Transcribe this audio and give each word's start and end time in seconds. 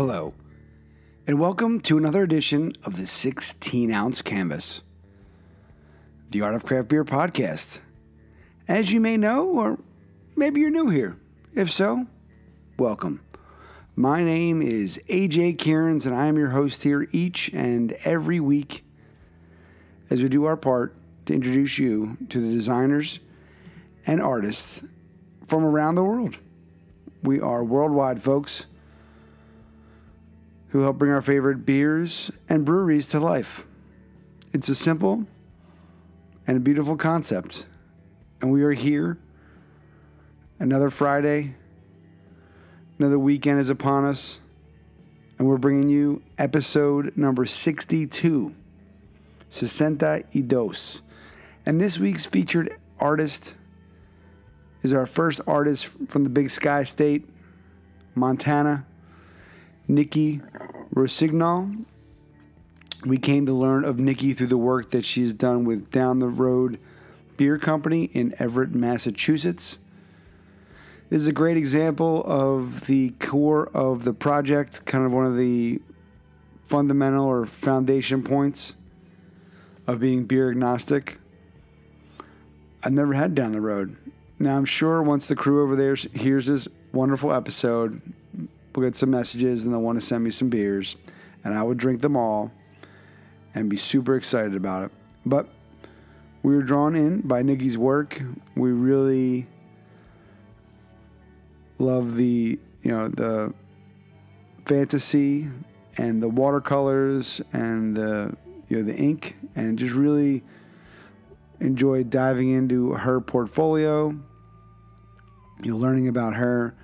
Hello, 0.00 0.32
and 1.26 1.40
welcome 1.40 1.80
to 1.80 1.98
another 1.98 2.22
edition 2.22 2.72
of 2.84 2.96
the 2.96 3.04
16 3.04 3.90
ounce 3.90 4.22
canvas, 4.22 4.82
the 6.30 6.40
Art 6.40 6.54
of 6.54 6.64
Craft 6.64 6.86
Beer 6.86 7.04
podcast. 7.04 7.80
As 8.68 8.92
you 8.92 9.00
may 9.00 9.16
know, 9.16 9.48
or 9.48 9.80
maybe 10.36 10.60
you're 10.60 10.70
new 10.70 10.88
here. 10.88 11.18
If 11.52 11.72
so, 11.72 12.06
welcome. 12.78 13.22
My 13.96 14.22
name 14.22 14.62
is 14.62 15.02
AJ 15.08 15.56
Kierans, 15.56 16.06
and 16.06 16.14
I 16.14 16.26
am 16.26 16.36
your 16.36 16.50
host 16.50 16.84
here 16.84 17.08
each 17.10 17.52
and 17.52 17.90
every 18.04 18.38
week 18.38 18.84
as 20.10 20.22
we 20.22 20.28
do 20.28 20.44
our 20.44 20.56
part 20.56 20.94
to 21.26 21.34
introduce 21.34 21.76
you 21.76 22.16
to 22.28 22.40
the 22.40 22.54
designers 22.54 23.18
and 24.06 24.22
artists 24.22 24.80
from 25.44 25.64
around 25.64 25.96
the 25.96 26.04
world. 26.04 26.38
We 27.24 27.40
are 27.40 27.64
worldwide 27.64 28.22
folks 28.22 28.66
who 30.68 30.82
help 30.82 30.98
bring 30.98 31.12
our 31.12 31.22
favorite 31.22 31.64
beers 31.64 32.30
and 32.48 32.64
breweries 32.64 33.06
to 33.06 33.20
life. 33.20 33.66
It's 34.52 34.68
a 34.68 34.74
simple 34.74 35.26
and 36.46 36.56
a 36.56 36.60
beautiful 36.60 36.96
concept. 36.96 37.66
And 38.40 38.50
we 38.50 38.62
are 38.62 38.72
here. 38.72 39.18
Another 40.58 40.90
Friday, 40.90 41.54
another 42.98 43.18
weekend 43.18 43.60
is 43.60 43.70
upon 43.70 44.04
us, 44.04 44.40
and 45.38 45.46
we're 45.46 45.56
bringing 45.56 45.88
you 45.88 46.22
episode 46.36 47.16
number 47.16 47.46
62, 47.46 48.54
Sesenta 49.50 50.24
y 50.34 50.40
Dos. 50.40 51.02
And 51.64 51.80
this 51.80 51.98
week's 51.98 52.26
featured 52.26 52.76
artist 52.98 53.54
is 54.82 54.92
our 54.92 55.06
first 55.06 55.40
artist 55.46 55.86
from 56.08 56.24
the 56.24 56.30
Big 56.30 56.50
Sky 56.50 56.82
State, 56.82 57.28
Montana, 58.16 58.84
Nikki 59.88 60.42
Rossignol. 60.94 61.70
We 63.06 63.16
came 63.16 63.46
to 63.46 63.52
learn 63.52 63.84
of 63.84 63.98
Nikki 63.98 64.34
through 64.34 64.48
the 64.48 64.58
work 64.58 64.90
that 64.90 65.06
she's 65.06 65.32
done 65.32 65.64
with 65.64 65.90
Down 65.90 66.18
the 66.18 66.28
Road 66.28 66.78
Beer 67.38 67.56
Company 67.56 68.04
in 68.12 68.34
Everett, 68.38 68.74
Massachusetts. 68.74 69.78
This 71.08 71.22
is 71.22 71.28
a 71.28 71.32
great 71.32 71.56
example 71.56 72.22
of 72.26 72.86
the 72.86 73.10
core 73.18 73.68
of 73.72 74.04
the 74.04 74.12
project, 74.12 74.84
kind 74.84 75.06
of 75.06 75.12
one 75.12 75.24
of 75.24 75.38
the 75.38 75.80
fundamental 76.64 77.24
or 77.24 77.46
foundation 77.46 78.22
points 78.22 78.74
of 79.86 80.00
being 80.00 80.24
beer 80.24 80.50
agnostic. 80.50 81.18
I've 82.84 82.92
never 82.92 83.14
had 83.14 83.34
Down 83.34 83.52
the 83.52 83.60
Road. 83.62 83.96
Now, 84.38 84.58
I'm 84.58 84.66
sure 84.66 85.02
once 85.02 85.26
the 85.26 85.34
crew 85.34 85.62
over 85.62 85.74
there 85.74 85.94
hears 85.94 86.46
this 86.46 86.68
wonderful 86.92 87.32
episode, 87.32 88.02
we'll 88.78 88.88
get 88.88 88.96
some 88.96 89.10
messages 89.10 89.64
and 89.64 89.74
they'll 89.74 89.80
want 89.80 89.98
to 89.98 90.06
send 90.06 90.22
me 90.22 90.30
some 90.30 90.48
beers, 90.48 90.96
and 91.42 91.52
I 91.52 91.62
would 91.62 91.78
drink 91.78 92.00
them 92.00 92.16
all 92.16 92.52
and 93.54 93.68
be 93.68 93.76
super 93.76 94.14
excited 94.14 94.54
about 94.54 94.84
it. 94.84 94.92
But 95.26 95.48
we 96.44 96.54
were 96.54 96.62
drawn 96.62 96.94
in 96.94 97.22
by 97.22 97.42
Nikki's 97.42 97.76
work. 97.76 98.22
We 98.54 98.70
really 98.70 99.48
love 101.80 102.16
the 102.16 102.58
you 102.82 102.90
know 102.92 103.08
the 103.08 103.52
fantasy 104.66 105.48
and 105.96 106.22
the 106.22 106.28
watercolors 106.28 107.40
and 107.52 107.96
the 107.96 108.36
you 108.68 108.76
know 108.76 108.82
the 108.84 108.96
ink 108.96 109.36
and 109.56 109.76
just 109.78 109.94
really 109.94 110.44
enjoyed 111.60 112.10
diving 112.10 112.50
into 112.50 112.92
her 112.92 113.20
portfolio 113.20 114.10
you 115.62 115.70
know 115.70 115.76
learning 115.76 116.06
about 116.06 116.34
her 116.34 116.74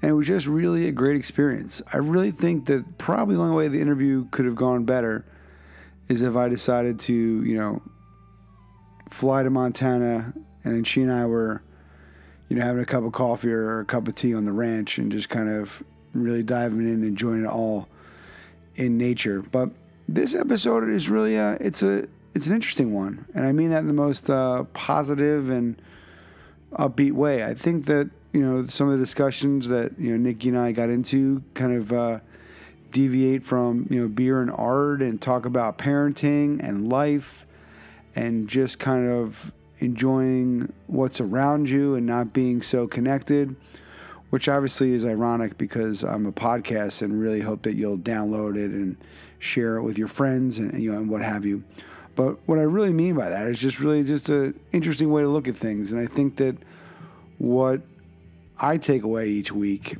and 0.00 0.10
it 0.10 0.14
was 0.14 0.26
just 0.26 0.46
really 0.46 0.88
a 0.88 0.92
great 0.92 1.16
experience 1.16 1.82
i 1.92 1.96
really 1.96 2.30
think 2.30 2.66
that 2.66 2.98
probably 2.98 3.34
the 3.36 3.42
only 3.42 3.56
way 3.56 3.68
the 3.68 3.80
interview 3.80 4.26
could 4.30 4.44
have 4.44 4.56
gone 4.56 4.84
better 4.84 5.24
is 6.08 6.22
if 6.22 6.36
i 6.36 6.48
decided 6.48 6.98
to 6.98 7.12
you 7.12 7.56
know 7.56 7.82
fly 9.10 9.42
to 9.42 9.50
montana 9.50 10.32
and 10.64 10.74
then 10.74 10.84
she 10.84 11.02
and 11.02 11.12
i 11.12 11.24
were 11.24 11.62
you 12.48 12.56
know, 12.56 12.64
having 12.64 12.82
a 12.82 12.86
cup 12.86 13.04
of 13.04 13.12
coffee 13.12 13.52
or 13.52 13.80
a 13.80 13.84
cup 13.84 14.08
of 14.08 14.14
tea 14.14 14.34
on 14.34 14.44
the 14.44 14.52
ranch 14.52 14.98
and 14.98 15.12
just 15.12 15.28
kind 15.28 15.48
of 15.48 15.82
really 16.14 16.42
diving 16.42 16.80
in 16.80 16.86
and 16.86 17.04
enjoying 17.04 17.44
it 17.44 17.48
all 17.48 17.88
in 18.74 18.96
nature. 18.96 19.42
But 19.42 19.70
this 20.08 20.34
episode 20.34 20.88
is 20.88 21.10
really 21.10 21.36
a, 21.36 21.52
it's 21.60 21.82
a, 21.82 22.08
it's 22.34 22.46
an 22.46 22.54
interesting 22.54 22.94
one. 22.94 23.26
And 23.34 23.46
I 23.46 23.52
mean 23.52 23.70
that 23.70 23.80
in 23.80 23.86
the 23.86 23.92
most 23.92 24.30
uh, 24.30 24.64
positive 24.72 25.50
and 25.50 25.80
upbeat 26.72 27.12
way. 27.12 27.44
I 27.44 27.54
think 27.54 27.86
that, 27.86 28.10
you 28.38 28.44
know, 28.44 28.66
some 28.68 28.88
of 28.88 29.00
the 29.00 29.04
discussions 29.04 29.66
that, 29.66 29.98
you 29.98 30.12
know, 30.12 30.16
Nikki 30.16 30.50
and 30.50 30.56
I 30.56 30.70
got 30.70 30.90
into 30.90 31.42
kind 31.54 31.76
of 31.76 31.92
uh, 31.92 32.20
deviate 32.92 33.44
from, 33.44 33.88
you 33.90 34.00
know, 34.00 34.06
beer 34.06 34.40
and 34.40 34.48
art 34.48 35.02
and 35.02 35.20
talk 35.20 35.44
about 35.44 35.76
parenting 35.76 36.62
and 36.62 36.88
life 36.88 37.46
and 38.14 38.46
just 38.48 38.78
kind 38.78 39.10
of 39.10 39.50
enjoying 39.80 40.72
what's 40.86 41.20
around 41.20 41.68
you 41.68 41.96
and 41.96 42.06
not 42.06 42.32
being 42.32 42.62
so 42.62 42.86
connected, 42.86 43.56
which 44.30 44.48
obviously 44.48 44.92
is 44.92 45.04
ironic 45.04 45.58
because 45.58 46.04
I'm 46.04 46.24
a 46.24 46.32
podcast 46.32 47.02
and 47.02 47.20
really 47.20 47.40
hope 47.40 47.62
that 47.62 47.74
you'll 47.74 47.98
download 47.98 48.54
it 48.56 48.70
and 48.70 48.96
share 49.40 49.78
it 49.78 49.82
with 49.82 49.98
your 49.98 50.08
friends 50.08 50.58
and 50.58 50.80
you 50.80 50.92
know 50.92 50.98
and 50.98 51.10
what 51.10 51.22
have 51.22 51.44
you. 51.44 51.64
But 52.14 52.38
what 52.46 52.60
I 52.60 52.62
really 52.62 52.92
mean 52.92 53.16
by 53.16 53.30
that 53.30 53.48
is 53.48 53.58
just 53.58 53.80
really 53.80 54.04
just 54.04 54.28
an 54.28 54.58
interesting 54.70 55.10
way 55.10 55.22
to 55.22 55.28
look 55.28 55.48
at 55.48 55.56
things, 55.56 55.90
and 55.90 56.00
I 56.00 56.06
think 56.06 56.36
that 56.36 56.56
what 57.38 57.82
I 58.60 58.76
take 58.76 59.02
away 59.02 59.28
each 59.28 59.52
week 59.52 59.96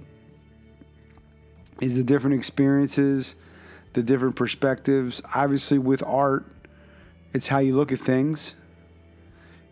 is 1.81 1.97
the 1.97 2.05
different 2.05 2.35
experiences, 2.37 3.35
the 3.93 4.03
different 4.03 4.37
perspectives. 4.37 5.23
Obviously, 5.35 5.79
with 5.79 6.03
art, 6.03 6.45
it's 7.33 7.49
how 7.49 7.59
you 7.59 7.77
look 7.77 7.93
at 7.93 8.01
things 8.01 8.57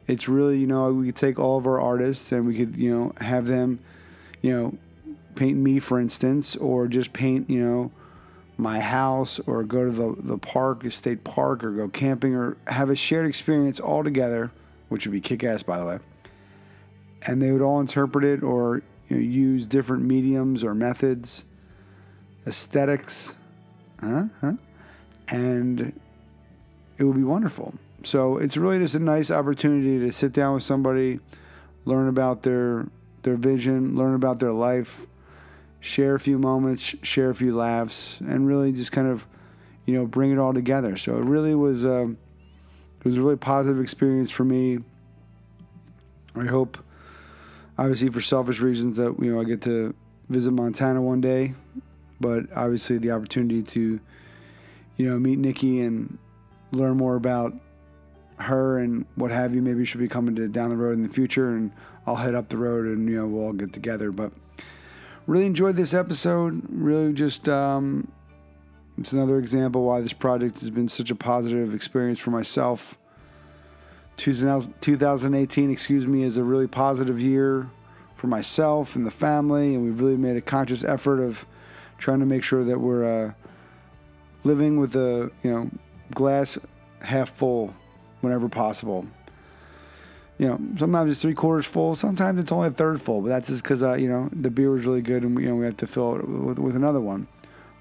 it's 0.07 0.29
really 0.29 0.59
you 0.59 0.67
know 0.67 0.93
we 0.93 1.07
could 1.07 1.17
take 1.17 1.39
all 1.39 1.59
of 1.59 1.67
our 1.67 1.81
artists 1.81 2.31
and 2.33 2.47
we 2.47 2.57
could 2.57 2.77
you 2.77 2.95
know 2.95 3.13
have 3.21 3.47
them 3.47 3.79
you 4.43 4.53
know 4.53 4.79
paint 5.35 5.57
me 5.57 5.79
for 5.79 6.01
instance 6.01 6.57
or 6.57 6.87
just 6.87 7.13
paint 7.13 7.49
you 7.51 7.61
know 7.61 7.91
my 8.59 8.81
house 8.81 9.39
or 9.41 9.63
go 9.63 9.85
to 9.85 9.91
the, 9.91 10.17
the 10.19 10.39
park 10.39 10.85
a 10.85 10.91
state 10.91 11.25
park 11.25 11.63
or 11.63 11.73
go 11.73 11.89
camping 11.89 12.35
or 12.35 12.57
have 12.69 12.89
a 12.89 12.97
shared 12.97 13.27
experience 13.27 13.81
all 13.81 14.03
together 14.03 14.51
which 14.89 15.07
would 15.07 15.13
be 15.13 15.21
kick-ass 15.21 15.63
by 15.63 15.79
the 15.79 15.85
way 15.85 15.99
and 17.23 17.41
they 17.41 17.53
would 17.53 17.63
all 17.63 17.81
interpret 17.81 18.25
it 18.25 18.43
or 18.43 18.83
you 19.09 19.17
know, 19.17 19.23
use 19.23 19.67
different 19.67 20.05
mediums 20.05 20.65
or 20.65 20.75
methods 20.75 21.45
aesthetics 22.47 23.37
huh? 24.01 24.25
Huh? 24.41 24.53
and 25.29 25.99
it 26.99 27.05
would 27.05 27.17
be 27.17 27.25
wonderful 27.25 27.75
so 28.07 28.39
it's 28.39 28.57
really 28.57 28.79
just 28.79 28.95
a 28.95 29.01
nice 29.01 29.33
opportunity 29.33 29.99
to 29.99 30.13
sit 30.13 30.33
down 30.33 30.55
with 30.55 30.63
somebody, 30.63 31.19
learn 31.85 32.09
about 32.09 32.43
their 32.43 32.87
their 33.23 33.35
vision, 33.35 33.97
learn 33.97 34.15
about 34.15 34.39
their 34.39 34.53
life, 34.53 35.07
share 35.81 36.15
a 36.15 36.21
few 36.21 36.39
moments, 36.39 36.95
share 37.03 37.31
a 37.31 37.35
few 37.35 37.57
laughs, 37.57 38.21
and 38.21 38.47
really 38.47 38.71
just 38.71 38.93
kind 38.93 39.09
of, 39.09 39.27
you 39.85 39.95
know, 39.95 40.07
bring 40.07 40.31
it 40.31 40.39
all 40.39 40.55
together. 40.55 40.97
So 40.97 41.17
it 41.17 41.25
really 41.25 41.57
was 41.57 41.85
a, 41.85 42.03
it 42.03 43.05
was 43.05 43.17
a 43.17 43.23
really 43.23 43.37
positive 43.37 43.81
experience 43.81 44.31
for 44.31 44.45
me. 44.45 44.79
I 46.37 46.45
hope, 46.45 46.79
obviously, 47.79 48.11
for 48.11 48.21
selfish 48.21 48.61
reasons, 48.61 48.97
that 48.97 49.17
you 49.21 49.33
know 49.33 49.41
I 49.41 49.45
get 49.45 49.63
to 49.63 49.95
visit 50.29 50.53
Montana 50.53 51.03
one 51.03 51.21
day, 51.21 51.55
but 52.21 52.45
obviously 52.55 52.99
the 52.99 53.13
opportunity 53.13 53.63
to, 53.63 54.01
you 54.97 55.11
know, 55.11 55.19
meet 55.19 55.39
Nikki 55.39 55.81
and 55.81 56.19
learn 56.73 56.97
more 56.97 57.17
about 57.17 57.55
her 58.39 58.79
and 58.79 59.07
what 59.15 59.31
have 59.31 59.55
you. 59.55 59.63
Maybe 59.63 59.85
she'll 59.85 60.01
be 60.01 60.09
coming 60.09 60.35
to 60.37 60.49
down 60.49 60.71
the 60.71 60.77
road 60.77 60.95
in 60.95 61.03
the 61.03 61.09
future, 61.09 61.51
and 61.51 61.73
I'll 62.07 62.17
head 62.17 62.35
up 62.35 62.49
the 62.49 62.59
road, 62.59 62.87
and 62.87 63.09
you 63.09 63.17
know 63.17 63.27
we'll 63.27 63.45
all 63.45 63.53
get 63.53 63.73
together. 63.73 64.11
But 64.11 64.33
really 65.27 65.47
enjoyed 65.47 65.77
this 65.77 65.95
episode. 65.95 66.63
Really, 66.69 67.13
just 67.13 67.49
um, 67.49 68.11
it's 68.99 69.13
another 69.13 69.39
example 69.39 69.85
why 69.85 70.01
this 70.01 70.13
project 70.13 70.61
has 70.61 70.71
been 70.71 70.89
such 70.89 71.11
a 71.11 71.15
positive 71.15 71.75
experience 71.75 72.19
for 72.19 72.31
myself. 72.31 72.99
2018, 74.17 75.71
excuse 75.71 76.07
me, 76.07 76.23
is 76.23 76.37
a 76.37 76.43
really 76.43 76.67
positive 76.67 77.21
year 77.21 77.69
for 78.17 78.27
myself 78.27 78.97
and 78.97 79.07
the 79.07 79.11
family, 79.11 79.75
and 79.75 79.85
we've 79.85 80.01
really 80.01 80.17
made 80.17 80.37
a 80.37 80.41
conscious 80.41 80.83
effort 80.83 81.21
of 81.21 81.47
trying 81.99 82.21
to 82.21 82.27
make 82.27 82.43
sure 82.43 82.65
that 82.65 82.79
we're 82.79 83.05
uh, 83.05 83.33
living 84.45 84.79
with 84.79 84.97
a 84.97 85.31
you 85.43 85.51
know 85.51 85.71
glass 86.15 86.59
half 87.01 87.31
full 87.31 87.75
whenever 88.21 88.49
possible. 88.49 89.07
You 90.39 90.49
know, 90.49 90.61
sometimes 90.79 91.11
it's 91.11 91.23
three 91.23 91.35
quarters 91.35 91.65
full, 91.65 91.95
sometimes 91.95 92.39
it's 92.41 92.53
only 92.53 92.69
a 92.69 92.73
third 92.73 93.01
full, 93.01 93.23
but 93.23 93.29
that's 93.29 93.49
just 93.49 93.63
because 93.63 93.83
uh, 93.83 93.95
you 93.95 94.09
know 94.09 94.29
the 94.33 94.51
beer 94.51 94.71
was 94.71 94.87
really 94.87 95.03
good, 95.03 95.23
and 95.23 95.39
you 95.41 95.49
know 95.49 95.57
we 95.57 95.65
have 95.65 95.77
to 95.79 95.87
fill 95.87 96.17
it 96.17 96.29
with, 96.29 96.59
with 96.59 96.77
another 96.77 97.01
one. 97.01 97.27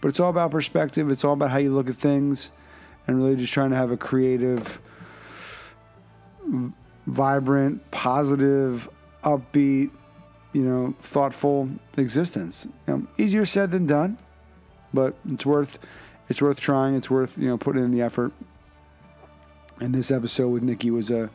But 0.02 0.10
it's 0.10 0.20
all 0.20 0.30
about 0.30 0.52
perspective. 0.52 1.10
It's 1.10 1.24
all 1.24 1.34
about 1.34 1.52
how 1.52 1.58
you 1.58 1.74
look 1.74 1.90
at 1.90 1.96
things, 1.96 2.52
and 3.08 3.18
really 3.18 3.36
just 3.36 3.54
trying 3.54 3.72
to 3.72 3.76
have 3.76 3.92
a 3.92 3.98
creative, 3.98 4.80
vibrant, 7.08 7.90
positive, 7.92 8.90
upbeat, 9.24 9.92
you 10.54 10.62
know, 10.62 10.96
thoughtful 11.00 11.70
existence. 11.98 12.68
You 12.88 12.94
know, 12.94 13.08
easier 13.18 13.46
said 13.46 13.72
than 13.72 13.86
done, 13.86 14.18
but 14.94 15.16
it's 15.30 15.46
worth 15.46 15.80
it's 16.30 16.42
worth 16.42 16.60
trying. 16.60 16.96
It's 16.96 17.10
worth 17.10 17.38
you 17.38 17.48
know 17.48 17.58
putting 17.58 17.84
in 17.84 17.92
the 17.92 18.02
effort. 18.02 18.32
And 19.82 19.94
this 19.94 20.10
episode 20.10 20.50
with 20.50 20.64
Nikki 20.64 20.90
was 20.90 21.12
a 21.12 21.30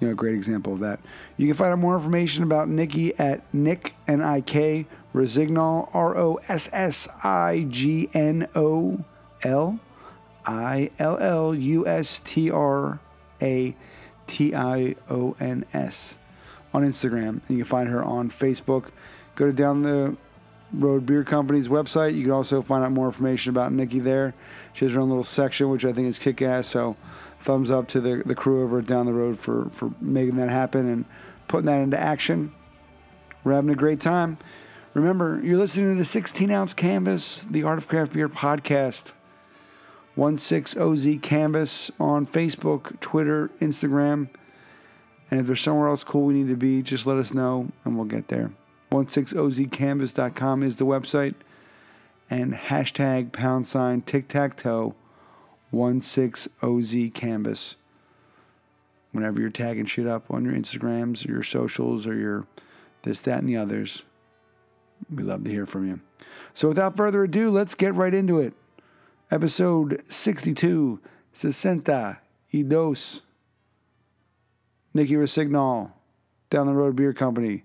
you 0.00 0.08
know 0.08 0.14
great 0.14 0.34
example 0.34 0.72
of 0.72 0.80
that. 0.80 1.00
You 1.36 1.46
can 1.46 1.54
find 1.54 1.72
out 1.72 1.78
more 1.78 1.94
information 1.94 2.42
about 2.42 2.68
Nikki 2.68 3.14
at 3.18 3.42
Nick 3.52 3.94
N 4.08 4.22
I 4.22 4.40
K 4.40 4.86
Rossignol 5.12 5.90
R 5.92 6.16
O 6.16 6.40
S 6.48 6.70
S 6.72 7.08
I 7.22 7.66
G 7.68 8.08
N 8.14 8.48
O 8.54 9.04
L 9.42 9.78
I 10.46 10.90
L 10.98 11.18
L 11.18 11.54
U 11.54 11.86
S 11.86 12.20
T 12.24 12.50
R 12.50 12.98
A 13.42 13.76
T 14.26 14.54
I 14.54 14.96
O 15.10 15.36
N 15.40 15.64
S 15.72 16.18
on 16.72 16.82
Instagram. 16.82 17.40
And 17.48 17.50
you 17.50 17.56
can 17.58 17.64
find 17.64 17.88
her 17.88 18.02
on 18.02 18.30
Facebook. 18.30 18.88
Go 19.34 19.46
to 19.46 19.52
Down 19.52 19.82
the 19.82 20.16
Road 20.72 21.04
Beer 21.04 21.24
Company's 21.24 21.68
website. 21.68 22.14
You 22.14 22.22
can 22.22 22.32
also 22.32 22.62
find 22.62 22.84
out 22.84 22.92
more 22.92 23.06
information 23.06 23.50
about 23.50 23.72
Nikki 23.72 23.98
there. 23.98 24.34
She 24.72 24.84
has 24.84 24.94
her 24.94 25.00
own 25.00 25.08
little 25.08 25.24
section, 25.24 25.68
which 25.68 25.84
I 25.84 25.92
think 25.92 26.08
is 26.08 26.18
kick 26.18 26.40
ass. 26.40 26.68
So, 26.68 26.96
thumbs 27.40 27.70
up 27.70 27.88
to 27.88 28.00
the, 28.00 28.22
the 28.24 28.34
crew 28.34 28.62
over 28.62 28.78
at 28.78 28.86
Down 28.86 29.06
the 29.06 29.12
Road 29.12 29.38
for, 29.38 29.68
for 29.70 29.92
making 30.00 30.36
that 30.36 30.48
happen 30.48 30.88
and 30.88 31.04
putting 31.48 31.66
that 31.66 31.80
into 31.80 31.98
action. 31.98 32.52
We're 33.44 33.54
having 33.54 33.70
a 33.70 33.74
great 33.74 34.00
time. 34.00 34.38
Remember, 34.94 35.40
you're 35.42 35.58
listening 35.58 35.90
to 35.90 35.98
the 35.98 36.04
16 36.04 36.50
ounce 36.50 36.74
canvas, 36.74 37.42
the 37.42 37.64
Art 37.64 37.78
of 37.78 37.88
Craft 37.88 38.12
Beer 38.12 38.28
podcast. 38.28 39.12
16OZ 40.16 41.22
Canvas 41.22 41.90
on 41.98 42.26
Facebook, 42.26 43.00
Twitter, 43.00 43.50
Instagram. 43.60 44.28
And 45.30 45.40
if 45.40 45.46
there's 45.46 45.60
somewhere 45.60 45.88
else 45.88 46.04
cool 46.04 46.26
we 46.26 46.34
need 46.34 46.48
to 46.48 46.56
be, 46.56 46.82
just 46.82 47.06
let 47.06 47.16
us 47.16 47.32
know 47.32 47.68
and 47.84 47.96
we'll 47.96 48.04
get 48.04 48.28
there. 48.28 48.52
16ozcanvas.com 48.90 50.62
is 50.62 50.76
the 50.76 50.86
website. 50.86 51.34
And 52.28 52.52
hashtag 52.52 53.32
pound 53.32 53.66
sign 53.66 54.02
tic 54.02 54.28
tac 54.28 54.56
toe 54.56 54.94
16OZ 55.72 57.14
Canvas. 57.14 57.76
Whenever 59.12 59.40
you're 59.40 59.50
tagging 59.50 59.86
shit 59.86 60.06
up 60.06 60.30
on 60.30 60.44
your 60.44 60.54
Instagrams 60.54 61.26
or 61.26 61.32
your 61.32 61.42
socials 61.42 62.06
or 62.06 62.14
your 62.14 62.46
this, 63.02 63.20
that, 63.22 63.40
and 63.40 63.48
the 63.48 63.56
others, 63.56 64.02
we 65.10 65.22
love 65.22 65.44
to 65.44 65.50
hear 65.50 65.66
from 65.66 65.86
you. 65.86 66.00
So 66.54 66.68
without 66.68 66.96
further 66.96 67.24
ado, 67.24 67.50
let's 67.50 67.74
get 67.74 67.94
right 67.94 68.14
into 68.14 68.38
it. 68.38 68.54
Episode 69.32 70.02
62, 70.08 71.00
Sesenta 71.32 72.18
y 72.52 72.64
Dos. 72.64 73.22
Nikki 74.92 75.16
Rossignol, 75.16 75.90
Down 76.50 76.66
the 76.66 76.74
Road 76.74 76.96
Beer 76.96 77.14
Company, 77.14 77.64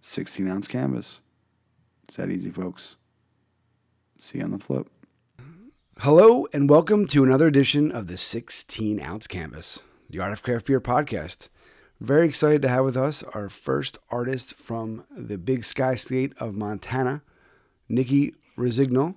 16 0.00 0.48
ounce 0.48 0.68
canvas. 0.68 1.20
It's 2.04 2.14
that 2.18 2.30
easy, 2.30 2.52
folks. 2.52 2.98
See 4.16 4.38
you 4.38 4.44
on 4.44 4.52
the 4.52 4.60
flip. 4.60 4.88
Hello, 5.98 6.46
and 6.52 6.70
welcome 6.70 7.04
to 7.08 7.24
another 7.24 7.48
edition 7.48 7.90
of 7.90 8.06
the 8.06 8.16
16 8.16 9.02
ounce 9.02 9.26
canvas, 9.26 9.80
the 10.08 10.20
Art 10.20 10.32
of 10.32 10.44
Craft 10.44 10.66
Beer 10.66 10.80
podcast. 10.80 11.48
Very 12.00 12.28
excited 12.28 12.62
to 12.62 12.68
have 12.68 12.84
with 12.84 12.96
us 12.96 13.24
our 13.34 13.48
first 13.48 13.98
artist 14.12 14.54
from 14.54 15.02
the 15.10 15.36
big 15.36 15.64
sky 15.64 15.96
state 15.96 16.32
of 16.38 16.54
Montana, 16.54 17.22
Nikki 17.88 18.36
Rossignol, 18.56 19.16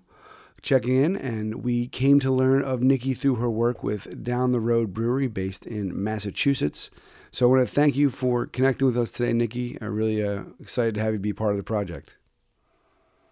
checking 0.62 1.02
in. 1.04 1.16
And 1.16 1.64
we 1.64 1.88
came 1.88 2.20
to 2.22 2.32
learn 2.32 2.64
of 2.64 2.82
Nikki 2.82 3.14
through 3.14 3.36
her 3.36 3.50
work 3.50 3.84
with 3.84 4.24
Down 4.24 4.52
the 4.52 4.60
Road 4.60 4.94
Brewery 4.94 5.28
based 5.28 5.66
in 5.66 6.02
Massachusetts. 6.02 6.90
So 7.32 7.46
I 7.46 7.50
want 7.50 7.68
to 7.68 7.74
thank 7.74 7.96
you 7.96 8.10
for 8.10 8.46
connecting 8.46 8.88
with 8.88 8.98
us 8.98 9.12
today, 9.12 9.34
Nikki. 9.34 9.78
I'm 9.82 9.94
really 9.96 10.26
uh, 10.26 10.44
excited 10.60 10.96
to 10.96 11.02
have 11.02 11.14
you 11.14 11.20
be 11.20 11.34
part 11.34 11.52
of 11.52 11.58
the 11.58 11.64
project. 11.64 12.18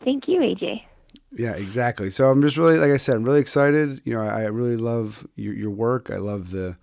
Thank 0.03 0.27
you, 0.27 0.39
AJ. 0.39 0.83
Yeah, 1.31 1.53
exactly. 1.53 2.09
So 2.09 2.29
I'm 2.29 2.41
just 2.41 2.57
really, 2.57 2.77
like 2.77 2.91
I 2.91 2.97
said, 2.97 3.15
I'm 3.15 3.23
really 3.23 3.41
excited. 3.41 4.01
You 4.05 4.13
know, 4.13 4.21
I 4.21 4.43
really 4.43 4.77
love 4.77 5.27
your, 5.35 5.53
your 5.53 5.69
work. 5.69 6.09
I 6.09 6.17
love 6.17 6.51
the 6.51 6.77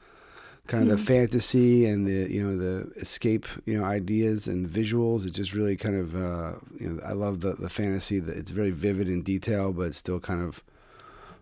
kind 0.67 0.83
of 0.83 0.89
mm-hmm. 0.89 0.97
the 0.97 1.13
fantasy 1.13 1.87
and 1.87 2.07
the 2.07 2.33
you 2.33 2.43
know 2.43 2.57
the 2.57 2.91
escape 3.01 3.47
you 3.65 3.79
know 3.79 3.85
ideas 3.85 4.49
and 4.49 4.69
visuals. 4.69 5.27
It 5.27 5.31
just 5.31 5.55
really 5.55 5.77
kind 5.77 5.97
of 5.97 6.17
uh, 6.17 6.59
you 6.79 6.91
know 6.91 7.01
I 7.05 7.13
love 7.13 7.41
the 7.41 7.55
the 7.55 7.69
fantasy 7.69 8.19
that 8.21 8.37
it's 8.37 8.51
very 8.51 8.71
vivid 8.71 9.09
in 9.09 9.23
detail, 9.23 9.73
but 9.73 9.95
still 9.95 10.21
kind 10.21 10.43
of 10.43 10.63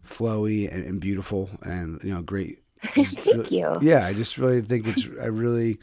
flowy 0.06 0.71
and, 0.71 0.85
and 0.85 1.00
beautiful 1.00 1.50
and 1.62 2.00
you 2.03 2.12
know 2.12 2.23
great. 2.23 2.61
Thank 2.94 3.25
really, 3.25 3.56
you. 3.56 3.79
Yeah, 3.81 4.06
I 4.06 4.12
just 4.12 4.38
really 4.38 4.61
think 4.61 4.87
it's 4.87 5.06
I 5.21 5.27
really 5.27 5.79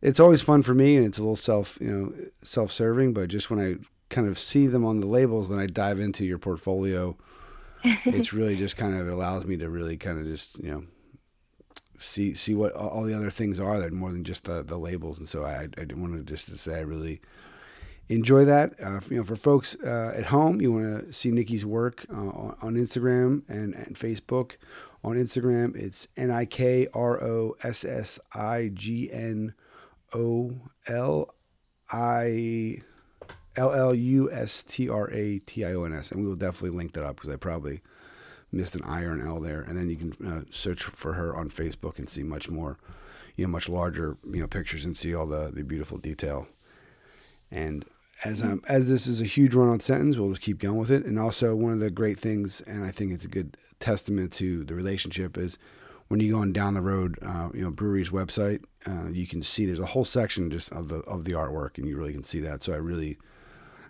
it's 0.00 0.20
always 0.20 0.40
fun 0.40 0.62
for 0.62 0.74
me 0.74 0.96
and 0.96 1.04
it's 1.04 1.18
a 1.18 1.22
little 1.22 1.36
self 1.36 1.78
you 1.80 1.90
know 1.90 2.12
self 2.42 2.70
serving, 2.70 3.12
but 3.12 3.28
just 3.28 3.50
when 3.50 3.60
I 3.60 3.76
kind 4.08 4.28
of 4.28 4.38
see 4.38 4.66
them 4.66 4.84
on 4.84 5.00
the 5.00 5.06
labels, 5.06 5.48
then 5.48 5.58
I 5.58 5.66
dive 5.66 6.00
into 6.00 6.24
your 6.24 6.38
portfolio. 6.38 7.16
it's 8.06 8.32
really 8.32 8.56
just 8.56 8.76
kind 8.76 8.96
of 8.96 9.06
it 9.06 9.12
allows 9.12 9.44
me 9.44 9.56
to 9.56 9.68
really 9.68 9.96
kind 9.96 10.18
of 10.18 10.26
just 10.26 10.58
you 10.58 10.70
know 10.70 10.84
see 11.98 12.34
see 12.34 12.54
what 12.54 12.72
all 12.72 13.02
the 13.02 13.14
other 13.14 13.30
things 13.30 13.60
are 13.60 13.78
that 13.80 13.92
more 13.92 14.12
than 14.12 14.24
just 14.24 14.44
the, 14.44 14.62
the 14.62 14.78
labels. 14.78 15.18
And 15.18 15.28
so 15.28 15.44
I 15.44 15.68
I 15.78 15.94
wanted 15.94 16.26
just 16.26 16.46
to 16.48 16.56
say 16.56 16.76
I 16.76 16.80
really 16.80 17.20
enjoy 18.08 18.44
that. 18.44 18.72
Uh, 18.82 19.00
you 19.10 19.16
know, 19.16 19.24
for 19.24 19.36
folks 19.36 19.76
uh, 19.84 20.12
at 20.16 20.26
home, 20.26 20.60
you 20.60 20.72
want 20.72 21.06
to 21.06 21.12
see 21.12 21.30
Nikki's 21.30 21.64
work 21.64 22.06
uh, 22.10 22.14
on 22.14 22.74
Instagram 22.74 23.42
and, 23.48 23.74
and 23.74 23.94
Facebook. 23.94 24.56
On 25.04 25.14
Instagram, 25.14 25.76
it's 25.76 26.08
N 26.16 26.30
I 26.30 26.44
K 26.44 26.88
R 26.92 27.22
O 27.22 27.56
S 27.62 27.84
S 27.84 28.18
I 28.34 28.70
G 28.74 29.10
N 29.12 29.54
O 30.12 30.52
L 30.88 31.34
I 31.90 32.78
L 33.56 33.72
L 33.72 33.94
U 33.94 34.30
S 34.32 34.64
T 34.64 34.88
R 34.88 35.08
A 35.12 35.38
T 35.38 35.64
I 35.64 35.74
O 35.74 35.84
N 35.84 35.92
S, 35.92 36.10
and 36.10 36.20
we 36.20 36.26
will 36.26 36.36
definitely 36.36 36.76
link 36.76 36.94
that 36.94 37.04
up 37.04 37.16
because 37.16 37.30
I 37.30 37.36
probably 37.36 37.80
missed 38.50 38.74
an 38.74 38.82
I 38.84 39.02
or 39.02 39.12
an 39.12 39.26
L 39.26 39.40
there, 39.40 39.60
and 39.60 39.76
then 39.76 39.88
you 39.88 39.96
can 39.96 40.26
uh, 40.26 40.42
search 40.50 40.82
for 40.82 41.12
her 41.14 41.36
on 41.36 41.50
Facebook 41.50 41.98
and 41.98 42.08
see 42.08 42.22
much 42.22 42.48
more, 42.48 42.78
you 43.36 43.44
know, 43.44 43.50
much 43.50 43.68
larger, 43.68 44.16
you 44.24 44.40
know, 44.40 44.46
pictures 44.46 44.84
and 44.84 44.96
see 44.96 45.14
all 45.14 45.26
the 45.26 45.50
the 45.52 45.62
beautiful 45.62 45.98
detail. 45.98 46.46
And 47.50 47.84
as 48.24 48.42
um, 48.42 48.62
as 48.68 48.88
this 48.88 49.06
is 49.06 49.20
a 49.20 49.24
huge 49.24 49.54
run 49.54 49.68
on 49.68 49.80
sentence, 49.80 50.16
we'll 50.16 50.30
just 50.30 50.42
keep 50.42 50.58
going 50.58 50.78
with 50.78 50.90
it. 50.90 51.04
And 51.04 51.18
also 51.18 51.54
one 51.54 51.72
of 51.72 51.80
the 51.80 51.90
great 51.90 52.18
things, 52.18 52.60
and 52.62 52.84
I 52.84 52.90
think 52.90 53.12
it's 53.12 53.24
a 53.24 53.28
good 53.28 53.56
testament 53.80 54.32
to 54.34 54.64
the 54.64 54.74
relationship, 54.74 55.38
is 55.38 55.58
when 56.08 56.20
you 56.20 56.32
go 56.32 56.40
on 56.40 56.52
down 56.52 56.74
the 56.74 56.80
road, 56.80 57.18
uh, 57.22 57.50
you 57.54 57.62
know, 57.62 57.70
brewery's 57.70 58.10
website, 58.10 58.64
uh, 58.86 59.08
you 59.12 59.26
can 59.26 59.42
see 59.42 59.66
there's 59.66 59.78
a 59.78 59.86
whole 59.86 60.04
section 60.04 60.50
just 60.50 60.72
of 60.72 60.88
the 60.88 60.96
of 61.00 61.24
the 61.24 61.32
artwork, 61.32 61.78
and 61.78 61.86
you 61.86 61.96
really 61.96 62.12
can 62.12 62.24
see 62.24 62.40
that. 62.40 62.62
So 62.62 62.72
I 62.72 62.76
really 62.76 63.18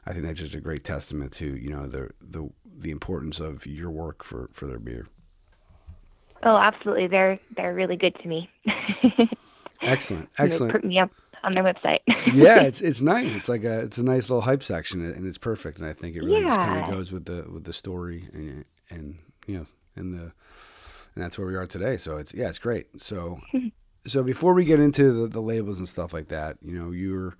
I 0.08 0.12
think 0.12 0.24
that's 0.24 0.40
just 0.40 0.54
a 0.54 0.60
great 0.60 0.84
testament 0.84 1.32
to 1.34 1.46
you 1.56 1.68
know 1.68 1.86
the 1.86 2.10
the 2.20 2.48
the 2.78 2.90
importance 2.90 3.40
of 3.40 3.66
your 3.66 3.90
work 3.90 4.24
for 4.24 4.48
for 4.52 4.66
their 4.66 4.78
beer. 4.78 5.06
Oh, 6.42 6.56
absolutely. 6.56 7.08
They're 7.08 7.38
they're 7.56 7.74
really 7.74 7.96
good 7.96 8.14
to 8.22 8.28
me. 8.28 8.48
excellent, 9.82 10.30
excellent. 10.38 10.72
Put 10.72 10.84
me 10.84 10.98
up 10.98 11.10
on 11.44 11.54
their 11.54 11.62
website. 11.62 11.98
yeah, 12.32 12.62
it's 12.62 12.80
it's 12.80 13.02
nice. 13.02 13.34
It's 13.34 13.50
like 13.50 13.64
a 13.64 13.80
it's 13.80 13.98
a 13.98 14.02
nice 14.02 14.30
little 14.30 14.42
hype 14.42 14.62
section, 14.62 15.04
and 15.04 15.26
it's 15.26 15.38
perfect. 15.38 15.78
And 15.78 15.86
I 15.86 15.92
think 15.92 16.16
it 16.16 16.20
really 16.20 16.40
yeah. 16.40 16.56
just 16.56 16.60
kind 16.60 16.84
of 16.84 16.90
goes 16.90 17.12
with 17.12 17.26
the 17.26 17.46
with 17.52 17.64
the 17.64 17.74
story 17.74 18.28
and 18.32 18.64
and 18.88 19.18
you 19.46 19.58
know 19.58 19.66
and 19.94 20.14
the 20.14 20.32
and 21.14 21.24
that's 21.24 21.38
where 21.38 21.46
we 21.46 21.54
are 21.54 21.66
today. 21.66 21.98
So 21.98 22.16
it's 22.16 22.32
yeah, 22.32 22.48
it's 22.48 22.58
great. 22.58 22.86
So 23.02 23.40
so 24.06 24.22
before 24.22 24.54
we 24.54 24.64
get 24.64 24.80
into 24.80 25.12
the, 25.12 25.26
the 25.26 25.42
labels 25.42 25.78
and 25.78 25.88
stuff 25.88 26.12
like 26.12 26.28
that, 26.28 26.56
you 26.62 26.72
know, 26.72 26.92
you're 26.92 27.36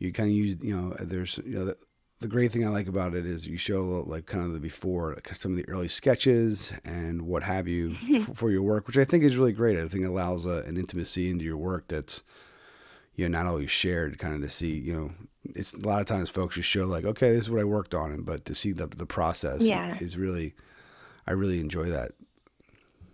you 0.00 0.12
kind 0.12 0.28
of 0.28 0.34
use 0.34 0.56
you 0.60 0.76
know 0.76 0.96
there's 0.98 1.38
you 1.44 1.58
know 1.58 1.66
the, 1.66 1.76
the 2.18 2.26
great 2.26 2.50
thing 2.50 2.66
I 2.66 2.70
like 2.70 2.88
about 2.88 3.14
it 3.14 3.24
is 3.24 3.46
you 3.46 3.56
show 3.56 4.04
like 4.06 4.26
kind 4.26 4.44
of 4.44 4.52
the 4.52 4.58
before 4.58 5.14
like 5.14 5.34
some 5.36 5.52
of 5.52 5.56
the 5.56 5.68
early 5.68 5.88
sketches 5.88 6.72
and 6.84 7.22
what 7.22 7.44
have 7.44 7.68
you 7.68 7.90
mm-hmm. 7.90 8.16
f- 8.16 8.36
for 8.36 8.50
your 8.50 8.62
work, 8.62 8.86
which 8.86 8.98
I 8.98 9.04
think 9.04 9.22
is 9.22 9.36
really 9.36 9.52
great. 9.52 9.78
I 9.78 9.86
think 9.86 10.04
it 10.04 10.08
allows 10.08 10.44
a, 10.44 10.64
an 10.66 10.76
intimacy 10.76 11.30
into 11.30 11.44
your 11.44 11.56
work 11.56 11.86
that's 11.88 12.22
you 13.14 13.28
know 13.28 13.38
not 13.38 13.46
always 13.46 13.70
shared. 13.70 14.18
Kind 14.18 14.34
of 14.34 14.40
to 14.42 14.50
see 14.50 14.76
you 14.76 14.92
know 14.92 15.12
it's 15.54 15.74
a 15.74 15.78
lot 15.78 16.00
of 16.00 16.06
times 16.06 16.28
folks 16.28 16.56
just 16.56 16.68
show 16.68 16.84
like 16.84 17.04
okay 17.04 17.30
this 17.30 17.44
is 17.44 17.50
what 17.50 17.60
I 17.60 17.64
worked 17.64 17.94
on, 17.94 18.10
and 18.10 18.26
but 18.26 18.44
to 18.46 18.54
see 18.54 18.72
the 18.72 18.86
the 18.86 19.06
process 19.06 19.62
yeah. 19.62 19.96
is 20.00 20.16
really 20.16 20.54
I 21.26 21.32
really 21.32 21.60
enjoy 21.60 21.90
that. 21.90 22.12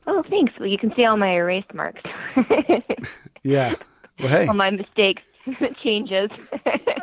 Oh, 0.07 0.23
thanks. 0.31 0.53
Well, 0.59 0.69
you 0.69 0.79
can 0.79 0.93
see 0.97 1.05
all 1.05 1.17
my 1.17 1.33
erased 1.35 1.75
marks. 1.75 2.01
yeah. 3.43 3.75
Well, 4.21 4.29
hey. 4.29 4.47
All 4.47 4.55
my 4.55 4.71
mistakes. 4.71 5.23
changes. 5.83 6.31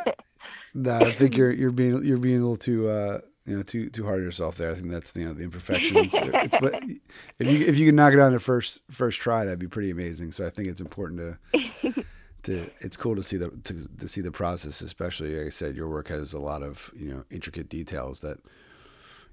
no, 0.74 0.98
I 0.98 1.12
think 1.12 1.36
you're 1.36 1.52
you're 1.52 1.70
being 1.70 2.04
you're 2.04 2.18
being 2.18 2.38
a 2.38 2.40
little 2.40 2.56
too 2.56 2.88
uh, 2.88 3.20
you 3.46 3.56
know 3.56 3.62
too 3.62 3.90
too 3.90 4.04
hard 4.04 4.18
on 4.18 4.24
yourself 4.24 4.56
there. 4.56 4.70
I 4.70 4.74
think 4.74 4.90
that's 4.90 5.14
you 5.16 5.26
know 5.26 5.34
the 5.34 5.44
imperfections. 5.44 6.12
it's, 6.16 6.56
but 6.60 6.82
if 7.38 7.46
you 7.46 7.66
if 7.66 7.78
you 7.78 7.86
can 7.86 7.96
knock 7.96 8.12
it 8.12 8.20
out 8.20 8.26
on 8.26 8.32
the 8.32 8.38
first 8.38 8.80
first 8.90 9.20
try, 9.20 9.44
that'd 9.44 9.58
be 9.58 9.68
pretty 9.68 9.90
amazing. 9.90 10.32
So 10.32 10.46
I 10.46 10.50
think 10.50 10.68
it's 10.68 10.80
important 10.80 11.20
to 11.20 12.04
to 12.44 12.70
it's 12.80 12.96
cool 12.96 13.16
to 13.16 13.22
see 13.22 13.36
the 13.36 13.50
to, 13.50 13.88
to 13.98 14.08
see 14.08 14.20
the 14.20 14.32
process, 14.32 14.80
especially 14.80 15.36
like 15.36 15.46
I 15.46 15.50
said, 15.50 15.76
your 15.76 15.88
work 15.88 16.08
has 16.08 16.32
a 16.32 16.38
lot 16.40 16.62
of 16.62 16.90
you 16.96 17.10
know 17.12 17.24
intricate 17.30 17.68
details 17.68 18.20
that 18.20 18.38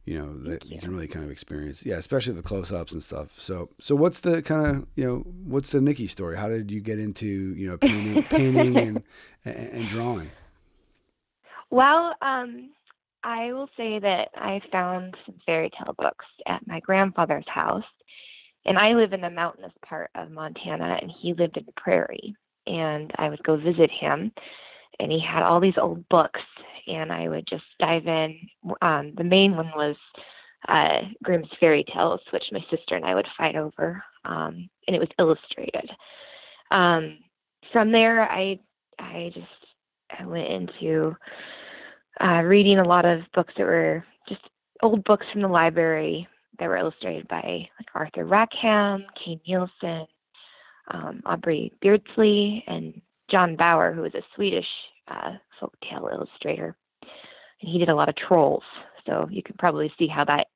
you 0.05 0.19
know 0.19 0.37
that 0.49 0.65
you. 0.65 0.75
you. 0.75 0.81
can 0.81 0.91
really 0.93 1.07
kind 1.07 1.25
of 1.25 1.31
experience 1.31 1.85
yeah 1.85 1.95
especially 1.95 2.33
the 2.33 2.41
close-ups 2.41 2.91
and 2.91 3.03
stuff 3.03 3.39
so 3.39 3.69
so 3.79 3.95
what's 3.95 4.21
the 4.21 4.41
kind 4.41 4.65
of 4.65 4.87
you 4.95 5.05
know 5.05 5.17
what's 5.45 5.69
the 5.69 5.81
nikki 5.81 6.07
story 6.07 6.37
how 6.37 6.47
did 6.47 6.71
you 6.71 6.81
get 6.81 6.99
into 6.99 7.27
you 7.27 7.69
know 7.69 7.77
painting 7.77 8.23
painting 8.29 8.77
and, 8.77 9.03
and, 9.45 9.69
and 9.69 9.89
drawing 9.89 10.31
well 11.69 12.13
um 12.21 12.69
I 13.23 13.53
will 13.53 13.69
say 13.77 13.99
that 13.99 14.29
I 14.35 14.61
found 14.71 15.15
some 15.25 15.35
fairy 15.45 15.69
tale 15.69 15.93
books 15.97 16.25
at 16.47 16.65
my 16.65 16.79
grandfather's 16.79 17.47
house. 17.47 17.83
And 18.65 18.77
I 18.77 18.93
live 18.93 19.13
in 19.13 19.21
the 19.21 19.29
mountainous 19.29 19.73
part 19.85 20.09
of 20.15 20.31
Montana, 20.31 20.97
and 21.01 21.11
he 21.21 21.33
lived 21.33 21.57
in 21.57 21.65
the 21.65 21.73
prairie. 21.73 22.35
And 22.67 23.11
I 23.17 23.29
would 23.29 23.43
go 23.43 23.57
visit 23.57 23.89
him, 23.91 24.31
and 24.99 25.11
he 25.11 25.19
had 25.19 25.43
all 25.43 25.59
these 25.59 25.77
old 25.81 26.07
books, 26.09 26.41
and 26.93 27.11
I 27.11 27.27
would 27.27 27.47
just 27.47 27.63
dive 27.79 28.07
in. 28.07 28.39
Um, 28.81 29.13
the 29.17 29.23
main 29.23 29.55
one 29.55 29.71
was 29.75 29.95
uh, 30.69 31.01
Grimm's 31.23 31.49
Fairy 31.59 31.83
Tales, 31.93 32.21
which 32.31 32.43
my 32.51 32.61
sister 32.69 32.95
and 32.95 33.05
I 33.05 33.15
would 33.15 33.27
fight 33.37 33.55
over, 33.55 34.03
um, 34.25 34.69
and 34.87 34.95
it 34.95 34.99
was 34.99 35.09
illustrated. 35.19 35.89
Um, 36.71 37.17
from 37.71 37.91
there, 37.91 38.21
I 38.21 38.59
I 38.99 39.31
just 39.33 39.47
I 40.17 40.25
went 40.25 40.47
into 40.47 41.15
uh, 42.19 42.41
reading 42.43 42.79
a 42.79 42.87
lot 42.87 43.05
of 43.05 43.21
books 43.33 43.53
that 43.57 43.65
were 43.65 44.03
just 44.27 44.41
old 44.83 45.03
books 45.03 45.25
from 45.31 45.41
the 45.41 45.47
library 45.47 46.27
that 46.59 46.67
were 46.67 46.77
illustrated 46.77 47.27
by 47.27 47.41
like 47.79 47.87
Arthur 47.95 48.25
Rackham, 48.25 49.05
Kay 49.23 49.39
Nielsen, 49.47 50.05
um, 50.89 51.21
Aubrey 51.25 51.73
Beardsley, 51.81 52.63
and 52.67 53.01
John 53.29 53.55
Bauer, 53.55 53.93
who 53.93 54.01
was 54.01 54.13
a 54.13 54.21
Swedish 54.35 54.67
uh, 55.07 55.33
folktale 55.59 56.13
illustrator. 56.13 56.75
He 57.61 57.77
did 57.77 57.89
a 57.89 57.95
lot 57.95 58.09
of 58.09 58.15
trolls, 58.15 58.63
so 59.05 59.27
you 59.31 59.43
can 59.43 59.55
probably 59.57 59.91
see 59.97 60.07
how 60.07 60.25
that 60.25 60.47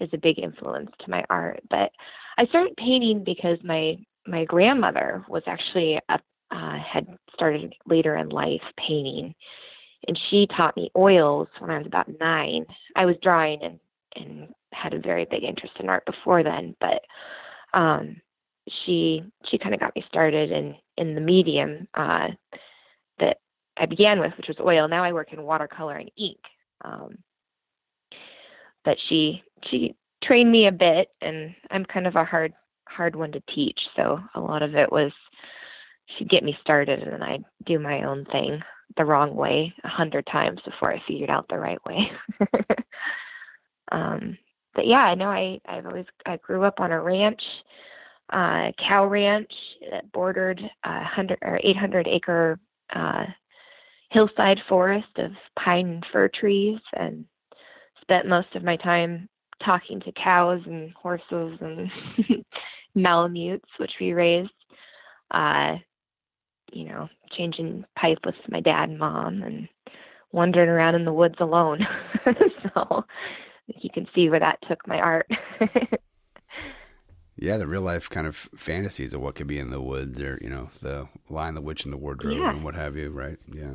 is 0.00 0.10
a 0.12 0.18
big 0.18 0.38
influence 0.38 0.90
to 1.00 1.10
my 1.10 1.24
art. 1.30 1.60
But 1.70 1.90
I 2.38 2.46
started 2.46 2.76
painting 2.76 3.24
because 3.24 3.58
my 3.64 3.96
my 4.26 4.44
grandmother 4.44 5.24
was 5.28 5.42
actually 5.46 5.98
a, 6.08 6.18
uh, 6.50 6.78
had 6.78 7.06
started 7.32 7.74
later 7.86 8.16
in 8.16 8.28
life 8.28 8.62
painting, 8.76 9.34
and 10.06 10.18
she 10.30 10.46
taught 10.46 10.76
me 10.76 10.90
oils 10.96 11.48
when 11.58 11.70
I 11.70 11.78
was 11.78 11.86
about 11.86 12.08
nine. 12.20 12.66
I 12.94 13.06
was 13.06 13.16
drawing 13.22 13.62
and 13.62 13.80
and 14.14 14.48
had 14.72 14.94
a 14.94 15.00
very 15.00 15.26
big 15.30 15.42
interest 15.42 15.74
in 15.80 15.88
art 15.88 16.04
before 16.06 16.42
then, 16.42 16.76
but 16.80 17.02
um, 17.74 18.20
she 18.84 19.22
she 19.50 19.58
kind 19.58 19.74
of 19.74 19.80
got 19.80 19.94
me 19.96 20.04
started 20.08 20.50
in 20.52 20.74
in 20.98 21.14
the 21.14 21.20
medium 21.20 21.88
uh, 21.94 22.28
I 23.76 23.86
began 23.86 24.20
with, 24.20 24.32
which 24.36 24.48
was 24.48 24.58
oil. 24.60 24.88
Now 24.88 25.04
I 25.04 25.12
work 25.12 25.32
in 25.32 25.42
watercolor 25.42 25.96
and 25.96 26.10
ink. 26.16 26.38
Um, 26.84 27.18
but 28.84 28.96
she 29.08 29.42
she 29.70 29.94
trained 30.22 30.50
me 30.50 30.66
a 30.66 30.72
bit, 30.72 31.08
and 31.20 31.54
I'm 31.70 31.84
kind 31.84 32.06
of 32.06 32.14
a 32.16 32.24
hard 32.24 32.52
hard 32.88 33.16
one 33.16 33.32
to 33.32 33.42
teach. 33.54 33.78
So 33.96 34.20
a 34.34 34.40
lot 34.40 34.62
of 34.62 34.74
it 34.74 34.90
was 34.90 35.12
she'd 36.16 36.30
get 36.30 36.44
me 36.44 36.56
started, 36.60 37.02
and 37.02 37.12
then 37.12 37.22
I'd 37.22 37.44
do 37.64 37.78
my 37.78 38.04
own 38.04 38.24
thing 38.26 38.60
the 38.96 39.04
wrong 39.04 39.34
way 39.34 39.74
a 39.84 39.88
hundred 39.88 40.26
times 40.26 40.60
before 40.64 40.92
I 40.92 41.02
figured 41.06 41.30
out 41.30 41.46
the 41.48 41.58
right 41.58 41.84
way. 41.84 42.10
um, 43.92 44.38
but 44.74 44.86
yeah, 44.86 45.04
I 45.04 45.14
know 45.14 45.28
I 45.28 45.60
I've 45.66 45.86
always 45.86 46.06
I 46.24 46.36
grew 46.36 46.64
up 46.64 46.80
on 46.80 46.92
a 46.92 47.00
ranch, 47.00 47.42
uh, 48.32 48.70
cow 48.88 49.06
ranch 49.06 49.52
that 49.90 50.12
bordered 50.12 50.60
a 50.84 51.04
hundred 51.04 51.38
or 51.42 51.60
eight 51.62 51.76
hundred 51.76 52.06
acre 52.06 52.58
uh, 52.94 53.24
hillside 54.10 54.58
forest 54.68 55.08
of 55.18 55.32
pine 55.58 55.86
and 55.88 56.06
fir 56.12 56.28
trees, 56.28 56.80
and 56.94 57.24
spent 58.00 58.28
most 58.28 58.54
of 58.54 58.64
my 58.64 58.76
time 58.76 59.28
talking 59.64 60.00
to 60.00 60.12
cows 60.12 60.60
and 60.66 60.92
horses 60.92 61.58
and 61.60 61.90
malamutes, 62.94 63.68
which 63.78 63.92
we 64.00 64.12
raised. 64.12 64.50
Uh, 65.30 65.76
you 66.72 66.84
know, 66.84 67.08
changing 67.36 67.84
pipe 67.96 68.18
with 68.24 68.34
my 68.48 68.60
dad 68.60 68.88
and 68.88 68.98
mom, 68.98 69.42
and 69.42 69.68
wandering 70.32 70.68
around 70.68 70.94
in 70.94 71.04
the 71.04 71.12
woods 71.12 71.36
alone. 71.40 71.86
so 72.74 73.04
you 73.66 73.90
can 73.92 74.06
see 74.14 74.28
where 74.28 74.40
that 74.40 74.58
took 74.68 74.86
my 74.86 74.98
art. 74.98 75.28
yeah, 77.36 77.56
the 77.56 77.66
real 77.66 77.82
life 77.82 78.08
kind 78.08 78.26
of 78.26 78.36
fantasies 78.56 79.14
of 79.14 79.20
what 79.20 79.34
could 79.34 79.46
be 79.46 79.58
in 79.58 79.70
the 79.70 79.80
woods, 79.80 80.20
or 80.20 80.38
you 80.42 80.50
know, 80.50 80.70
the 80.80 81.08
Lion, 81.28 81.54
the 81.54 81.60
Witch, 81.60 81.84
and 81.84 81.92
the 81.92 81.98
Wardrobe, 81.98 82.38
yeah. 82.38 82.50
and 82.50 82.64
what 82.64 82.74
have 82.74 82.96
you, 82.96 83.10
right? 83.10 83.38
Yeah. 83.52 83.74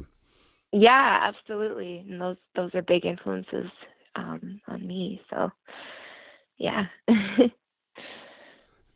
Yeah, 0.71 1.19
absolutely, 1.21 2.05
and 2.07 2.21
those 2.21 2.37
those 2.55 2.73
are 2.73 2.81
big 2.81 3.05
influences 3.05 3.69
um, 4.15 4.61
on 4.67 4.87
me. 4.87 5.21
So, 5.29 5.49
yeah. 6.57 6.85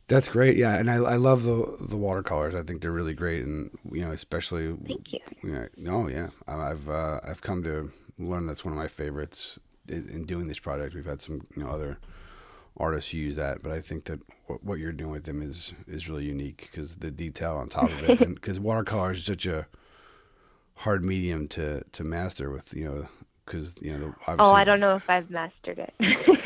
That's 0.08 0.28
great, 0.28 0.56
yeah, 0.56 0.76
and 0.76 0.88
I, 0.88 0.94
I 0.96 1.16
love 1.16 1.42
the 1.42 1.76
the 1.80 1.96
watercolors. 1.96 2.54
I 2.54 2.62
think 2.62 2.80
they're 2.80 2.92
really 2.92 3.14
great, 3.14 3.44
and 3.44 3.70
you 3.90 4.02
know, 4.04 4.12
especially. 4.12 4.74
Thank 4.86 5.12
you. 5.12 5.18
Yeah, 5.44 5.66
no, 5.76 6.08
yeah, 6.08 6.28
I've 6.46 6.88
uh, 6.88 7.20
I've 7.24 7.42
come 7.42 7.62
to 7.64 7.90
learn 8.18 8.46
that's 8.46 8.64
one 8.64 8.72
of 8.72 8.78
my 8.78 8.88
favorites 8.88 9.58
in, 9.88 10.08
in 10.08 10.24
doing 10.24 10.46
this 10.46 10.60
project. 10.60 10.94
We've 10.94 11.04
had 11.04 11.20
some 11.20 11.46
you 11.56 11.64
know 11.64 11.70
other 11.70 11.98
artists 12.76 13.12
use 13.12 13.36
that, 13.36 13.62
but 13.62 13.72
I 13.72 13.80
think 13.80 14.04
that 14.04 14.20
what, 14.46 14.62
what 14.62 14.78
you're 14.78 14.92
doing 14.92 15.10
with 15.10 15.24
them 15.24 15.42
is 15.42 15.74
is 15.88 16.08
really 16.08 16.24
unique 16.24 16.68
because 16.70 16.96
the 16.96 17.10
detail 17.10 17.56
on 17.56 17.68
top 17.68 17.90
of 17.90 18.08
it, 18.08 18.20
and 18.22 18.36
because 18.36 18.60
watercolor 18.60 19.12
is 19.12 19.24
such 19.24 19.44
a 19.44 19.66
hard 20.76 21.02
medium 21.02 21.48
to 21.48 21.82
to 21.92 22.04
master 22.04 22.50
with 22.50 22.72
you 22.74 22.84
know 22.84 23.08
because 23.44 23.74
you 23.80 23.96
know. 23.96 24.14
Oh, 24.38 24.52
I 24.52 24.64
don't 24.64 24.80
know 24.80 24.96
if 24.96 25.08
I've 25.08 25.30
mastered 25.30 25.78
it. 25.78 25.94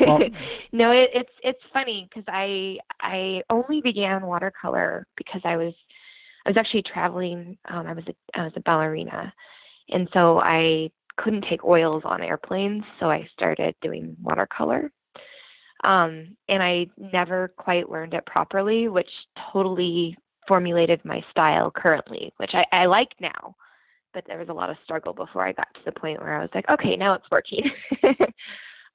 well, 0.01 0.19
no, 0.71 0.91
it, 0.91 1.09
it's 1.13 1.31
it's 1.43 1.61
funny 1.73 2.07
because 2.09 2.25
I 2.27 2.77
I 3.01 3.41
only 3.49 3.81
began 3.81 4.25
watercolor 4.25 5.07
because 5.17 5.41
I 5.43 5.57
was 5.57 5.73
I 6.45 6.49
was 6.49 6.57
actually 6.57 6.83
traveling. 6.83 7.57
Um, 7.69 7.87
I 7.87 7.93
was 7.93 8.05
a, 8.07 8.39
I 8.39 8.43
was 8.43 8.53
a 8.55 8.61
ballerina, 8.61 9.33
and 9.89 10.07
so 10.15 10.39
I 10.39 10.91
couldn't 11.17 11.45
take 11.49 11.65
oils 11.65 12.03
on 12.05 12.21
airplanes, 12.21 12.83
so 12.99 13.07
I 13.07 13.27
started 13.33 13.75
doing 13.81 14.15
watercolor. 14.21 14.91
Um, 15.83 16.37
and 16.47 16.61
I 16.61 16.87
never 16.97 17.47
quite 17.57 17.89
learned 17.89 18.13
it 18.13 18.25
properly, 18.27 18.87
which 18.87 19.09
totally 19.51 20.15
formulated 20.47 21.03
my 21.03 21.23
style 21.31 21.71
currently, 21.71 22.31
which 22.37 22.51
I, 22.53 22.63
I 22.71 22.85
like 22.85 23.09
now 23.19 23.55
but 24.13 24.23
there 24.27 24.39
was 24.39 24.49
a 24.49 24.53
lot 24.53 24.69
of 24.69 24.77
struggle 24.83 25.13
before 25.13 25.45
I 25.45 25.53
got 25.53 25.67
to 25.73 25.79
the 25.85 25.91
point 25.91 26.19
where 26.19 26.37
I 26.37 26.41
was 26.41 26.49
like, 26.53 26.69
okay, 26.69 26.95
now 26.95 27.13
it's 27.13 27.29
working. 27.31 27.69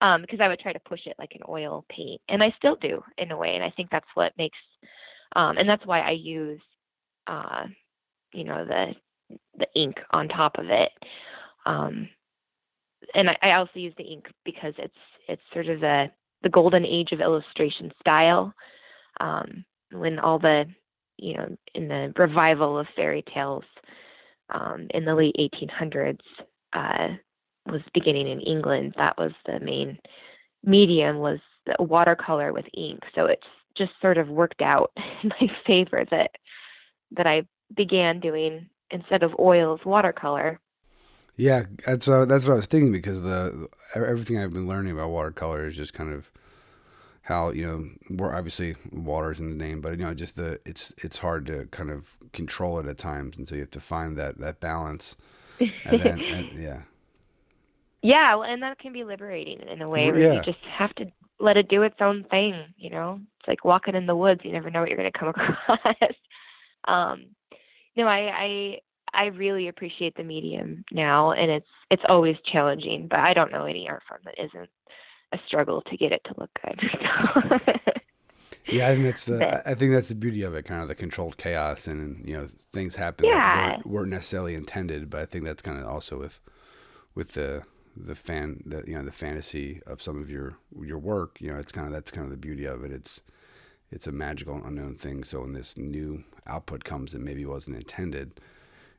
um, 0.01 0.23
because 0.23 0.41
I 0.41 0.49
would 0.49 0.61
try 0.61 0.73
to 0.73 0.81
push 0.81 1.01
it 1.07 1.17
like 1.19 1.33
an 1.35 1.43
oil 1.49 1.85
paint, 1.89 2.21
and 2.29 2.43
I 2.43 2.55
still 2.59 2.77
do 2.77 3.03
in 3.19 3.31
a 3.31 3.37
way, 3.37 3.55
and 3.55 3.65
I 3.65 3.71
think 3.71 3.91
that's 3.91 4.09
what 4.15 4.33
makes, 4.39 4.59
um, 5.35 5.57
and 5.59 5.69
that's 5.69 5.87
why 5.87 6.01
I 6.01 6.13
use, 6.13 6.61
uh, 7.27 7.65
you 8.33 8.45
know, 8.45 8.65
the 8.65 8.95
the 9.59 9.67
ink 9.75 9.97
on 10.13 10.29
top 10.29 10.59
of 10.59 10.67
it. 10.67 10.91
Um, 11.65 12.09
and 13.15 13.31
I, 13.31 13.37
I 13.43 13.59
also 13.59 13.73
use 13.75 13.95
the 13.99 14.05
ink 14.05 14.27
because 14.45 14.75
it's 14.79 14.95
it's 15.29 15.43
sort 15.53 15.69
of 15.69 15.81
the 15.81 16.11
the 16.43 16.49
golden 16.49 16.85
age 16.85 17.13
of 17.13 17.21
illustration 17.21 17.93
style. 18.01 18.55
Um, 19.21 19.65
when 19.93 20.19
all 20.19 20.39
the 20.39 20.67
you 21.17 21.35
know 21.35 21.57
in 21.75 21.89
the 21.89 22.13
revival 22.17 22.79
of 22.79 22.87
fairy 22.95 23.25
tales 23.33 23.65
um, 24.51 24.89
in 24.91 25.05
the 25.05 25.15
late 25.15 25.37
1800s 25.39 26.19
uh, 26.73 27.09
was 27.67 27.83
beginning 27.95 28.29
in 28.29 28.41
England. 28.41 28.95
That 28.97 29.17
was 29.19 29.33
the 29.45 29.61
main 29.61 29.99
medium 30.65 31.19
was 31.19 31.39
watercolor 31.79 32.53
with 32.53 32.67
ink. 32.77 33.01
So 33.15 33.27
it's 33.27 33.47
just 33.77 33.93
sort 34.01 34.19
of 34.19 34.29
worked 34.29 34.63
out 34.63 34.93
in 35.23 35.31
my 35.41 35.49
favor 35.67 36.05
that 36.11 36.31
that 37.13 37.27
I 37.27 37.43
began 37.75 38.21
doing 38.21 38.69
instead 38.91 39.23
of 39.23 39.33
oils 39.39 39.81
watercolor. 39.85 40.61
Yeah, 41.37 41.65
that's 41.85 42.07
that's 42.07 42.47
what 42.47 42.55
I 42.55 42.57
was 42.57 42.67
thinking 42.67 42.93
because 42.93 43.23
the 43.23 43.69
everything 43.95 44.39
I've 44.39 44.53
been 44.53 44.67
learning 44.67 44.93
about 44.93 45.11
watercolor 45.11 45.67
is 45.67 45.77
just 45.77 45.93
kind 45.93 46.13
of 46.13 46.31
how 47.27 47.51
you 47.51 47.67
know 47.67 47.89
we're 48.09 48.35
obviously 48.35 48.77
water's 48.93 49.41
in 49.41 49.51
the 49.51 49.57
name, 49.65 49.81
but 49.81 49.99
you 49.99 50.05
know 50.05 50.15
just 50.15 50.37
the 50.37 50.61
it's 50.65 50.95
it's 51.03 51.19
hard 51.19 51.45
to 51.47 51.67
kind 51.73 51.91
of 51.91 52.17
control 52.33 52.79
it 52.79 52.87
at 52.87 52.99
times, 52.99 53.37
and 53.37 53.49
so 53.49 53.57
you 53.57 53.63
have 53.63 53.71
to 53.71 53.81
find 53.81 54.17
that 54.17 54.39
that 54.39 54.61
balance. 54.61 55.17
And 55.59 56.01
then, 56.01 56.21
and, 56.33 56.53
yeah. 56.53 56.83
Yeah, 58.03 58.37
well, 58.37 58.45
and 58.45 58.63
that 58.63 58.79
can 58.79 58.93
be 58.93 59.03
liberating 59.03 59.59
in 59.61 59.83
a 59.83 59.89
way 59.89 60.11
where 60.13 60.21
yeah. 60.21 60.33
you 60.35 60.43
just 60.43 60.65
have 60.79 60.95
to 60.97 61.07
let 61.41 61.57
it 61.57 61.69
do 61.69 61.83
its 61.83 61.97
own 62.01 62.25
thing. 62.31 62.55
You 62.77 62.91
know, 62.91 63.21
it's 63.41 63.49
like 63.49 63.65
walking 63.65 63.97
in 63.97 64.07
the 64.07 64.15
woods; 64.15 64.43
you 64.45 64.53
never 64.53 64.71
know 64.71 64.81
what 64.81 64.89
you're 64.89 64.99
going 64.99 65.11
to 65.13 65.19
come 65.19 65.29
across. 65.37 66.15
um, 66.87 67.25
no, 67.97 68.07
I, 68.07 68.31
I 68.31 68.77
I 69.13 69.25
really 69.27 69.67
appreciate 69.67 70.15
the 70.17 70.23
medium 70.23 70.85
now, 70.93 71.33
and 71.33 71.51
it's 71.51 71.67
it's 71.91 72.05
always 72.09 72.37
challenging. 72.53 73.09
But 73.11 73.19
I 73.19 73.33
don't 73.33 73.51
know 73.51 73.65
any 73.65 73.89
art 73.89 74.05
form 74.09 74.21
that 74.27 74.39
isn't 74.39 74.71
a 75.33 75.39
struggle 75.47 75.83
to 75.83 75.97
get 75.97 76.13
it 76.13 76.23
to 76.25 76.35
look 76.39 76.51
good. 76.65 76.81
yeah, 78.67 78.89
I 78.89 78.95
think 78.95 79.05
that's 79.05 79.25
the 79.25 79.39
but, 79.39 79.67
I 79.67 79.75
think 79.75 79.93
that's 79.93 80.09
the 80.09 80.15
beauty 80.15 80.43
of 80.43 80.55
it, 80.55 80.65
kind 80.65 80.83
of 80.83 80.89
the 80.89 80.95
controlled 80.95 81.37
chaos, 81.37 81.87
and 81.87 82.27
you 82.27 82.37
know 82.37 82.49
things 82.73 82.97
happen 82.97 83.27
yeah. 83.27 83.35
that 83.35 83.77
weren't, 83.79 83.87
weren't 83.87 84.11
necessarily 84.11 84.55
intended. 84.55 85.11
But 85.11 85.21
I 85.21 85.27
think 85.27 85.45
that's 85.45 85.63
kind 85.63 85.79
of 85.79 85.87
also 85.87 86.19
with 86.19 86.41
with 87.15 87.33
the 87.33 87.63
the 87.97 88.15
fan 88.15 88.63
the 88.67 88.85
you 88.87 88.95
know 88.95 89.05
the 89.05 89.13
fantasy 89.13 89.81
of 89.87 90.03
some 90.03 90.21
of 90.21 90.31
your 90.31 90.59
your 90.81 90.99
work. 90.99 91.39
You 91.41 91.53
know, 91.53 91.59
it's 91.59 91.73
kind 91.73 91.87
of 91.87 91.93
that's 91.93 92.11
kind 92.11 92.25
of 92.25 92.31
the 92.31 92.37
beauty 92.37 92.65
of 92.65 92.85
it. 92.85 92.93
It's 92.93 93.23
it's 93.91 94.07
a 94.07 94.13
magical 94.13 94.61
unknown 94.65 94.97
thing. 94.97 95.25
So 95.25 95.41
when 95.41 95.53
this 95.53 95.77
new 95.77 96.25
output 96.47 96.85
comes 96.85 97.13
that 97.13 97.21
maybe 97.21 97.45
wasn't 97.45 97.77
intended, 97.77 98.41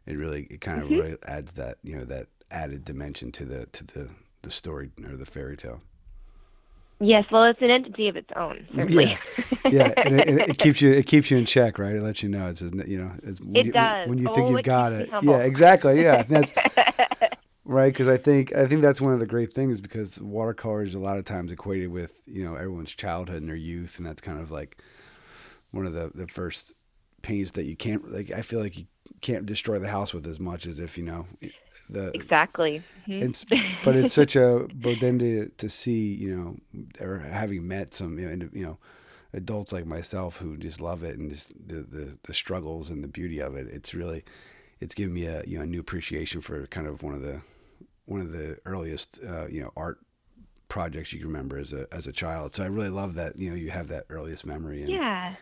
it 0.06 0.18
really 0.18 0.48
it 0.50 0.62
kind 0.62 0.82
of 0.82 0.86
mm-hmm. 0.86 1.00
really 1.00 1.18
adds 1.26 1.54
that 1.54 1.78
you 1.84 1.98
know 1.98 2.06
that 2.06 2.28
added 2.50 2.86
dimension 2.86 3.32
to 3.34 3.46
the 3.46 3.66
to 3.68 3.84
the 3.84 4.10
the 4.42 4.52
story 4.52 4.92
or 5.06 5.16
the 5.16 5.26
fairy 5.26 5.58
tale. 5.58 5.82
Yes, 7.00 7.25
well, 7.32 7.44
it's 7.44 7.62
an 7.62 7.70
entity 7.70 8.08
of 8.08 8.16
its 8.16 8.30
own, 8.36 8.68
certainly. 8.75 9.06
Yeah, 9.06 9.18
yeah, 9.70 9.94
and 10.04 10.16
it, 10.20 10.27
and 10.27 10.39
it 10.39 10.58
keeps 10.58 10.82
you 10.82 10.92
it 10.92 11.06
keeps 11.06 11.30
you 11.30 11.38
in 11.38 11.46
check, 11.46 11.77
right? 11.77 11.96
It 11.96 12.01
lets 12.01 12.24
you 12.24 12.30
know 12.30 12.48
it's 12.48 12.62
you 12.62 12.98
know 12.98 13.12
it's, 13.24 13.39
when 13.39 13.56
It 13.56 13.66
you, 13.66 13.72
does. 13.72 14.10
when 14.10 14.18
you 14.18 14.27
Oh, 14.27 14.34
think 14.34 14.50
you've 14.50 14.63
got 14.63 14.94
it. 14.94 15.10
Yeah, 15.22 15.38
exactly. 15.39 16.01
Yeah, 16.01 16.24
that's 16.24 16.54
right. 17.66 17.94
Because 17.94 18.08
I 18.08 18.18
think 18.18 18.56
I 18.56 18.66
think 18.68 18.82
that's 18.82 19.01
one 19.01 19.13
of 19.13 19.20
the 19.20 19.27
great 19.27 19.54
things 19.54 19.80
because 19.82 20.20
watercolor 20.20 20.84
is 20.84 20.96
a 20.96 21.00
lot 21.00 21.18
of 21.20 21.25
times 21.25 21.51
equated 21.51 21.92
with 21.92 22.22
you 22.25 22.44
know 22.44 22.56
everyone's 22.56 22.96
childhood 22.96 23.38
and 23.42 23.50
their 23.50 23.56
youth, 23.56 23.98
and 23.98 24.06
that's 24.08 24.22
kind 24.22 24.39
of 24.39 24.50
like 24.51 24.82
one 25.72 25.86
of 25.86 25.94
the 25.94 26.12
the 26.16 26.27
first 26.27 26.74
paints 27.22 27.51
that 27.51 27.66
you 27.66 27.75
can't 27.75 28.12
like. 28.12 28.32
I 28.32 28.42
feel 28.42 28.60
like 28.60 28.77
you 28.77 28.86
can't 29.22 29.46
destroy 29.46 29.80
the 29.80 29.89
house 29.89 30.13
with 30.13 30.25
as 30.27 30.39
much 30.39 30.66
as 30.66 30.80
if 30.80 30.98
you 30.98 31.04
know 31.04 31.27
the 31.89 32.12
exactly. 32.13 32.84
Mhm. 33.08 33.22
it's 33.22 33.46
but 33.84 33.96
it's 33.96 34.13
such 34.13 34.36
a 34.36 34.67
but 34.74 35.00
then 35.00 35.20
to 35.20 35.50
to 35.58 35.70
see 35.70 36.13
you 36.13 36.36
know 36.36 37.06
or 37.06 37.20
having 37.20 37.67
met 37.67 37.94
some 37.94 38.20
you 38.20 38.36
know, 38.36 38.50
you 38.51 38.63
know 38.63 38.77
adults 39.34 39.72
like 39.72 39.86
myself 39.86 40.38
who 40.38 40.58
just 40.58 40.79
love 40.82 41.03
it 41.03 41.17
and 41.17 41.32
just 41.32 41.53
the, 41.67 41.75
the 41.75 42.17
the 42.24 42.34
struggles 42.34 42.89
and 42.89 43.03
the 43.03 43.08
beauty 43.08 43.39
of 43.39 43.56
it 43.56 43.67
it's 43.67 43.94
really 43.94 44.24
it's 44.79 44.96
given 44.96 45.13
me 45.13 45.25
a 45.25 45.44
you 45.46 45.58
know 45.58 45.63
a 45.63 45.67
new 45.67 45.79
appreciation 45.79 46.41
for 46.41 46.65
kind 46.67 46.88
of 46.88 47.03
one 47.03 47.13
of 47.13 47.22
the 47.22 47.41
one 48.06 48.22
of 48.22 48.32
the 48.32 48.58
earliest 48.65 49.20
uh, 49.27 49.48
you 49.48 49.62
know 49.62 49.72
art 49.75 50.00
projects 50.70 51.13
you 51.13 51.20
can 51.20 51.27
remember 51.27 51.58
as 51.58 51.72
a 51.74 51.88
as 51.91 52.08
a 52.08 52.12
child 52.12 52.53
so 52.56 52.63
I 52.63 52.67
really 52.67 52.89
love 52.89 53.15
that 53.15 53.38
you 53.38 53.50
know 53.50 53.56
you 53.56 53.70
have 53.70 53.88
that 53.89 54.06
earliest 54.10 54.46
memory 54.46 54.82
and 54.82 54.91
yeah. 54.91 55.36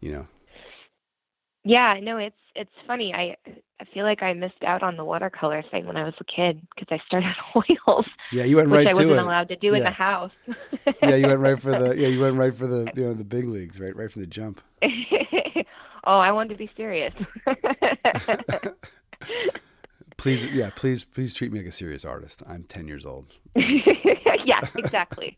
you 0.00 0.12
know 0.12 0.26
Yeah, 1.66 1.94
no, 2.00 2.16
it's 2.16 2.36
it's 2.54 2.70
funny. 2.86 3.12
I 3.12 3.36
I 3.80 3.84
feel 3.92 4.04
like 4.04 4.22
I 4.22 4.32
missed 4.32 4.62
out 4.64 4.82
on 4.82 4.96
the 4.96 5.04
watercolor 5.04 5.62
thing 5.70 5.86
when 5.86 5.96
I 5.96 6.04
was 6.04 6.14
a 6.20 6.24
kid 6.24 6.66
because 6.74 6.88
I 6.90 7.04
started 7.06 7.34
oils, 7.56 8.06
yeah 8.32 8.44
you 8.44 8.56
went 8.56 8.70
which 8.70 8.78
right 8.78 8.86
I 8.86 8.92
to 8.92 9.06
wasn't 9.06 9.26
allowed 9.26 9.48
to 9.48 9.56
do 9.56 9.74
in 9.74 9.82
the 9.82 9.90
house. 9.90 10.30
yeah 11.02 11.16
you 11.16 11.26
went 11.26 11.40
right 11.40 11.60
for 11.60 11.76
the 11.76 11.94
yeah 11.96 12.08
you 12.08 12.20
went 12.20 12.36
right 12.36 12.54
for 12.54 12.66
the 12.66 12.90
you 12.94 13.02
know 13.02 13.14
the 13.14 13.24
big 13.24 13.48
leagues 13.48 13.80
right 13.80 13.94
right 13.96 14.10
from 14.10 14.22
the 14.22 14.26
jump 14.28 14.62
oh, 14.84 16.18
I 16.18 16.30
wanted 16.30 16.50
to 16.50 16.56
be 16.56 16.70
serious. 16.76 17.12
Please, 20.16 20.46
yeah, 20.46 20.70
please, 20.74 21.04
please 21.04 21.34
treat 21.34 21.52
me 21.52 21.58
like 21.58 21.68
a 21.68 21.72
serious 21.72 22.04
artist. 22.04 22.42
I'm 22.48 22.64
10 22.64 22.88
years 22.88 23.04
old. 23.04 23.34
yeah, 23.54 24.60
exactly. 24.74 25.36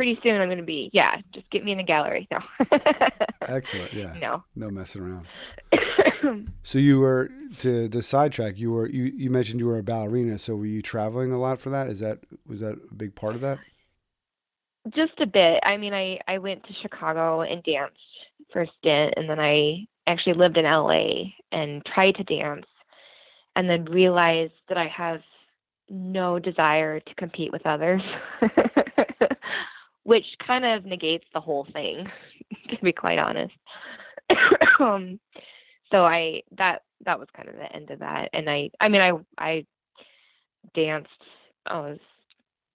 Pretty 0.00 0.18
soon 0.22 0.40
I'm 0.40 0.48
going 0.48 0.56
to 0.56 0.64
be, 0.64 0.88
yeah, 0.94 1.16
just 1.34 1.50
get 1.50 1.62
me 1.62 1.72
in 1.72 1.78
the 1.78 1.84
gallery. 1.84 2.26
No. 2.30 2.38
Excellent. 3.42 3.92
Yeah. 3.92 4.14
no. 4.18 4.44
No 4.56 4.70
messing 4.70 5.02
around. 5.02 5.26
So 6.62 6.78
you 6.78 7.00
were 7.00 7.30
to 7.58 7.88
the 7.88 8.02
sidetrack. 8.02 8.58
You 8.58 8.70
were 8.70 8.88
you 8.88 9.04
you 9.04 9.30
mentioned 9.30 9.58
you 9.58 9.66
were 9.66 9.78
a 9.78 9.82
ballerina. 9.82 10.38
So 10.38 10.54
were 10.54 10.66
you 10.66 10.82
traveling 10.82 11.32
a 11.32 11.38
lot 11.40 11.60
for 11.60 11.70
that? 11.70 11.88
Is 11.88 11.98
that 12.00 12.20
was 12.46 12.60
that 12.60 12.74
a 12.74 12.94
big 12.94 13.14
part 13.14 13.34
of 13.34 13.40
that? 13.40 13.58
just 14.88 15.20
a 15.20 15.26
bit. 15.26 15.60
I 15.64 15.76
mean, 15.76 15.92
I 15.92 16.18
I 16.26 16.38
went 16.38 16.64
to 16.64 16.74
Chicago 16.80 17.42
and 17.42 17.62
danced 17.62 17.96
for 18.52 18.62
a 18.62 18.66
stint, 18.78 19.14
and 19.16 19.28
then 19.28 19.38
I 19.38 19.86
actually 20.06 20.34
lived 20.34 20.56
in 20.56 20.64
LA 20.64 21.32
and 21.52 21.84
tried 21.84 22.16
to 22.16 22.24
dance, 22.24 22.66
and 23.56 23.68
then 23.68 23.84
realized 23.84 24.54
that 24.68 24.78
I 24.78 24.88
have 24.88 25.20
no 25.88 26.38
desire 26.38 27.00
to 27.00 27.14
compete 27.16 27.52
with 27.52 27.66
others, 27.66 28.02
which 30.10 30.26
kind 30.44 30.64
of 30.64 30.84
negates 30.84 31.26
the 31.32 31.40
whole 31.40 31.68
thing, 31.72 32.04
to 32.68 32.76
be 32.82 32.92
quite 32.92 33.20
honest. 33.20 33.54
um, 34.80 35.20
so 35.94 36.04
I 36.04 36.42
that 36.58 36.82
that 37.04 37.20
was 37.20 37.28
kind 37.36 37.48
of 37.48 37.54
the 37.54 37.72
end 37.72 37.92
of 37.92 38.00
that, 38.00 38.28
and 38.32 38.50
I 38.50 38.70
I 38.80 38.88
mean 38.88 39.02
I 39.02 39.12
I 39.38 39.66
danced. 40.74 41.10
I 41.64 41.78
was 41.78 41.98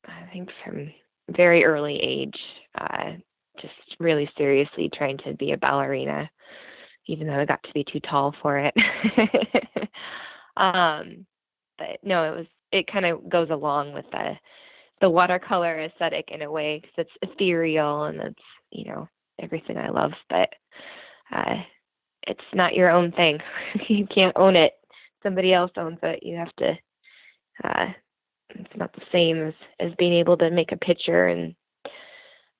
I 0.05 0.29
think 0.31 0.49
from 0.63 0.93
very 1.29 1.65
early 1.65 1.99
age, 2.01 2.39
uh, 2.79 3.15
just 3.61 3.99
really 3.99 4.29
seriously 4.37 4.89
trying 4.95 5.17
to 5.25 5.33
be 5.33 5.51
a 5.51 5.57
ballerina, 5.57 6.29
even 7.07 7.27
though 7.27 7.41
I 7.41 7.43
got 7.43 7.63
to 7.63 7.73
be 7.73 7.83
too 7.83 7.99
tall 7.99 8.33
for 8.41 8.59
it. 8.59 8.73
um, 10.55 11.25
but 11.77 11.99
no, 12.01 12.31
it 12.31 12.37
was 12.37 12.47
it 12.71 12.87
kind 12.89 13.05
of 13.05 13.27
goes 13.27 13.49
along 13.49 13.91
with 13.91 14.05
the 14.13 14.35
the 15.01 15.09
watercolor 15.09 15.79
aesthetic 15.81 16.29
in 16.31 16.41
a 16.41 16.51
way 16.51 16.79
because 16.81 17.05
it's 17.21 17.31
ethereal 17.33 18.05
and 18.05 18.19
it's 18.21 18.41
you 18.71 18.85
know 18.85 19.07
everything 19.41 19.77
I 19.77 19.89
love, 19.89 20.11
but 20.29 20.49
uh, 21.35 21.55
it's 22.27 22.39
not 22.53 22.73
your 22.73 22.91
own 22.91 23.11
thing. 23.11 23.39
you 23.89 24.07
can't 24.07 24.33
own 24.37 24.55
it. 24.55 24.73
Somebody 25.23 25.53
else 25.53 25.71
owns 25.77 25.99
it. 26.03 26.19
You 26.23 26.37
have 26.37 26.55
to. 26.57 26.73
Uh, 27.63 27.85
it's 28.49 28.75
not 28.77 28.93
the 28.93 29.01
same 29.11 29.41
as, 29.47 29.53
as 29.79 29.91
being 29.97 30.13
able 30.13 30.37
to 30.37 30.49
make 30.51 30.71
a 30.71 30.77
picture 30.77 31.25
and 31.27 31.55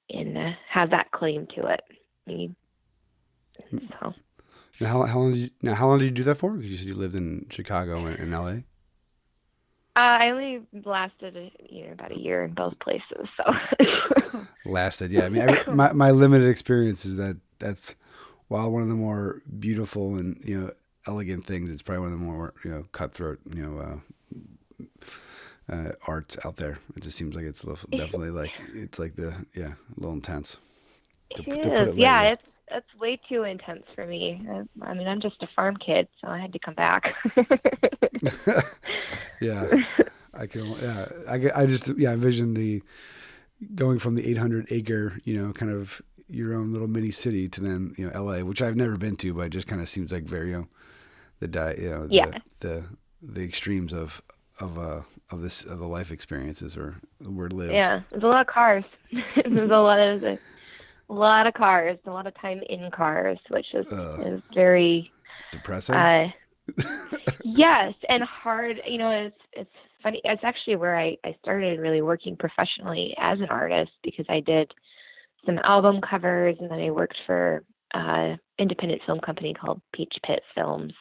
and 0.10 0.38
uh, 0.38 0.52
have 0.70 0.92
that 0.92 1.12
claim 1.12 1.48
to 1.56 1.68
it. 1.68 1.82
You- 2.28 2.56
So 4.02 4.14
Now 4.82 4.88
how, 4.88 5.04
how 5.04 5.20
long 5.20 5.32
did 5.34 5.40
you 5.40 5.50
now 5.62 5.74
how 5.76 5.88
long 5.88 6.00
did 6.00 6.06
you 6.06 6.12
do 6.12 6.24
that 6.26 6.38
for? 6.38 6.52
'Cause 6.54 6.66
You 6.66 6.78
said 6.78 6.88
you 6.88 6.96
lived 6.96 7.16
in 7.16 7.48
Chicago 7.50 8.06
and 8.06 8.20
in 8.20 8.32
LA. 8.32 8.58
Uh, 9.96 10.18
I 10.22 10.30
only 10.30 10.62
lasted 10.84 11.38
a, 11.38 11.52
you 11.74 11.86
know 11.86 11.94
about 11.94 12.12
a 12.12 12.20
year 12.20 12.44
in 12.44 12.54
both 12.54 12.78
places. 12.80 13.28
So 13.38 14.46
Lasted, 14.66 15.12
yeah. 15.12 15.26
I 15.26 15.30
mean, 15.30 15.50
I, 15.50 15.64
my 15.72 15.94
my 15.94 16.12
limited 16.12 16.50
experience 16.50 17.06
is 17.06 17.18
that 17.18 17.38
that's 17.60 17.96
while 18.48 18.70
one 18.72 18.82
of 18.82 18.90
the 18.90 18.96
more 18.96 19.42
beautiful 19.60 20.16
and 20.16 20.40
you 20.44 20.60
know 20.60 20.72
elegant 21.08 21.46
things, 21.46 21.70
it's 21.70 21.82
probably 21.82 22.04
one 22.04 22.14
of 22.14 22.20
the 22.20 22.26
more 22.26 22.54
you 22.64 22.72
know 22.72 22.86
cutthroat 22.92 23.40
you 23.54 23.66
know 23.66 24.02
uh, 25.70 25.74
uh, 25.74 25.92
arts 26.08 26.38
out 26.44 26.58
there. 26.58 26.80
It 26.96 27.04
just 27.04 27.18
seems 27.18 27.36
like 27.36 27.46
it's 27.46 27.62
definitely 27.92 28.32
like 28.32 28.52
it's 28.74 29.00
like 29.00 29.16
the 29.16 29.46
yeah 29.54 29.74
a 29.96 30.00
little 30.00 30.14
intense. 30.14 30.58
To, 31.36 31.44
it 31.44 31.64
to 31.64 31.94
yeah, 31.96 32.24
it's 32.24 32.44
it's 32.72 32.88
way 33.00 33.20
too 33.30 33.44
intense 33.44 33.84
for 33.96 34.06
me. 34.06 34.46
I, 34.50 34.64
I 34.90 34.94
mean, 34.94 35.08
I'm 35.08 35.22
just 35.22 35.42
a 35.44 35.48
farm 35.56 35.78
kid, 35.78 36.08
so 36.22 36.28
I 36.28 36.40
had 36.40 36.54
to 36.54 36.60
come 36.60 36.74
back. 36.76 37.14
yeah, 39.42 39.68
I 40.34 40.48
can. 40.48 40.72
Yeah, 40.74 41.08
I, 41.30 41.62
I 41.64 41.66
just 41.66 41.88
yeah 41.98 42.14
envision 42.14 42.54
the 42.54 42.82
going 43.74 44.00
from 44.00 44.16
the 44.16 44.28
800 44.30 44.68
acre, 44.72 45.20
you 45.24 45.42
know, 45.42 45.54
kind 45.54 45.72
of 45.72 46.02
your 46.28 46.56
own 46.56 46.72
little 46.74 46.88
mini 46.88 47.12
city 47.12 47.48
to 47.50 47.62
then 47.62 47.94
you 47.98 48.06
know 48.06 48.12
L.A., 48.14 48.44
which 48.44 48.62
I've 48.62 48.76
never 48.76 48.98
been 48.98 49.16
to, 49.18 49.34
but 49.34 49.42
it 49.48 49.50
just 49.50 49.68
kind 49.68 49.82
of 49.82 49.90
seems 49.90 50.12
like 50.12 50.24
very 50.24 50.50
you 50.52 50.58
know 50.58 50.68
the 51.40 51.48
di- 51.48 51.76
you 51.80 51.90
know 51.90 52.08
the, 52.08 52.16
Yeah. 52.16 52.40
the 52.62 52.84
the 53.22 53.44
extremes 53.44 53.94
of 53.94 54.22
of 54.60 54.78
uh 54.80 55.02
of 55.32 55.42
this 55.42 55.64
of 55.64 55.80
the 55.80 55.88
life 55.88 56.12
experiences 56.12 56.78
or 56.78 56.96
where 57.24 57.48
it 57.48 57.54
lives. 57.54 57.74
yeah, 57.74 58.02
there's 58.12 58.24
a 58.24 58.28
lot 58.28 58.42
of 58.42 58.48
cars. 58.48 58.84
there's 59.36 59.70
a 59.72 59.78
lot 59.78 60.00
of 60.00 60.24
a 61.10 61.14
lot 61.14 61.48
of 61.48 61.54
cars, 61.54 61.98
a 62.06 62.12
lot 62.12 62.28
of 62.28 62.34
time 62.42 62.62
in 62.70 62.90
cars, 62.92 63.40
which 63.50 63.74
is 63.74 63.86
is 64.26 64.42
very 64.54 65.12
Depressing. 65.56 65.96
Uh, 65.96 66.28
yes, 67.44 67.94
and 68.10 68.24
hard. 68.24 68.82
You 68.88 68.98
know, 68.98 69.12
it's 69.12 69.42
it's 69.54 69.72
funny. 70.04 70.22
It's 70.24 70.44
actually 70.44 70.76
where 70.76 70.98
I 70.98 71.18
I 71.24 71.36
started 71.42 71.80
really 71.80 72.02
working 72.02 72.36
professionally 72.36 73.16
as 73.20 73.40
an 73.40 73.50
artist 73.50 73.92
because 74.04 74.26
I 74.30 74.40
did 74.42 74.72
some 75.46 75.60
album 75.64 76.02
covers, 76.02 76.58
and 76.60 76.70
then 76.70 76.80
I 76.80 76.92
worked 76.92 77.18
for 77.26 77.64
uh, 77.94 78.36
independent 78.60 79.02
film 79.06 79.20
company 79.20 79.54
called 79.54 79.82
Peach 79.94 80.14
Pit 80.26 80.42
Films, 80.56 80.94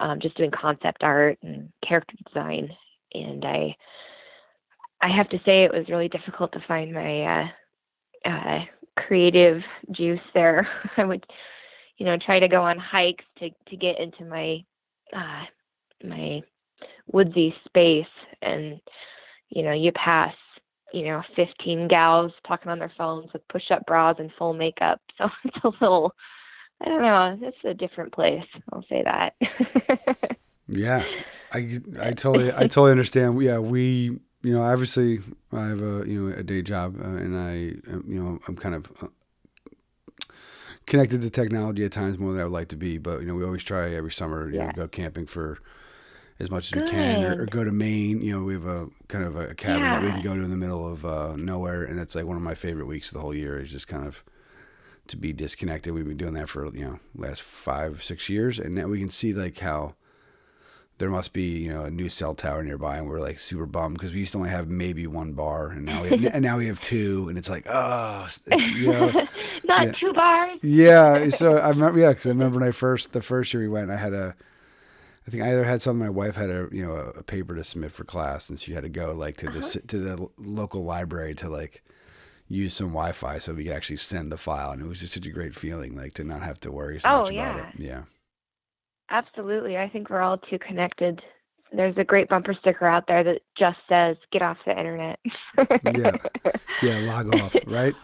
um, 0.00 0.20
just 0.20 0.36
doing 0.36 0.50
concept 0.50 1.02
art 1.02 1.38
and 1.42 1.70
character 1.86 2.14
design. 2.26 2.68
And 3.14 3.44
I 3.44 3.74
I 5.02 5.16
have 5.16 5.28
to 5.30 5.38
say 5.38 5.64
it 5.64 5.72
was 5.72 5.88
really 5.88 6.08
difficult 6.08 6.52
to 6.52 6.64
find 6.68 6.92
my 6.92 7.22
uh, 7.22 8.28
uh, 8.30 8.60
creative 8.96 9.62
juice 9.90 10.20
there. 10.34 10.68
I 10.96 11.04
would 11.04 11.26
you 11.98 12.06
know 12.06 12.16
try 12.16 12.38
to 12.38 12.48
go 12.48 12.62
on 12.62 12.78
hikes 12.78 13.24
to 13.38 13.50
to 13.68 13.76
get 13.76 14.00
into 14.00 14.24
my 14.24 14.64
uh 15.14 15.44
my 16.04 16.40
woodsy 17.12 17.54
space 17.66 18.06
and 18.40 18.80
you 19.50 19.62
know 19.62 19.72
you 19.72 19.92
pass 19.92 20.34
you 20.92 21.04
know 21.04 21.22
15 21.36 21.88
gals 21.88 22.32
talking 22.46 22.70
on 22.70 22.78
their 22.78 22.92
phones 22.98 23.32
with 23.32 23.46
push 23.48 23.70
up 23.70 23.84
bras 23.86 24.16
and 24.18 24.30
full 24.36 24.52
makeup 24.52 25.00
so 25.18 25.28
it's 25.44 25.64
a 25.64 25.68
little 25.80 26.12
i 26.80 26.88
don't 26.88 27.02
know 27.02 27.38
it's 27.40 27.64
a 27.64 27.74
different 27.74 28.12
place 28.12 28.42
i'll 28.72 28.84
say 28.88 29.04
that 29.04 29.34
Yeah, 30.68 31.04
I 31.52 31.78
I 32.00 32.12
totally 32.12 32.52
I 32.52 32.66
totally 32.66 32.92
understand. 32.92 33.40
Yeah, 33.42 33.58
we 33.58 34.18
you 34.42 34.52
know 34.54 34.62
obviously 34.62 35.20
I 35.52 35.66
have 35.66 35.80
a 35.82 36.04
you 36.06 36.28
know 36.28 36.36
a 36.36 36.42
day 36.42 36.62
job 36.62 37.00
uh, 37.00 37.04
and 37.06 37.36
I 37.36 37.90
um, 37.92 38.04
you 38.08 38.22
know 38.22 38.38
I'm 38.48 38.56
kind 38.56 38.74
of 38.74 38.90
uh, 39.02 39.06
connected 40.86 41.22
to 41.22 41.30
technology 41.30 41.84
at 41.84 41.92
times 41.92 42.18
more 42.18 42.32
than 42.32 42.40
I 42.40 42.44
would 42.44 42.52
like 42.52 42.68
to 42.68 42.76
be. 42.76 42.98
But 42.98 43.20
you 43.20 43.26
know 43.26 43.34
we 43.34 43.44
always 43.44 43.62
try 43.62 43.90
every 43.94 44.10
summer 44.12 44.50
you 44.50 44.58
know 44.58 44.66
Yeah. 44.66 44.72
go 44.72 44.88
camping 44.88 45.26
for 45.26 45.58
as 46.40 46.50
much 46.50 46.72
as 46.72 46.74
we 46.74 46.82
can 46.82 47.22
or, 47.22 47.42
or 47.42 47.46
go 47.46 47.62
to 47.64 47.72
Maine. 47.72 48.20
You 48.20 48.32
know 48.38 48.44
we 48.44 48.54
have 48.54 48.66
a 48.66 48.88
kind 49.08 49.24
of 49.24 49.36
a 49.36 49.54
cabin 49.54 49.90
that 49.92 50.02
we 50.02 50.10
can 50.10 50.20
go 50.22 50.34
to 50.36 50.42
in 50.42 50.50
the 50.50 50.56
middle 50.56 50.86
of 50.90 51.04
uh, 51.04 51.36
nowhere, 51.36 51.84
and 51.84 51.98
that's 51.98 52.14
like 52.14 52.24
one 52.24 52.36
of 52.36 52.42
my 52.42 52.54
favorite 52.54 52.86
weeks 52.86 53.08
of 53.08 53.14
the 53.14 53.20
whole 53.20 53.34
year. 53.34 53.58
Is 53.60 53.70
just 53.70 53.86
kind 53.88 54.06
of 54.06 54.22
to 55.08 55.16
be 55.16 55.32
disconnected. 55.32 55.92
We've 55.94 56.06
been 56.06 56.16
doing 56.16 56.34
that 56.34 56.48
for 56.48 56.66
you 56.74 56.84
know 56.84 56.98
last 57.14 57.42
five 57.42 58.02
six 58.02 58.28
years, 58.28 58.58
and 58.58 58.74
now 58.74 58.86
we 58.88 58.98
can 58.98 59.10
see 59.10 59.32
like 59.32 59.58
how 59.58 59.94
there 61.02 61.10
must 61.10 61.32
be 61.32 61.58
you 61.58 61.68
know 61.72 61.82
a 61.82 61.90
new 61.90 62.08
cell 62.08 62.32
tower 62.32 62.62
nearby, 62.62 62.96
and 62.96 63.08
we're 63.08 63.18
like 63.18 63.40
super 63.40 63.66
bummed 63.66 63.94
because 63.98 64.12
we 64.12 64.20
used 64.20 64.30
to 64.32 64.38
only 64.38 64.50
have 64.50 64.68
maybe 64.68 65.04
one 65.08 65.32
bar, 65.32 65.66
and 65.70 65.84
now 65.84 66.04
we 66.04 66.10
have, 66.10 66.24
and 66.34 66.42
now 66.44 66.56
we 66.58 66.68
have 66.68 66.80
two, 66.80 67.26
and 67.28 67.36
it's 67.36 67.50
like 67.50 67.66
oh, 67.68 68.26
it's, 68.46 68.66
you 68.68 68.92
know, 68.92 69.10
Not 69.64 69.82
yeah. 69.86 69.92
two 69.98 70.12
bars. 70.12 70.60
yeah. 70.62 71.28
So 71.30 71.58
I 71.66 71.70
remember, 71.70 71.98
yeah, 71.98 72.10
because 72.10 72.26
I 72.26 72.28
remember 72.30 72.60
when 72.60 72.68
I 72.68 72.70
first 72.70 73.12
the 73.12 73.20
first 73.20 73.52
year 73.52 73.62
we 73.64 73.68
went, 73.68 73.90
I 73.90 73.96
had 73.96 74.12
a, 74.12 74.36
I 75.26 75.30
think 75.30 75.42
I 75.42 75.48
either 75.50 75.64
had 75.64 75.82
something. 75.82 75.98
My 75.98 76.10
wife 76.10 76.36
had 76.36 76.50
a 76.50 76.68
you 76.70 76.86
know 76.86 76.94
a, 76.94 77.08
a 77.18 77.22
paper 77.24 77.54
to 77.56 77.64
submit 77.64 77.90
for 77.92 78.04
class, 78.04 78.48
and 78.48 78.60
she 78.60 78.72
had 78.72 78.84
to 78.84 78.88
go 78.88 79.12
like 79.12 79.36
to 79.38 79.46
the 79.50 79.58
Uh-huh. 79.58 79.80
to 79.88 79.98
the 79.98 80.28
local 80.38 80.84
library 80.84 81.34
to 81.36 81.48
like 81.48 81.82
use 82.48 82.74
some 82.74 82.88
Wi-Fi 82.88 83.38
so 83.38 83.54
we 83.54 83.64
could 83.64 83.72
actually 83.72 83.96
send 83.96 84.30
the 84.30 84.38
file, 84.38 84.70
and 84.72 84.82
it 84.82 84.86
was 84.86 85.00
just 85.00 85.14
such 85.14 85.26
a 85.26 85.30
great 85.30 85.54
feeling, 85.54 85.96
like 85.96 86.12
to 86.14 86.24
not 86.24 86.42
have 86.42 86.60
to 86.60 86.70
worry 86.70 87.00
so 87.00 87.08
Oh, 87.10 87.18
much 87.18 87.30
yeah. 87.30 87.50
about 87.50 87.58
it. 87.74 87.80
Yeah. 87.80 88.02
Absolutely. 89.10 89.76
I 89.76 89.88
think 89.88 90.08
we're 90.10 90.20
all 90.22 90.38
too 90.38 90.58
connected. 90.58 91.20
There's 91.74 91.96
a 91.96 92.04
great 92.04 92.28
bumper 92.28 92.54
sticker 92.58 92.86
out 92.86 93.06
there 93.06 93.24
that 93.24 93.40
just 93.58 93.78
says, 93.88 94.16
get 94.30 94.42
off 94.42 94.58
the 94.66 94.78
internet. 94.78 95.18
Yeah. 95.94 96.12
Yeah. 96.82 96.98
Log 97.00 97.34
off, 97.34 97.56
right? 97.66 97.94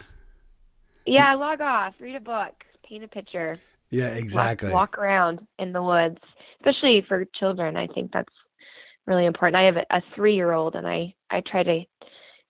yeah, 1.05 1.33
log 1.33 1.61
off, 1.61 1.93
read 1.99 2.15
a 2.15 2.19
book, 2.19 2.53
paint 2.87 3.03
a 3.03 3.07
picture, 3.07 3.59
Yeah. 3.89 4.09
walk- 4.09 4.17
Exactly. 4.19 4.71
walk, 4.71 4.97
around 4.97 5.39
in 5.57 5.71
the 5.73 5.81
woods, 5.83 6.17
especially 6.59 7.01
for 7.07 7.25
children. 7.25 7.75
I 7.77 7.87
think 7.87 8.11
that's 8.11 8.33
really 9.07 9.25
important. 9.25 9.61
I 9.61 9.65
have 9.65 9.77
a, 9.77 9.85
a 9.89 10.01
three 10.15 10.35
year 10.35 10.51
old, 10.51 10.75
and 10.75 10.87
I, 10.87 11.13
I 11.31 11.41
try 11.41 11.63
to 11.63 11.81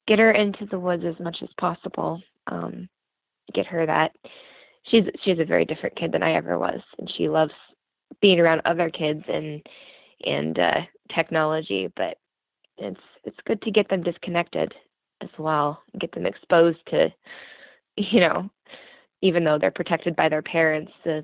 get 0.08 0.20
her 0.20 0.32
into 0.32 0.66
the 0.66 0.80
woods 0.80 1.04
as 1.06 1.20
much 1.20 1.38
as 1.42 1.50
possible. 1.60 2.22
Um, 2.48 2.90
get 3.54 3.66
her 3.68 3.86
that. 3.86 4.12
She's 4.84 5.04
she's 5.24 5.40
a 5.40 5.46
very 5.46 5.66
different 5.66 5.96
kid 5.98 6.12
than 6.12 6.24
I 6.24 6.34
ever 6.34 6.58
was, 6.58 6.80
and 6.98 7.10
she 7.18 7.30
loves 7.30 7.54
being 8.22 8.40
around 8.40 8.62
other 8.66 8.90
kids 8.90 9.24
and 9.28 9.62
and 10.26 10.60
uh, 10.60 10.82
technology. 11.16 11.92
But 11.96 12.18
it's 12.78 13.00
it's 13.24 13.38
good 13.46 13.62
to 13.64 13.72
get 13.72 13.90
them 13.90 14.04
disconnected 14.04 14.74
as 15.22 15.30
well, 15.38 15.82
get 16.00 16.14
them 16.14 16.26
exposed 16.26 16.80
to, 16.90 17.14
you 17.98 18.22
know, 18.22 18.50
even 19.22 19.44
though 19.44 19.58
they're 19.60 19.72
protected 19.72 20.16
by 20.16 20.30
their 20.30 20.42
parents, 20.42 20.92
the 21.04 21.24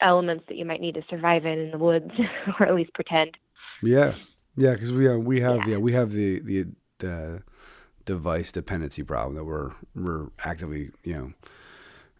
elements 0.00 0.44
that 0.48 0.56
you 0.56 0.64
might 0.64 0.80
need 0.80 0.94
to 0.94 1.02
survive 1.08 1.44
in 1.44 1.58
in 1.58 1.70
the 1.70 1.78
woods, 1.78 2.10
or 2.60 2.66
at 2.66 2.74
least 2.74 2.92
pretend. 2.94 3.36
Yeah, 3.82 4.14
yeah, 4.56 4.72
because 4.72 4.92
we 4.92 5.08
uh, 5.08 5.16
we 5.16 5.40
have 5.40 5.56
Yeah. 5.56 5.68
yeah. 5.68 5.76
we 5.78 5.92
have 5.92 6.12
the 6.12 6.40
the 6.40 6.66
the 6.98 7.42
device 8.04 8.50
dependency 8.50 9.02
problem 9.02 9.34
that 9.36 9.44
we're 9.44 9.72
we're 9.94 10.28
actively 10.44 10.90
you 11.04 11.14
know 11.14 11.32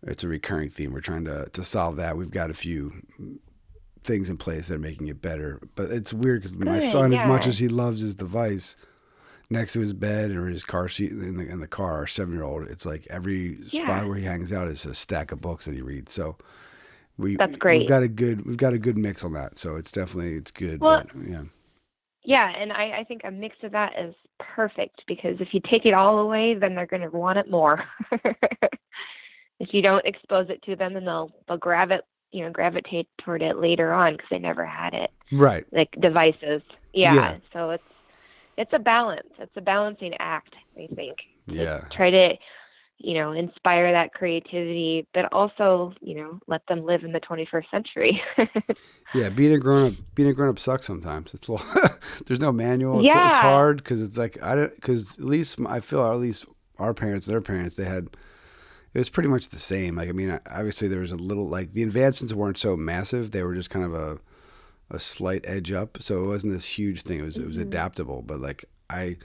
it's 0.02 0.24
a 0.24 0.28
recurring 0.28 0.70
theme. 0.70 0.92
We're 0.92 1.00
trying 1.00 1.24
to 1.24 1.48
to 1.52 1.64
solve 1.64 1.96
that. 1.96 2.16
We've 2.16 2.30
got 2.30 2.50
a 2.50 2.54
few 2.54 3.02
things 4.02 4.30
in 4.30 4.36
place 4.36 4.68
that 4.68 4.74
are 4.74 4.78
making 4.78 5.08
it 5.08 5.20
better, 5.22 5.60
but 5.74 5.90
it's 5.90 6.12
weird 6.12 6.42
because 6.42 6.56
my 6.58 6.78
Good, 6.78 6.82
son, 6.90 7.12
as 7.12 7.22
much 7.24 7.46
as 7.46 7.58
he 7.58 7.68
loves 7.68 8.00
his 8.00 8.14
device. 8.14 8.76
Next 9.52 9.72
to 9.72 9.80
his 9.80 9.92
bed 9.92 10.30
or 10.30 10.46
his 10.46 10.62
car 10.62 10.88
seat 10.88 11.10
in 11.10 11.36
the 11.36 11.44
in 11.48 11.58
the 11.58 11.66
car, 11.66 11.94
our 11.94 12.06
seven 12.06 12.32
year 12.34 12.44
old, 12.44 12.68
it's 12.68 12.86
like 12.86 13.04
every 13.10 13.58
Yeah. 13.70 13.82
spot 13.82 14.06
where 14.06 14.16
he 14.16 14.24
hangs 14.24 14.52
out 14.52 14.68
is 14.68 14.86
a 14.86 14.94
stack 14.94 15.32
of 15.32 15.40
books 15.40 15.64
that 15.64 15.74
he 15.74 15.82
reads. 15.82 16.12
So 16.12 16.36
we 17.18 17.36
That's 17.36 17.58
We've 17.58 17.58
great. 17.58 17.88
got 17.88 18.04
a 18.04 18.08
good 18.08 18.46
we've 18.46 18.56
got 18.56 18.74
a 18.74 18.78
good 18.78 18.96
mix 18.96 19.24
on 19.24 19.32
that. 19.32 19.58
So 19.58 19.74
it's 19.74 19.90
definitely 19.90 20.34
it's 20.36 20.52
good. 20.52 20.80
Well, 20.80 21.02
but, 21.12 21.28
yeah. 21.28 21.42
Yeah, 22.22 22.48
and 22.56 22.72
I, 22.72 22.98
I 23.00 23.04
think 23.04 23.22
a 23.24 23.30
mix 23.32 23.56
of 23.64 23.72
that 23.72 23.92
is 23.98 24.14
perfect 24.38 25.02
because 25.08 25.40
if 25.40 25.48
you 25.52 25.60
take 25.68 25.84
it 25.84 25.94
all 25.94 26.18
away, 26.20 26.54
then 26.54 26.74
they're 26.76 26.86
going 26.86 27.02
to 27.02 27.10
want 27.10 27.38
it 27.38 27.50
more. 27.50 27.82
if 29.58 29.72
you 29.72 29.82
don't 29.82 30.04
expose 30.06 30.48
it 30.48 30.62
to 30.62 30.76
them, 30.76 30.94
then 30.94 31.04
they'll 31.04 31.32
they'll 31.48 31.56
grab 31.56 31.90
it, 31.90 32.02
you 32.32 32.44
know, 32.44 32.50
gravitate 32.50 33.08
toward 33.18 33.42
it 33.42 33.56
later 33.58 33.92
on 33.92 34.12
because 34.12 34.28
they 34.30 34.38
never 34.38 34.64
had 34.64 34.94
it, 34.94 35.10
Right. 35.32 35.64
like 35.72 35.90
devices. 36.00 36.62
Yeah, 36.92 37.14
Yeah. 37.14 37.36
so 37.52 37.70
it's 37.70 37.84
it's 38.56 38.72
a 38.74 38.78
balance. 38.78 39.28
It's 39.38 39.56
a 39.56 39.60
balancing 39.60 40.14
act. 40.18 40.54
I 40.76 40.86
think. 40.94 41.16
Yeah. 41.46 41.80
Try 41.90 42.10
to, 42.10 42.34
you 42.98 43.14
know, 43.14 43.32
inspire 43.32 43.90
that 43.92 44.12
creativity, 44.12 45.06
but 45.14 45.32
also, 45.32 45.92
you 46.00 46.14
know, 46.16 46.38
let 46.46 46.66
them 46.68 46.84
live 46.84 47.02
in 47.02 47.12
the 47.12 47.20
21st 47.20 47.70
century. 47.70 48.22
Yeah, 49.12 49.28
being 49.28 49.52
a 49.52 49.58
grown 49.58 49.92
up, 49.92 49.98
being 50.14 50.28
a 50.28 50.32
grown 50.32 50.50
up 50.50 50.58
sucks 50.60 50.86
sometimes. 50.86 51.34
It's 51.34 51.48
a 51.48 51.52
little, 51.52 51.66
there's 52.26 52.38
no 52.38 52.52
manual. 52.52 53.00
It's, 53.00 53.10
it's 53.12 53.36
hard 53.38 53.78
because 53.78 54.00
it's 54.00 54.16
like 54.16 54.40
I 54.40 54.54
don't 54.54 54.74
because 54.76 55.18
at 55.18 55.24
least 55.24 55.58
I 55.66 55.80
feel 55.80 56.08
at 56.08 56.16
least 56.18 56.46
our 56.78 56.94
parents, 56.94 57.26
their 57.26 57.40
parents, 57.40 57.74
they 57.74 57.86
had 57.86 58.08
it 58.94 58.98
was 58.98 59.10
pretty 59.10 59.28
much 59.28 59.48
the 59.48 59.58
same. 59.58 59.96
Like 59.96 60.08
I 60.08 60.12
mean, 60.12 60.38
obviously 60.50 60.88
there 60.88 61.00
was 61.00 61.12
a 61.12 61.16
little 61.16 61.48
like 61.48 61.72
the 61.72 61.82
advancements 61.82 62.34
weren't 62.34 62.58
so 62.58 62.76
massive. 62.76 63.30
They 63.30 63.42
were 63.42 63.54
just 63.54 63.70
kind 63.70 63.84
of 63.84 63.94
a 63.94 64.18
a 64.90 64.98
slight 64.98 65.44
edge 65.46 65.70
up, 65.70 65.98
so 66.00 66.24
it 66.24 66.26
wasn't 66.26 66.52
this 66.52 66.66
huge 66.66 67.02
thing. 67.02 67.20
It 67.20 67.24
was 67.24 67.36
it 67.38 67.46
was 67.46 67.56
Mhm. 67.58 67.62
adaptable. 67.62 68.22
But 68.22 68.40
like 68.40 68.64
I 68.88 69.16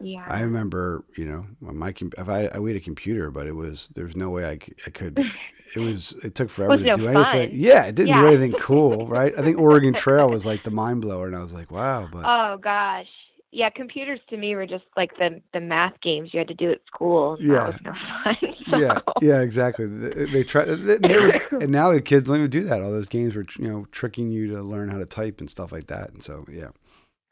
yeah. 0.00 0.24
I 0.28 0.40
remember 0.42 1.04
you 1.16 1.24
know 1.24 1.46
when 1.60 1.76
my 1.76 1.94
if 1.96 2.28
I, 2.28 2.46
I 2.46 2.58
we 2.58 2.70
had 2.72 2.76
a 2.80 2.84
computer, 2.84 3.30
but 3.30 3.46
it 3.46 3.54
was 3.54 3.88
there 3.94 4.04
was 4.04 4.16
no 4.16 4.30
way 4.30 4.44
I, 4.46 4.58
I 4.86 4.90
could. 4.90 5.18
It 5.74 5.80
was 5.80 6.12
it 6.22 6.36
took 6.36 6.48
forever 6.48 6.76
Was 6.76 6.84
to 6.84 6.94
do 6.94 7.06
fun. 7.12 7.16
anything. 7.16 7.58
Yeah, 7.60 7.86
it 7.86 7.96
didn't 7.96 8.14
do 8.14 8.24
anything 8.28 8.52
cool, 8.52 9.04
right? 9.08 9.36
I 9.36 9.42
think 9.42 9.58
Oregon 9.58 9.94
Trail 9.94 10.30
was 10.30 10.46
like 10.46 10.62
the 10.62 10.70
mind 10.70 11.00
blower, 11.02 11.26
and 11.26 11.34
I 11.34 11.42
was 11.42 11.52
like, 11.52 11.72
wow. 11.72 12.08
But 12.10 12.22
Oh 12.24 12.56
gosh. 12.56 13.08
Yeah, 13.56 13.70
computers 13.70 14.20
to 14.28 14.36
me 14.36 14.54
were 14.54 14.66
just 14.66 14.84
like 14.98 15.16
the 15.16 15.40
the 15.54 15.60
math 15.60 15.98
games 16.02 16.34
you 16.34 16.38
had 16.38 16.48
to 16.48 16.54
do 16.54 16.72
at 16.72 16.80
school. 16.86 17.38
Yeah. 17.40 17.54
That 17.54 17.66
was 17.66 17.80
no 17.84 17.92
fun. 18.22 18.54
so- 18.70 18.78
yeah, 18.78 18.98
yeah, 19.22 19.40
exactly. 19.40 19.86
They, 19.86 20.26
they 20.26 20.44
try, 20.44 20.66
they, 20.66 20.98
they 20.98 21.16
were, 21.20 21.40
and 21.62 21.70
now 21.70 21.90
the 21.90 22.02
kids 22.02 22.28
don't 22.28 22.36
even 22.36 22.50
do 22.50 22.64
that. 22.64 22.82
All 22.82 22.90
those 22.90 23.08
games 23.08 23.34
were 23.34 23.46
you 23.58 23.66
know 23.66 23.86
tricking 23.92 24.30
you 24.30 24.48
to 24.48 24.60
learn 24.62 24.90
how 24.90 24.98
to 24.98 25.06
type 25.06 25.40
and 25.40 25.48
stuff 25.48 25.72
like 25.72 25.86
that. 25.86 26.10
And 26.10 26.22
so 26.22 26.44
yeah, 26.52 26.68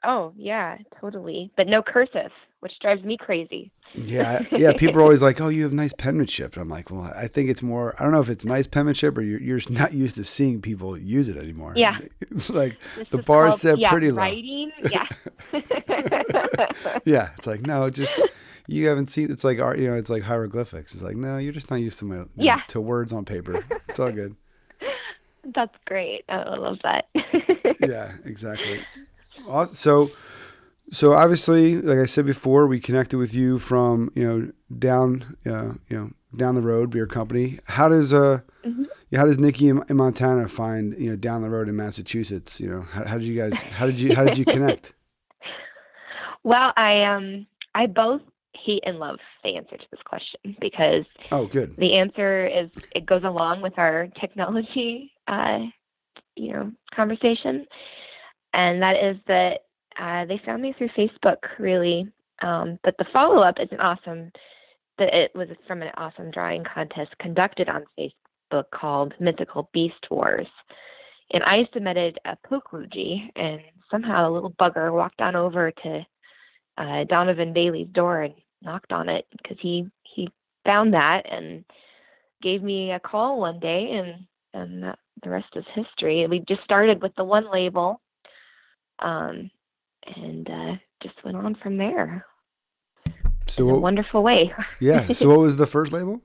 Oh 0.06 0.32
yeah, 0.36 0.78
totally. 1.00 1.50
But 1.56 1.66
no 1.66 1.82
cursive, 1.82 2.30
which 2.60 2.72
drives 2.80 3.02
me 3.04 3.16
crazy. 3.18 3.70
yeah, 3.94 4.42
yeah. 4.52 4.72
People 4.72 4.98
are 4.98 5.02
always 5.02 5.22
like, 5.22 5.40
"Oh, 5.40 5.48
you 5.48 5.62
have 5.64 5.72
nice 5.72 5.92
penmanship." 5.92 6.54
And 6.54 6.62
I'm 6.62 6.68
like, 6.68 6.90
"Well, 6.90 7.02
I 7.02 7.28
think 7.28 7.50
it's 7.50 7.62
more. 7.62 7.94
I 7.98 8.02
don't 8.04 8.12
know 8.12 8.20
if 8.20 8.28
it's 8.28 8.44
nice 8.44 8.66
penmanship 8.66 9.16
or 9.16 9.22
you're 9.22 9.40
you're 9.40 9.58
just 9.58 9.70
not 9.70 9.92
used 9.92 10.16
to 10.16 10.24
seeing 10.24 10.60
people 10.60 10.98
use 10.98 11.28
it 11.28 11.36
anymore." 11.36 11.72
Yeah. 11.76 11.98
it's 12.20 12.50
like 12.50 12.76
This 12.96 13.08
The 13.08 13.18
bar 13.18 13.48
called, 13.48 13.60
set 13.60 13.78
yeah, 13.78 13.90
pretty 13.90 14.10
low. 14.10 14.22
Writing, 14.22 14.72
yeah. 14.90 15.06
yeah, 17.04 17.30
it's 17.36 17.46
like 17.46 17.62
no, 17.62 17.88
just 17.90 18.20
you 18.66 18.86
haven't 18.88 19.08
seen. 19.10 19.30
It's 19.30 19.44
like 19.44 19.58
art, 19.60 19.78
you 19.78 19.88
know, 19.88 19.94
it's 19.96 20.10
like 20.10 20.22
hieroglyphics. 20.22 20.94
It's 20.94 21.02
like 21.02 21.16
no, 21.16 21.38
you're 21.38 21.52
just 21.52 21.70
not 21.70 21.76
used 21.76 21.98
to 22.00 22.04
my 22.04 22.16
you 22.36 22.46
know, 22.46 22.56
to 22.68 22.80
words 22.80 23.12
on 23.12 23.24
paper. 23.24 23.64
It's 23.88 24.00
all 24.00 24.12
good. 24.12 24.36
That's 25.54 25.74
great. 25.84 26.24
I 26.28 26.56
love 26.56 26.78
that. 26.82 27.04
yeah, 27.80 28.12
exactly. 28.24 28.80
Aw- 29.48 29.66
So, 29.66 30.10
so 30.92 31.12
obviously, 31.14 31.80
like 31.80 31.98
I 31.98 32.06
said 32.06 32.26
before, 32.26 32.66
we 32.66 32.80
connected 32.80 33.16
with 33.18 33.34
you 33.34 33.58
from 33.58 34.10
you 34.14 34.24
know 34.26 34.52
down 34.78 35.36
uh, 35.46 35.74
you 35.88 35.96
know 35.98 36.10
down 36.36 36.54
the 36.54 36.62
road, 36.62 36.90
beer 36.90 37.06
company. 37.06 37.58
How 37.66 37.88
does 37.88 38.12
uh 38.12 38.40
Mhm. 38.66 38.86
how 39.14 39.26
does 39.26 39.38
Nikki 39.38 39.68
in, 39.68 39.82
in 39.88 39.96
Montana 39.96 40.48
find 40.48 40.94
you 40.98 41.10
know 41.10 41.16
down 41.16 41.42
the 41.42 41.50
road 41.50 41.68
in 41.68 41.76
Massachusetts? 41.76 42.60
You 42.60 42.68
know, 42.70 42.82
how, 42.82 43.04
how 43.04 43.18
did 43.18 43.26
you 43.26 43.40
guys 43.40 43.62
how 43.72 43.86
did 43.86 43.98
you 44.00 44.14
how 44.14 44.24
did 44.24 44.36
you 44.38 44.44
connect? 44.44 44.94
well, 46.42 46.72
I 46.76 47.02
um 47.04 47.46
I 47.74 47.86
both 47.86 48.22
hate 48.54 48.82
and 48.86 48.98
love 48.98 49.18
the 49.42 49.56
answer 49.56 49.76
to 49.76 49.84
this 49.90 50.00
question 50.06 50.56
because 50.60 51.04
Oh, 51.32 51.46
good. 51.46 51.74
the 51.76 51.98
answer 51.98 52.46
is 52.46 52.66
it 52.94 53.04
goes 53.04 53.24
along 53.24 53.60
with 53.62 53.74
our 53.78 54.06
technology 54.20 55.12
uh, 55.28 55.58
you 56.36 56.52
know 56.52 56.72
conversation 56.94 57.66
and 58.54 58.82
that 58.82 58.96
is 58.96 59.16
that 59.26 59.64
uh, 60.00 60.24
they 60.24 60.40
found 60.46 60.62
me 60.62 60.74
through 60.78 60.88
facebook 60.96 61.38
really. 61.58 62.06
Um, 62.42 62.78
but 62.82 62.96
the 62.98 63.06
follow-up 63.12 63.56
is 63.60 63.68
an 63.70 63.80
awesome 63.80 64.32
that 64.98 65.14
it 65.14 65.32
was 65.34 65.48
from 65.66 65.82
an 65.82 65.90
awesome 65.96 66.30
drawing 66.30 66.64
contest 66.64 67.10
conducted 67.20 67.68
on 67.68 67.84
facebook 67.98 68.64
called 68.72 69.14
mythical 69.20 69.68
beast 69.72 70.06
wars. 70.10 70.46
And 71.32 71.42
i 71.44 71.66
submitted 71.72 72.18
a 72.24 72.36
Pukuji 72.48 73.30
and 73.36 73.60
somehow 73.90 74.28
a 74.28 74.32
little 74.32 74.52
bugger 74.52 74.92
walked 74.92 75.20
on 75.20 75.36
over 75.36 75.70
to 75.70 76.06
uh, 76.78 77.04
donovan 77.04 77.52
bailey's 77.52 77.88
door 77.92 78.22
and 78.22 78.34
knocked 78.62 78.92
on 78.92 79.08
it 79.08 79.26
because 79.32 79.58
he 79.60 79.86
he 80.14 80.28
found 80.64 80.94
that 80.94 81.22
and 81.30 81.64
gave 82.42 82.62
me 82.62 82.92
a 82.92 83.00
call 83.00 83.40
one 83.40 83.58
day 83.60 83.90
and 83.92 84.26
and 84.54 84.96
the 85.22 85.30
rest 85.30 85.48
is 85.56 85.64
history. 85.74 86.26
We 86.28 86.40
just 86.40 86.62
started 86.62 87.02
with 87.02 87.14
the 87.16 87.24
one 87.24 87.50
label 87.50 88.00
um 89.00 89.50
and 90.16 90.48
uh 90.50 90.72
just 91.02 91.22
went 91.24 91.36
on 91.36 91.54
from 91.62 91.76
there 91.76 92.24
So 93.46 93.64
in 93.64 93.70
a 93.70 93.72
what, 93.74 93.82
wonderful 93.82 94.22
way 94.22 94.52
yeah. 94.80 95.08
So 95.12 95.28
what 95.28 95.38
was 95.38 95.56
the 95.56 95.66
first 95.66 95.92
label? 95.92 96.20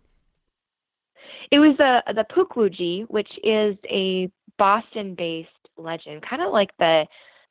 it 1.51 1.59
was 1.59 1.75
the 1.79 2.03
the 2.13 2.25
Pukuji, 2.33 3.05
which 3.09 3.31
is 3.43 3.75
a 3.89 4.29
Boston 4.57 5.15
based 5.15 5.49
legend, 5.77 6.21
kind 6.27 6.41
of 6.41 6.51
like 6.51 6.69
the 6.77 7.05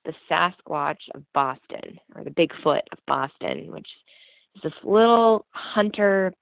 the 0.04 0.14
Sasquatch 0.30 1.00
of 1.14 1.22
Boston 1.34 1.98
or 2.14 2.22
the 2.24 2.30
Bigfoot 2.30 2.82
of 2.92 2.98
Boston, 3.06 3.72
which 3.72 3.88
is 4.56 4.62
this 4.62 4.72
little 4.84 5.46
hunter 5.50 6.32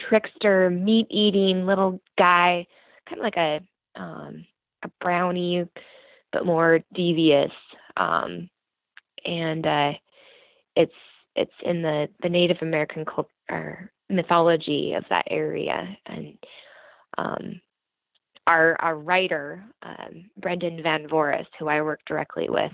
trickster 0.00 0.70
meat 0.70 1.06
eating 1.10 1.66
little 1.66 2.00
guy, 2.18 2.66
kind 3.08 3.20
of 3.20 3.24
like 3.24 3.36
a 3.36 3.60
um 3.94 4.44
a 4.82 4.90
brownie 5.00 5.64
but 6.32 6.44
more 6.44 6.80
devious. 6.94 7.52
Um, 7.98 8.48
and 9.24 9.66
uh, 9.66 9.92
it's 10.76 10.92
it's 11.36 11.52
in 11.64 11.82
the 11.82 12.08
the 12.22 12.28
Native 12.28 12.58
American 12.62 13.04
culture 13.04 13.90
mythology 14.08 14.94
of 14.94 15.04
that 15.10 15.26
area, 15.30 15.96
and 16.06 16.38
um, 17.16 17.60
our 18.46 18.76
our 18.80 18.96
writer 18.96 19.64
um, 19.82 20.30
Brendan 20.36 20.82
Van 20.82 21.06
Voris, 21.08 21.46
who 21.58 21.68
I 21.68 21.82
work 21.82 22.00
directly 22.06 22.48
with, 22.48 22.72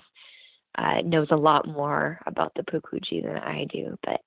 uh, 0.78 1.00
knows 1.04 1.28
a 1.30 1.36
lot 1.36 1.66
more 1.66 2.20
about 2.26 2.52
the 2.54 2.62
Pukuji 2.62 3.22
than 3.22 3.36
I 3.36 3.66
do. 3.72 3.98
But 4.04 4.20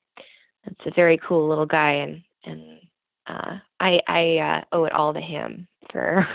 it's 0.65 0.85
a 0.85 0.91
very 0.95 1.17
cool 1.17 1.47
little 1.47 1.65
guy, 1.65 1.93
and 1.93 2.21
and 2.43 2.79
uh, 3.27 3.57
I 3.79 3.99
I 4.07 4.37
uh, 4.37 4.61
owe 4.75 4.85
it 4.85 4.93
all 4.93 5.13
to 5.13 5.21
him 5.21 5.67
for 5.91 6.27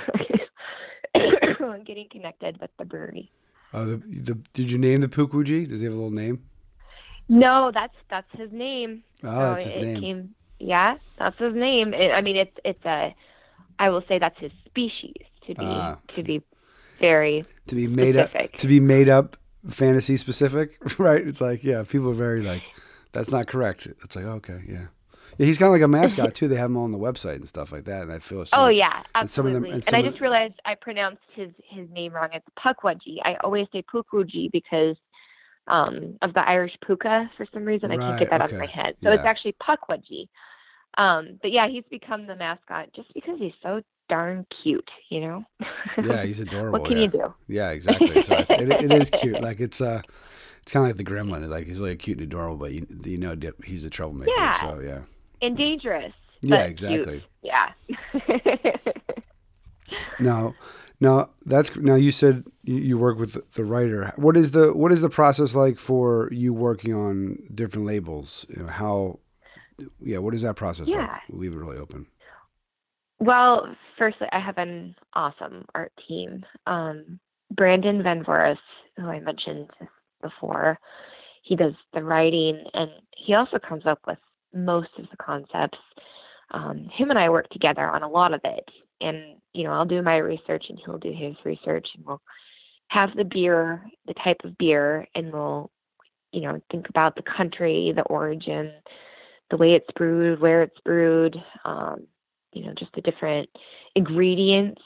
getting 1.84 2.08
connected 2.10 2.60
with 2.60 2.70
the 2.78 2.84
brewery. 2.84 3.30
Oh, 3.74 3.86
the, 3.86 3.96
the, 3.96 4.34
did 4.52 4.70
you 4.70 4.78
name 4.78 5.00
the 5.00 5.08
Pukuji? 5.08 5.66
Does 5.66 5.80
he 5.80 5.86
have 5.86 5.94
a 5.94 5.96
little 5.96 6.10
name? 6.10 6.42
No, 7.28 7.70
that's 7.72 7.94
that's 8.10 8.28
his 8.32 8.52
name. 8.52 9.02
Oh, 9.24 9.28
so 9.28 9.40
that's 9.40 9.62
his 9.62 9.82
name. 9.82 10.00
Came, 10.00 10.34
yeah, 10.58 10.96
that's 11.18 11.38
his 11.38 11.54
name. 11.54 11.94
It, 11.94 12.12
I 12.12 12.20
mean, 12.20 12.36
it's 12.36 12.56
it's 12.64 12.84
a. 12.84 13.14
I 13.78 13.88
will 13.88 14.02
say 14.06 14.18
that's 14.18 14.38
his 14.38 14.52
species 14.66 15.14
to 15.46 15.54
be 15.54 15.64
uh, 15.64 15.96
to 16.14 16.22
be 16.22 16.42
very 17.00 17.44
to 17.66 17.74
be 17.74 17.86
made 17.86 18.14
specific. 18.14 18.54
up 18.54 18.60
to 18.60 18.68
be 18.68 18.80
made 18.80 19.08
up 19.08 19.36
fantasy 19.68 20.16
specific, 20.16 20.76
right? 20.98 21.26
It's 21.26 21.40
like 21.40 21.64
yeah, 21.64 21.82
people 21.84 22.10
are 22.10 22.14
very 22.14 22.42
like 22.42 22.62
that's 23.12 23.30
not 23.30 23.46
correct. 23.46 23.86
It's 23.86 24.16
like 24.16 24.24
okay, 24.24 24.62
yeah. 24.68 24.86
Yeah, 25.38 25.46
he's 25.46 25.58
kind 25.58 25.68
of 25.68 25.72
like 25.72 25.82
a 25.82 25.88
mascot 26.00 26.34
too. 26.34 26.48
They 26.48 26.56
have 26.56 26.70
him 26.70 26.76
on 26.76 26.92
the 26.92 26.98
website 26.98 27.36
and 27.36 27.48
stuff 27.48 27.72
like 27.72 27.84
that, 27.84 28.02
and 28.02 28.12
I 28.12 28.18
feel. 28.18 28.44
Oh 28.52 28.68
yeah, 28.68 29.02
absolutely. 29.14 29.22
And, 29.22 29.30
some 29.30 29.46
of 29.46 29.52
them, 29.52 29.64
and, 29.64 29.84
and 29.86 29.96
I 29.96 30.02
just 30.02 30.20
realized 30.20 30.54
I 30.64 30.74
pronounced 30.74 31.22
his 31.34 31.50
his 31.68 31.88
name 31.90 32.12
wrong. 32.12 32.28
It's 32.32 32.46
Pukwudgie. 32.58 33.18
I 33.24 33.36
always 33.42 33.66
say 33.72 33.82
Pukuji 33.82 34.50
because 34.52 34.96
um, 35.68 36.18
of 36.22 36.34
the 36.34 36.48
Irish 36.48 36.72
puka 36.84 37.30
for 37.36 37.46
some 37.52 37.64
reason. 37.64 37.90
Right, 37.90 38.00
I 38.00 38.02
can't 38.02 38.18
get 38.18 38.30
that 38.30 38.42
okay. 38.42 38.44
out 38.44 38.52
of 38.52 38.58
my 38.58 38.82
head. 38.82 38.96
So 39.02 39.08
yeah. 39.08 39.16
it's 39.16 39.24
actually 39.24 39.54
Pukwudgie. 39.62 40.28
Um, 40.98 41.38
but 41.40 41.52
yeah, 41.52 41.68
he's 41.68 41.84
become 41.90 42.26
the 42.26 42.36
mascot 42.36 42.92
just 42.94 43.12
because 43.14 43.38
he's 43.38 43.54
so 43.62 43.80
darn 44.08 44.44
cute, 44.62 44.90
you 45.08 45.20
know. 45.20 45.44
yeah, 46.02 46.24
he's 46.24 46.40
adorable. 46.40 46.80
what 46.80 46.88
can 46.88 46.98
yeah. 46.98 47.04
you 47.04 47.10
do? 47.10 47.34
Yeah, 47.48 47.70
exactly. 47.70 48.22
So 48.22 48.44
it, 48.50 48.84
it 48.84 48.92
is 48.92 49.10
cute. 49.10 49.40
Like 49.40 49.60
it's 49.60 49.80
uh 49.80 50.02
it's 50.62 50.72
kind 50.72 50.84
of 50.84 50.90
like 50.90 51.04
the 51.04 51.10
gremlin. 51.10 51.48
Like 51.48 51.66
he's 51.66 51.78
really 51.78 51.96
cute 51.96 52.18
and 52.18 52.26
adorable, 52.26 52.56
but 52.56 52.72
you, 52.72 52.86
you 53.04 53.18
know 53.18 53.34
he's 53.64 53.84
a 53.84 53.90
troublemaker. 53.90 54.32
Yeah. 54.36 54.60
So 54.60 54.80
yeah. 54.80 54.98
And 55.42 55.56
dangerous. 55.56 56.12
Yeah, 56.40 56.62
exactly. 56.62 57.24
Yeah. 57.42 57.72
now, 60.20 60.54
now 61.00 61.30
that's 61.44 61.76
now 61.76 61.96
you 61.96 62.12
said 62.12 62.44
you, 62.62 62.76
you 62.76 62.98
work 62.98 63.18
with 63.18 63.36
the 63.52 63.64
writer. 63.64 64.12
What 64.16 64.36
is 64.36 64.52
the 64.52 64.72
what 64.72 64.92
is 64.92 65.00
the 65.00 65.10
process 65.10 65.54
like 65.54 65.78
for 65.78 66.28
you 66.32 66.54
working 66.54 66.94
on 66.94 67.38
different 67.54 67.86
labels? 67.86 68.46
You 68.48 68.62
know, 68.62 68.68
how 68.68 69.18
yeah, 70.00 70.18
what 70.18 70.34
is 70.34 70.42
that 70.42 70.56
process 70.56 70.88
yeah. 70.88 71.02
like? 71.02 71.20
We'll 71.28 71.40
leave 71.40 71.52
it 71.52 71.58
really 71.58 71.78
open. 71.78 72.06
Well, 73.18 73.76
firstly, 73.98 74.26
I 74.32 74.40
have 74.40 74.58
an 74.58 74.96
awesome 75.14 75.64
art 75.74 75.92
team. 76.08 76.44
Um, 76.66 77.20
Brandon 77.52 78.02
Van 78.02 78.24
Voris, 78.24 78.58
who 78.96 79.06
I 79.06 79.20
mentioned 79.20 79.70
before, 80.20 80.78
he 81.42 81.56
does 81.56 81.74
the 81.92 82.02
writing 82.02 82.64
and 82.74 82.90
he 83.16 83.34
also 83.34 83.58
comes 83.58 83.84
up 83.86 84.00
with 84.06 84.18
most 84.54 84.88
of 84.98 85.06
the 85.10 85.16
concepts. 85.16 85.78
Um, 86.52 86.88
him 86.94 87.10
and 87.10 87.18
I 87.18 87.30
work 87.30 87.48
together 87.50 87.88
on 87.88 88.02
a 88.02 88.08
lot 88.08 88.34
of 88.34 88.40
it. 88.44 88.68
And, 89.00 89.36
you 89.52 89.64
know, 89.64 89.72
I'll 89.72 89.84
do 89.84 90.02
my 90.02 90.18
research 90.18 90.66
and 90.68 90.78
he'll 90.84 90.98
do 90.98 91.12
his 91.12 91.34
research 91.44 91.88
and 91.96 92.04
we'll 92.06 92.22
have 92.88 93.10
the 93.16 93.24
beer, 93.24 93.82
the 94.06 94.14
type 94.14 94.38
of 94.44 94.56
beer, 94.58 95.06
and 95.14 95.32
we'll, 95.32 95.70
you 96.30 96.42
know, 96.42 96.60
think 96.70 96.88
about 96.88 97.16
the 97.16 97.22
country, 97.22 97.92
the 97.94 98.02
origin, 98.02 98.72
the 99.50 99.56
way 99.56 99.70
it's 99.70 99.90
brewed, 99.96 100.40
where 100.40 100.62
it's 100.62 100.78
brewed, 100.84 101.36
um, 101.64 102.06
you 102.52 102.64
know, 102.64 102.74
just 102.78 102.92
the 102.94 103.00
different 103.00 103.48
ingredients 103.94 104.82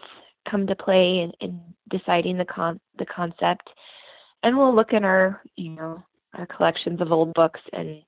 come 0.48 0.66
to 0.66 0.76
play 0.76 1.18
in, 1.18 1.32
in 1.40 1.60
deciding 1.90 2.38
the 2.38 2.44
con 2.44 2.80
the 2.98 3.06
concept. 3.06 3.68
And 4.42 4.56
we'll 4.56 4.74
look 4.74 4.92
in 4.92 5.04
our, 5.04 5.42
you 5.56 5.70
know, 5.70 6.02
our 6.34 6.46
collections 6.46 7.00
of 7.00 7.12
old 7.12 7.34
books 7.34 7.60
and 7.72 8.02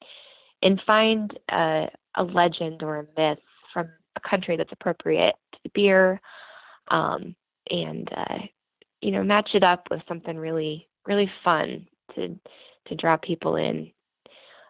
and 0.62 0.80
find 0.86 1.38
a, 1.50 1.88
a 2.16 2.24
legend 2.24 2.82
or 2.82 2.98
a 2.98 3.20
myth 3.20 3.38
from 3.72 3.88
a 4.16 4.28
country 4.28 4.56
that's 4.56 4.72
appropriate 4.72 5.34
to 5.52 5.58
the 5.64 5.70
beer, 5.74 6.20
um, 6.88 7.34
and 7.70 8.08
uh, 8.16 8.38
you 9.00 9.10
know, 9.12 9.22
match 9.22 9.50
it 9.54 9.62
up 9.62 9.88
with 9.90 10.02
something 10.08 10.36
really, 10.36 10.88
really 11.06 11.30
fun 11.44 11.86
to 12.14 12.38
to 12.86 12.94
draw 12.94 13.16
people 13.16 13.56
in, 13.56 13.90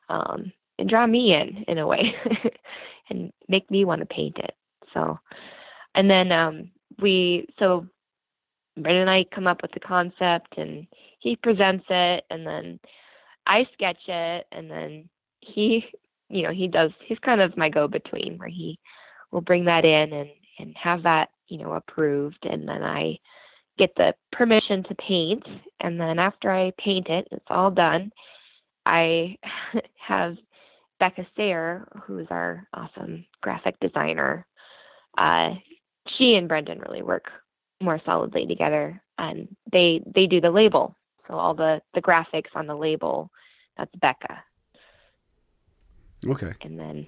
um, 0.08 0.52
and 0.78 0.88
draw 0.88 1.06
me 1.06 1.34
in 1.34 1.64
in 1.68 1.78
a 1.78 1.86
way, 1.86 2.14
and 3.10 3.32
make 3.48 3.70
me 3.70 3.84
want 3.84 4.00
to 4.00 4.06
paint 4.06 4.36
it. 4.38 4.54
So, 4.92 5.18
and 5.94 6.10
then 6.10 6.32
um, 6.32 6.70
we 7.00 7.48
so 7.58 7.86
Brandon 8.76 9.02
and 9.02 9.10
I 9.10 9.24
come 9.24 9.46
up 9.46 9.62
with 9.62 9.72
the 9.72 9.80
concept, 9.80 10.58
and 10.58 10.86
he 11.18 11.36
presents 11.36 11.86
it, 11.88 12.24
and 12.30 12.46
then 12.46 12.80
I 13.46 13.66
sketch 13.72 14.08
it, 14.08 14.46
and 14.52 14.70
then 14.70 15.08
he, 15.54 15.84
you 16.28 16.42
know, 16.42 16.52
he 16.52 16.68
does. 16.68 16.90
He's 17.06 17.18
kind 17.18 17.40
of 17.40 17.56
my 17.56 17.68
go-between, 17.68 18.38
where 18.38 18.48
he 18.48 18.78
will 19.30 19.40
bring 19.40 19.64
that 19.66 19.84
in 19.84 20.12
and 20.12 20.30
and 20.58 20.76
have 20.76 21.04
that, 21.04 21.28
you 21.48 21.58
know, 21.58 21.72
approved, 21.72 22.44
and 22.44 22.68
then 22.68 22.82
I 22.82 23.18
get 23.78 23.94
the 23.96 24.14
permission 24.32 24.82
to 24.84 24.94
paint, 24.96 25.44
and 25.80 26.00
then 26.00 26.18
after 26.18 26.50
I 26.50 26.72
paint 26.78 27.08
it, 27.08 27.28
it's 27.30 27.46
all 27.48 27.70
done. 27.70 28.10
I 28.84 29.36
have 29.96 30.36
Becca 30.98 31.26
Sayer, 31.36 31.86
who 32.04 32.18
is 32.18 32.26
our 32.30 32.66
awesome 32.74 33.24
graphic 33.40 33.78
designer, 33.80 34.46
uh, 35.16 35.50
she 36.16 36.34
and 36.36 36.48
Brendan 36.48 36.80
really 36.80 37.02
work 37.02 37.26
more 37.80 38.00
solidly 38.04 38.46
together, 38.46 39.00
and 39.18 39.48
they 39.72 40.00
they 40.14 40.26
do 40.26 40.40
the 40.40 40.50
label. 40.50 40.96
So 41.26 41.34
all 41.34 41.54
the 41.54 41.80
the 41.94 42.02
graphics 42.02 42.54
on 42.54 42.66
the 42.66 42.74
label, 42.76 43.30
that's 43.76 43.94
Becca. 44.00 44.42
Okay. 46.26 46.52
And 46.62 46.78
then, 46.78 47.06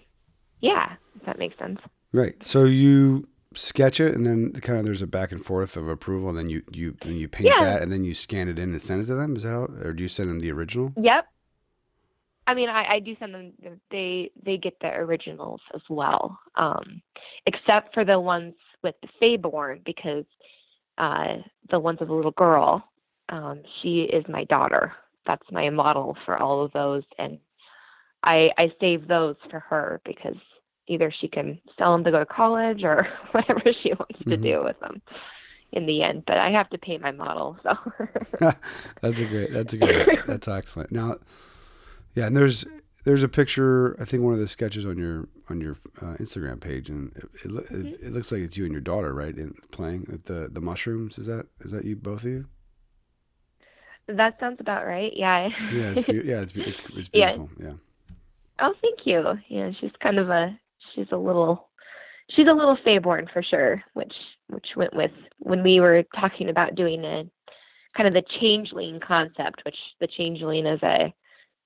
yeah, 0.61 0.95
if 1.17 1.27
that 1.27 1.39
makes 1.39 1.59
sense. 1.59 1.81
Right. 2.13 2.35
So 2.43 2.65
you 2.65 3.29
sketch 3.55 4.01
it, 4.01 4.15
and 4.15 4.27
then 4.27 4.53
kind 4.53 4.79
of 4.79 4.85
there's 4.85 5.03
a 5.03 5.07
back 5.07 5.33
and 5.33 5.45
forth 5.45 5.77
of 5.77 5.89
approval, 5.89 6.29
and 6.29 6.39
then 6.39 6.49
you 6.49 6.63
you 6.71 6.97
and 7.03 7.19
you 7.19 7.29
paint 7.29 7.53
yeah. 7.57 7.65
that, 7.65 7.83
and 7.83 7.93
then 7.93 8.05
you 8.05 8.15
scan 8.15 8.49
it 8.49 8.59
in 8.59 8.71
and 8.71 8.83
send 8.83 9.03
it 9.03 9.07
to 9.07 9.15
them. 9.15 9.37
Is 9.37 9.43
that 9.43 9.51
how, 9.51 9.65
or 9.83 9.93
do 9.93 10.03
you 10.03 10.09
send 10.09 10.29
them 10.29 10.41
the 10.41 10.51
original? 10.51 10.93
Yep. 10.97 11.27
I 12.47 12.55
mean, 12.55 12.69
I, 12.69 12.95
I 12.95 12.99
do 13.01 13.15
send 13.19 13.35
them. 13.35 13.53
They 13.91 14.31
they 14.45 14.57
get 14.57 14.79
the 14.81 14.89
originals 14.89 15.61
as 15.75 15.83
well, 15.89 16.39
um, 16.57 17.03
except 17.47 17.95
for 17.95 18.05
the 18.05 18.19
ones 18.19 18.55
with 18.83 18.95
the 19.03 19.09
Feyborn 19.21 19.85
because 19.85 20.25
uh, 20.99 21.37
the 21.71 21.79
ones 21.79 22.01
with 22.01 22.09
the 22.09 22.15
little 22.15 22.33
girl. 22.33 22.85
Um, 23.29 23.63
she 23.81 24.01
is 24.01 24.25
my 24.29 24.43
daughter. 24.45 24.93
That's 25.25 25.47
my 25.53 25.71
model 25.71 26.17
for 26.27 26.37
all 26.37 26.65
of 26.65 26.73
those, 26.73 27.05
and 27.19 27.39
I 28.23 28.51
I 28.59 28.73
save 28.81 29.09
those 29.09 29.37
for 29.51 29.61
her 29.61 30.01
because 30.05 30.37
either 30.89 31.13
she 31.21 31.29
can 31.29 31.61
sell 31.79 31.93
them 31.93 32.05
to 32.05 32.11
go 32.11 32.19
to 32.19 32.27
college 32.27 32.83
or 32.83 33.09
whatever 33.33 33.63
she 33.83 33.91
wants 33.91 34.19
mm-hmm. 34.21 34.31
to 34.31 34.37
do 34.37 34.63
with 34.65 34.79
them 34.81 35.01
in 35.73 35.87
the 35.87 36.03
end. 36.03 36.25
But 36.27 36.39
I 36.39 36.51
have 36.51 36.69
to 36.71 36.79
pay 36.79 36.99
my 36.99 37.13
model, 37.13 37.57
so 37.63 37.73
that's 39.01 39.19
a 39.19 39.25
great. 39.25 39.53
That's 39.53 39.73
a 39.75 39.79
good. 39.79 40.19
That's 40.27 40.49
excellent. 40.49 40.93
Now 40.93 41.17
yeah, 42.15 42.27
and 42.27 42.37
there's 42.37 42.65
there's 43.05 43.23
a 43.23 43.29
picture. 43.29 43.97
I 44.01 44.05
think 44.05 44.23
one 44.23 44.35
of 44.35 44.41
the 44.41 44.49
sketches 44.49 44.85
on 44.85 44.99
your 44.99 45.29
on 45.49 45.61
your 45.61 45.77
uh, 46.03 46.17
Instagram 46.17 46.61
page, 46.61 46.89
and 46.89 47.13
it, 47.17 47.25
it, 47.45 47.51
mm-hmm. 47.51 47.87
it, 47.87 48.01
it, 48.03 48.13
looks 48.13 48.31
like 48.33 48.43
it's 48.43 48.57
you 48.57 48.65
and 48.65 48.73
your 48.73 48.81
daughter, 48.81 49.15
right, 49.15 49.37
in 49.37 49.55
playing 49.71 50.07
with 50.11 50.25
the 50.25 50.49
the 50.53 50.61
mushrooms. 50.61 51.19
Is 51.19 51.27
that 51.27 51.47
is 51.61 51.71
that 51.73 51.85
you 51.85 51.97
both 51.97 52.25
of 52.25 52.31
you? 52.31 52.47
That 54.07 54.39
sounds 54.41 54.61
about 54.61 54.87
right. 54.87 55.13
Yeah. 55.15 55.49
yeah, 55.73 55.95
it's 55.97 56.03
be- 56.03 56.29
yeah, 56.29 56.41
it's, 56.41 56.53
it's, 56.57 56.83
it's 56.97 57.09
beautiful. 57.09 57.49
Yeah. 57.61 57.67
yeah. 57.69 57.73
Oh, 58.61 58.75
thank 58.83 59.01
you. 59.05 59.25
Yeah, 59.49 59.71
she's 59.81 59.93
kind 60.05 60.19
of 60.19 60.31
a 60.31 60.59
she's 60.95 61.07
a 61.13 61.17
little 61.17 61.69
she's 62.31 62.49
a 62.49 62.55
little 62.55 62.77
Feyborn 62.87 63.33
for 63.33 63.43
sure, 63.43 63.83
which 63.95 64.13
which 64.49 64.69
went 64.77 64.95
with 64.95 65.13
when 65.39 65.63
we 65.63 65.81
were 65.81 66.05
talking 66.19 66.49
about 66.49 66.75
doing 66.75 67.05
a 67.05 67.25
kind 67.97 68.07
of 68.07 68.15
the 68.15 68.23
changeling 68.41 69.01
concept, 69.01 69.63
which 69.65 69.77
the 70.01 70.07
changeling 70.07 70.67
is 70.67 70.81
a 70.83 71.13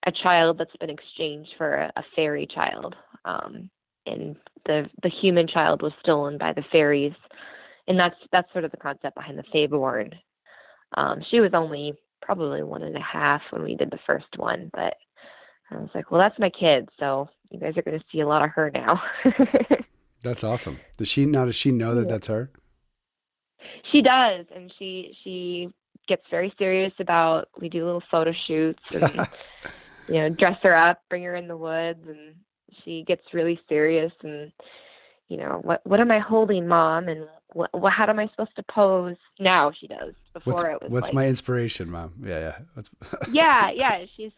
a 0.06 0.12
child 0.12 0.58
that's 0.58 0.76
been 0.76 0.90
exchanged 0.90 1.50
for 1.56 1.74
a, 1.74 1.92
a 1.96 2.04
fairy 2.14 2.46
child. 2.46 2.94
Um, 3.24 3.70
and 4.06 4.36
the 4.66 4.88
the 5.02 5.08
human 5.08 5.48
child 5.48 5.82
was 5.82 5.92
stolen 6.00 6.38
by 6.38 6.52
the 6.52 6.64
fairies, 6.70 7.14
and 7.88 7.98
that's 7.98 8.16
that's 8.32 8.52
sort 8.52 8.64
of 8.64 8.70
the 8.70 8.76
concept 8.76 9.16
behind 9.16 9.38
the 9.38 9.44
Feyborn. 9.54 10.12
Um, 10.96 11.22
she 11.30 11.40
was 11.40 11.50
only 11.54 11.94
probably 12.22 12.62
one 12.62 12.82
and 12.82 12.96
a 12.96 13.00
half 13.00 13.42
when 13.50 13.64
we 13.64 13.74
did 13.76 13.90
the 13.90 13.98
first 14.06 14.26
one, 14.36 14.70
but 14.72 14.94
I 15.70 15.76
was 15.76 15.90
like, 15.94 16.10
well, 16.10 16.20
that's 16.20 16.38
my 16.38 16.50
kid, 16.50 16.88
so 16.98 17.28
you 17.50 17.58
guys 17.58 17.76
are 17.76 17.82
going 17.82 17.98
to 17.98 18.04
see 18.12 18.20
a 18.20 18.28
lot 18.28 18.44
of 18.44 18.50
her 18.50 18.70
now. 18.72 19.02
that's 20.22 20.44
awesome. 20.44 20.78
Does 20.96 21.08
she 21.08 21.24
now? 21.24 21.46
Does 21.46 21.56
she 21.56 21.72
know 21.72 21.94
that 21.94 22.08
that's 22.08 22.26
her? 22.26 22.50
She 23.92 24.02
does, 24.02 24.46
and 24.54 24.72
she 24.78 25.16
she 25.24 25.70
gets 26.08 26.22
very 26.30 26.52
serious 26.58 26.92
about. 26.98 27.48
We 27.60 27.68
do 27.68 27.84
little 27.84 28.02
photo 28.10 28.32
shoots 28.46 28.82
and 28.92 29.28
you 30.08 30.14
know 30.14 30.28
dress 30.30 30.58
her 30.62 30.76
up, 30.76 31.00
bring 31.08 31.22
her 31.22 31.34
in 31.34 31.48
the 31.48 31.56
woods, 31.56 32.06
and 32.06 32.34
she 32.84 33.04
gets 33.06 33.22
really 33.32 33.58
serious 33.68 34.12
and 34.22 34.52
you 35.28 35.36
know 35.36 35.60
what 35.62 35.80
what 35.86 36.00
am 36.00 36.10
I 36.10 36.18
holding, 36.18 36.68
mom, 36.68 37.08
and 37.08 37.26
what, 37.52 37.70
what 37.72 37.92
how 37.92 38.08
am 38.08 38.18
I 38.18 38.28
supposed 38.28 38.54
to 38.56 38.62
pose? 38.64 39.16
Now 39.40 39.72
she 39.72 39.86
does. 39.86 40.14
Before 40.32 40.54
What's, 40.54 40.64
it 40.64 40.82
was 40.82 40.90
what's 40.90 41.04
like, 41.06 41.14
my 41.14 41.26
inspiration, 41.28 41.90
mom? 41.90 42.14
Yeah, 42.22 42.54
yeah. 42.76 42.82
Yeah, 43.30 43.70
yeah. 43.74 44.04
She's 44.16 44.32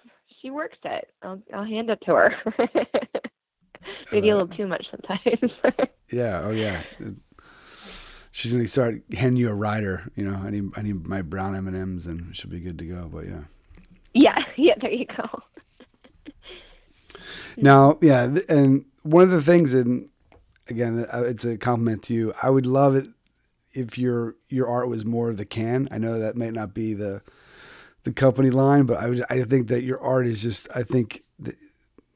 she 0.47 0.51
works 0.51 0.79
it. 0.85 1.09
I'll 1.23 1.43
I'll 1.53 1.65
hand 1.65 1.91
it 1.91 1.99
to 2.07 2.15
her. 2.15 2.35
Maybe 4.13 4.31
a 4.31 4.35
Uh, 4.35 4.39
little 4.39 4.57
too 4.57 4.67
much 4.69 4.87
sometimes. 4.91 5.53
yeah. 6.13 6.41
Oh, 6.45 6.51
yeah. 6.51 6.83
She's 8.31 8.53
gonna 8.53 8.69
start 8.69 9.03
handing 9.13 9.39
you 9.41 9.49
a 9.49 9.55
rider. 9.55 10.11
You 10.15 10.31
know, 10.31 10.37
I 10.37 10.51
need 10.51 10.71
I 10.77 10.83
need 10.83 11.05
my 11.07 11.23
brown 11.23 11.57
M 11.57 11.67
and 11.67 11.77
M's, 11.77 12.07
and 12.07 12.35
she'll 12.37 12.51
be 12.51 12.61
good 12.61 12.79
to 12.79 12.85
go. 12.85 13.11
But 13.13 13.27
yeah. 13.27 13.43
yeah, 14.15 14.39
yeah. 14.57 14.75
There 14.81 14.93
you 14.93 15.07
go. 15.07 15.43
Now, 17.57 17.99
yeah, 18.03 18.37
and 18.49 18.85
one 19.03 19.25
of 19.25 19.31
the 19.31 19.43
things, 19.43 19.75
and 19.75 20.11
again, 20.69 21.07
uh, 21.13 21.23
it's 21.23 21.45
a 21.45 21.57
compliment 21.57 22.03
to 22.05 22.15
you. 22.15 22.35
I 22.43 22.51
would 22.51 22.67
love 22.67 22.95
it 22.95 23.09
if 23.73 23.99
your 23.99 24.37
your 24.49 24.69
art 24.69 24.89
was 24.89 25.05
more 25.05 25.31
of 25.31 25.39
the 25.39 25.47
can. 25.47 25.89
I 25.91 25.99
know 25.99 26.21
that 26.21 26.37
might 26.37 26.53
not 26.53 26.73
be 26.75 26.93
the 26.95 27.23
the 28.07 28.12
company 28.12 28.51
line, 28.51 28.85
but 28.87 29.03
I 29.03 29.09
would, 29.09 29.25
I 29.29 29.42
think 29.42 29.66
that 29.69 29.83
your 29.83 30.01
art 30.01 30.27
is 30.29 30.40
just. 30.40 30.69
I 30.75 30.85
think 30.85 31.23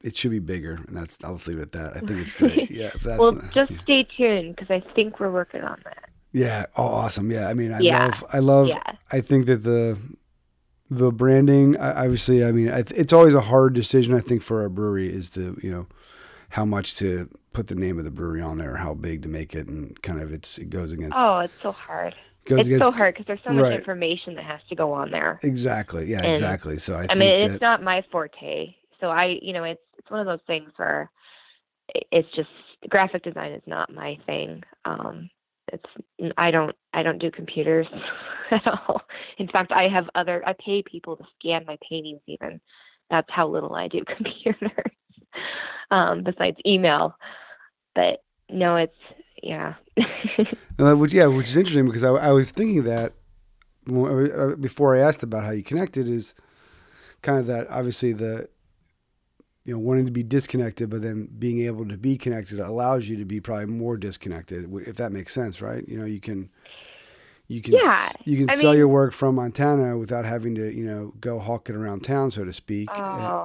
it 0.01 0.15
should 0.17 0.31
be 0.31 0.39
bigger, 0.39 0.79
and 0.87 0.95
that's. 0.95 1.17
I'll 1.23 1.35
just 1.35 1.47
leave 1.47 1.59
it 1.59 1.63
at 1.63 1.71
that. 1.73 1.97
I 1.97 1.99
think 1.99 2.21
it's 2.21 2.33
great. 2.33 2.71
Yeah, 2.71 2.91
if 2.95 3.01
that's 3.03 3.19
well, 3.19 3.33
not- 3.33 3.53
just 3.53 3.71
yeah. 3.71 3.81
stay 3.83 4.07
tuned 4.17 4.55
because 4.55 4.71
I 4.71 4.79
think 4.95 5.19
we're 5.19 5.29
working 5.31 5.61
on 5.61 5.79
that. 5.83 6.09
Yeah. 6.31 6.65
Oh, 6.77 6.85
awesome. 6.85 7.29
Yeah. 7.29 7.49
I 7.49 7.53
mean, 7.53 7.73
I 7.73 7.79
Yeah. 7.81 8.05
love. 8.05 8.23
I 8.31 8.39
love. 8.39 8.67
Yeah. 8.69 8.81
I 9.11 9.19
think 9.19 9.45
that 9.47 9.63
the 9.63 9.97
the 10.89 11.11
branding. 11.11 11.77
I- 11.77 12.03
Obviously, 12.05 12.43
I 12.45 12.53
mean, 12.53 12.69
it's 12.69 13.11
always 13.13 13.33
a 13.35 13.41
hard 13.41 13.73
decision. 13.73 14.13
I 14.13 14.21
think 14.21 14.41
for 14.41 14.63
a 14.63 14.69
brewery 14.69 15.13
is 15.13 15.29
to 15.31 15.57
you 15.61 15.71
know 15.71 15.87
how 16.49 16.63
much 16.63 16.95
to 16.97 17.29
put 17.53 17.67
the 17.67 17.75
name 17.75 17.97
of 17.99 18.05
the 18.05 18.11
brewery 18.11 18.41
on 18.41 18.57
there, 18.57 18.77
how 18.77 18.93
big 18.93 19.23
to 19.23 19.29
make 19.29 19.53
it, 19.53 19.67
and 19.67 20.01
kind 20.01 20.21
of 20.21 20.31
it's 20.31 20.57
it 20.57 20.69
goes 20.69 20.93
against. 20.93 21.17
Oh, 21.17 21.39
it's 21.39 21.53
so 21.61 21.73
hard. 21.73 22.15
It's 22.45 22.67
against 22.67 22.85
so 22.85 22.91
hard 22.91 23.13
because 23.13 23.27
there's 23.27 23.39
so 23.45 23.53
much 23.53 23.63
right. 23.63 23.79
information 23.79 24.35
that 24.35 24.45
has 24.45 24.59
to 24.69 24.75
go 24.75 24.91
on 24.93 25.11
there. 25.11 25.39
Exactly. 25.43 26.09
Yeah. 26.09 26.19
And, 26.19 26.31
exactly. 26.31 26.79
So 26.79 26.95
I, 26.95 27.03
I 27.03 27.07
think 27.07 27.19
mean, 27.19 27.39
that, 27.39 27.51
it's 27.51 27.61
not 27.61 27.83
my 27.83 28.03
forte. 28.11 28.75
So 28.99 29.07
I, 29.07 29.37
you 29.41 29.53
know, 29.53 29.63
it's 29.63 29.81
it's 29.97 30.09
one 30.09 30.19
of 30.19 30.25
those 30.25 30.45
things 30.47 30.71
where 30.77 31.11
it's 32.11 32.27
just 32.35 32.49
graphic 32.89 33.23
design 33.23 33.51
is 33.51 33.63
not 33.67 33.93
my 33.93 34.17
thing. 34.25 34.63
Um, 34.85 35.29
it's 35.71 35.85
I 36.37 36.51
don't 36.51 36.75
I 36.93 37.03
don't 37.03 37.19
do 37.19 37.31
computers 37.31 37.87
at 38.51 38.67
all. 38.67 39.01
In 39.37 39.47
fact, 39.47 39.71
I 39.71 39.87
have 39.87 40.09
other 40.15 40.43
I 40.45 40.53
pay 40.53 40.83
people 40.83 41.17
to 41.17 41.23
scan 41.39 41.65
my 41.65 41.77
paintings. 41.87 42.21
Even 42.27 42.59
that's 43.09 43.29
how 43.29 43.47
little 43.47 43.75
I 43.75 43.87
do 43.87 44.03
computers. 44.17 44.71
um, 45.91 46.23
besides 46.23 46.57
email, 46.65 47.15
but 47.95 48.23
no, 48.49 48.77
it's 48.77 48.93
yeah. 49.41 49.75
Uh, 50.79 50.95
which 50.95 51.13
yeah, 51.13 51.27
which 51.27 51.47
is 51.47 51.57
interesting 51.57 51.85
because 51.85 52.03
I, 52.03 52.09
I 52.09 52.31
was 52.31 52.49
thinking 52.49 52.83
that 52.85 53.13
was- 53.85 54.31
uh, 54.31 54.55
before 54.59 54.95
I 54.95 54.99
asked 55.01 55.21
about 55.21 55.43
how 55.43 55.51
you 55.51 55.61
connected 55.61 56.07
is 56.09 56.33
kind 57.21 57.37
of 57.37 57.45
that 57.47 57.67
obviously 57.69 58.13
the 58.13 58.49
you 59.65 59.73
know 59.73 59.79
wanting 59.79 60.05
to 60.07 60.11
be 60.11 60.23
disconnected, 60.23 60.89
but 60.89 61.03
then 61.03 61.27
being 61.37 61.61
able 61.61 61.87
to 61.87 61.97
be 61.97 62.17
connected 62.17 62.59
allows 62.59 63.07
you 63.09 63.17
to 63.17 63.25
be 63.25 63.39
probably 63.39 63.67
more 63.67 63.95
disconnected, 63.95 64.67
if 64.87 64.95
that 64.95 65.11
makes 65.11 65.33
sense, 65.33 65.61
right? 65.61 65.87
You 65.87 65.99
know, 65.99 66.05
you 66.05 66.19
can 66.19 66.49
you 67.51 67.61
can 67.61 67.73
Yeah, 67.73 68.05
s- 68.09 68.15
you 68.25 68.37
can 68.37 68.49
I 68.49 68.55
sell 68.55 68.71
mean- 68.71 68.79
your 68.79 68.87
work 68.87 69.13
from 69.13 69.35
Montana 69.35 69.97
without 69.97 70.25
having 70.25 70.55
to 70.55 70.73
you 70.75 70.85
know 70.85 71.13
go 71.19 71.37
hawk 71.39 71.69
it 71.69 71.75
around 71.75 72.01
town, 72.03 72.31
so 72.31 72.45
to 72.45 72.53
speak. 72.53 72.89
uh, 72.91 72.95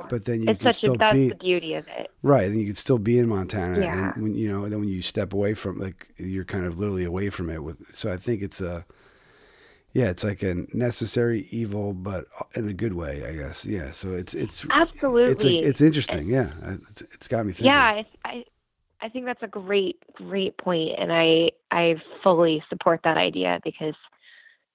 Oh, 0.03 0.07
but 0.09 0.25
then 0.25 0.43
you 0.43 0.51
it's 0.51 0.63
can 0.63 0.73
such 0.73 0.77
still 0.77 0.95
a 0.95 0.99
that's 0.99 1.13
be 1.15 1.29
the 1.31 1.35
beauty 1.35 1.75
of 1.75 1.87
it. 1.89 2.11
Right, 2.23 2.47
and 2.47 2.59
you 2.59 2.67
can 2.67 2.75
still 2.75 2.99
be 2.99 3.19
in 3.19 3.29
Montana, 3.29 3.81
Yeah. 3.81 4.13
and 4.15 4.23
when 4.23 4.35
you 4.35 4.49
know, 4.49 4.65
and 4.65 4.73
then 4.73 4.81
when 4.81 4.89
you 4.89 5.03
step 5.03 5.33
away 5.33 5.55
from, 5.55 5.79
like, 5.79 6.09
you're 6.19 6.45
kind 6.45 6.65
of 6.67 6.79
literally 6.79 7.05
away 7.05 7.31
from 7.31 7.51
it. 7.51 7.63
With 7.63 7.79
so, 7.95 8.13
I 8.13 8.17
think 8.17 8.43
it's 8.43 8.61
a, 8.61 8.85
yeah, 9.93 10.07
it's 10.11 10.25
like 10.25 10.43
a 10.43 10.67
necessary 10.75 11.47
evil, 11.51 11.93
but 11.95 12.27
in 12.55 12.69
a 12.69 12.73
good 12.73 12.95
way, 12.95 13.25
I 13.27 13.33
guess. 13.33 13.65
Yeah, 13.65 13.93
so 13.93 14.13
it's 14.13 14.35
it's 14.35 14.67
Absolutely. 14.71 15.31
it's 15.33 15.45
a, 15.45 15.69
it's 15.69 15.81
interesting. 15.81 16.29
Yeah, 16.29 16.51
it's, 16.91 17.03
it's 17.03 17.29
got 17.29 17.45
me 17.47 17.53
thinking. 17.53 17.67
yeah 17.67 18.03
I, 18.25 18.45
I 19.01 19.09
think 19.09 19.27
that's 19.27 19.43
a 19.43 19.49
great 19.49 20.03
great 20.15 20.57
point 20.59 20.93
and 20.99 21.13
i 21.13 21.51
i 21.71 21.95
fully 22.23 22.63
support 22.69 23.01
that 23.05 23.17
idea 23.17 23.61
because 23.65 23.95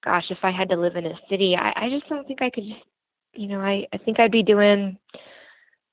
gosh 0.04 0.24
if 0.30 0.38
i 0.42 0.50
had 0.50 0.68
to 0.68 0.76
live 0.76 0.96
in 0.96 1.06
a 1.06 1.18
city 1.28 1.56
i 1.56 1.72
i 1.76 1.90
just 1.90 2.08
don't 2.08 2.26
think 2.26 2.42
i 2.42 2.50
could 2.50 2.64
just 2.64 2.84
you 3.34 3.48
know 3.48 3.60
i 3.60 3.86
i 3.92 3.98
think 3.98 4.20
i'd 4.20 4.30
be 4.30 4.42
doing 4.42 4.96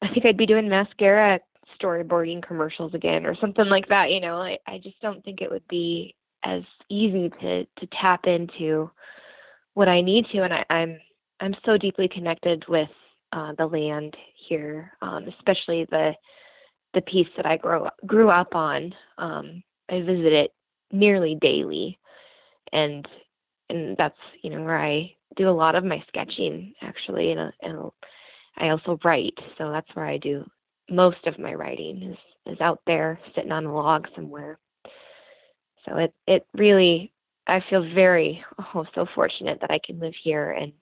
i 0.02 0.08
think 0.10 0.26
i'd 0.26 0.38
be 0.38 0.46
doing 0.46 0.70
mascara 0.70 1.40
storyboarding 1.82 2.46
commercials 2.46 2.94
again 2.94 3.26
or 3.26 3.36
something 3.36 3.68
like 3.68 3.88
that 3.90 4.12
you 4.12 4.20
know? 4.20 4.38
I 4.38 4.58
i 4.68 4.78
just 4.78 5.00
don't 5.02 5.24
think 5.24 5.42
it 5.42 5.50
would 5.50 5.68
be 5.68 6.16
as 6.44 6.64
easy 6.90 7.30
to 7.42 7.66
to 7.66 7.88
tap 8.02 8.26
into 8.26 8.92
what 9.74 9.90
i 9.90 10.02
need 10.02 10.26
to 10.32 10.44
and 10.44 10.54
i 10.54 10.66
i'm 10.70 11.00
i'm 11.40 11.56
so 11.66 11.78
deeply 11.78 12.08
connected 12.08 12.64
with 12.68 12.90
uh, 13.32 13.54
the 13.58 13.66
land 13.66 14.16
here 14.48 14.92
um, 15.02 15.26
especially 15.28 15.86
the 15.92 16.14
the 16.94 17.02
piece 17.02 17.28
that 17.38 17.46
I 17.46 17.58
grew 17.58 17.88
grew 18.06 18.30
up 18.30 18.56
on. 18.56 18.94
Um, 19.18 19.64
I 19.90 20.02
visit 20.02 20.34
it 20.34 20.54
nearly 20.92 21.38
daily, 21.40 22.00
and 22.72 23.08
and 23.70 23.96
that's 23.98 24.18
you 24.42 24.50
know 24.50 24.64
where 24.64 24.80
I 24.80 25.16
do 25.36 25.50
a 25.50 25.52
lot 25.52 25.76
of 25.76 25.84
my 25.84 26.04
sketching 26.08 26.74
actually, 26.82 27.32
and, 27.32 27.40
uh, 27.40 27.52
and 27.62 27.92
I 28.58 28.70
also 28.70 29.00
write. 29.04 29.38
So 29.58 29.72
that's 29.72 29.94
where 29.94 30.06
I 30.06 30.18
do 30.18 30.46
most 30.90 31.26
of 31.28 31.40
my 31.40 31.54
writing 31.54 32.02
is 32.04 32.54
is 32.54 32.62
out 32.62 32.82
there 32.88 33.20
sitting 33.36 33.52
on 33.52 33.66
a 33.66 33.74
log 33.74 34.08
somewhere. 34.16 34.58
So 35.86 35.98
it 35.98 36.14
it 36.28 36.48
really 36.54 37.12
I 37.48 37.62
feel 37.70 37.82
very 37.94 38.44
oh 38.74 38.86
so 38.96 39.06
fortunate 39.14 39.60
that 39.62 39.72
I 39.72 39.80
can 39.84 40.00
live 40.00 40.16
here 40.24 40.52
and 40.52 40.74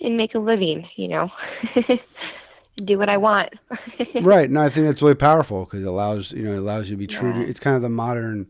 and 0.00 0.16
make 0.16 0.34
a 0.34 0.38
living. 0.38 0.86
You 0.96 1.08
know. 1.08 1.30
do 2.86 2.98
what 2.98 3.08
I 3.08 3.16
want. 3.16 3.50
right. 4.22 4.50
No, 4.50 4.60
I 4.62 4.70
think 4.70 4.86
that's 4.86 5.02
really 5.02 5.14
powerful 5.14 5.64
because 5.64 5.82
it 5.82 5.86
allows 5.86 6.32
you 6.32 6.42
know 6.44 6.52
it 6.52 6.58
allows 6.58 6.88
you 6.90 6.96
to 6.96 6.98
be 6.98 7.06
true 7.06 7.32
to. 7.32 7.40
It's 7.40 7.60
kind 7.60 7.76
of 7.76 7.82
the 7.82 7.88
modern, 7.88 8.46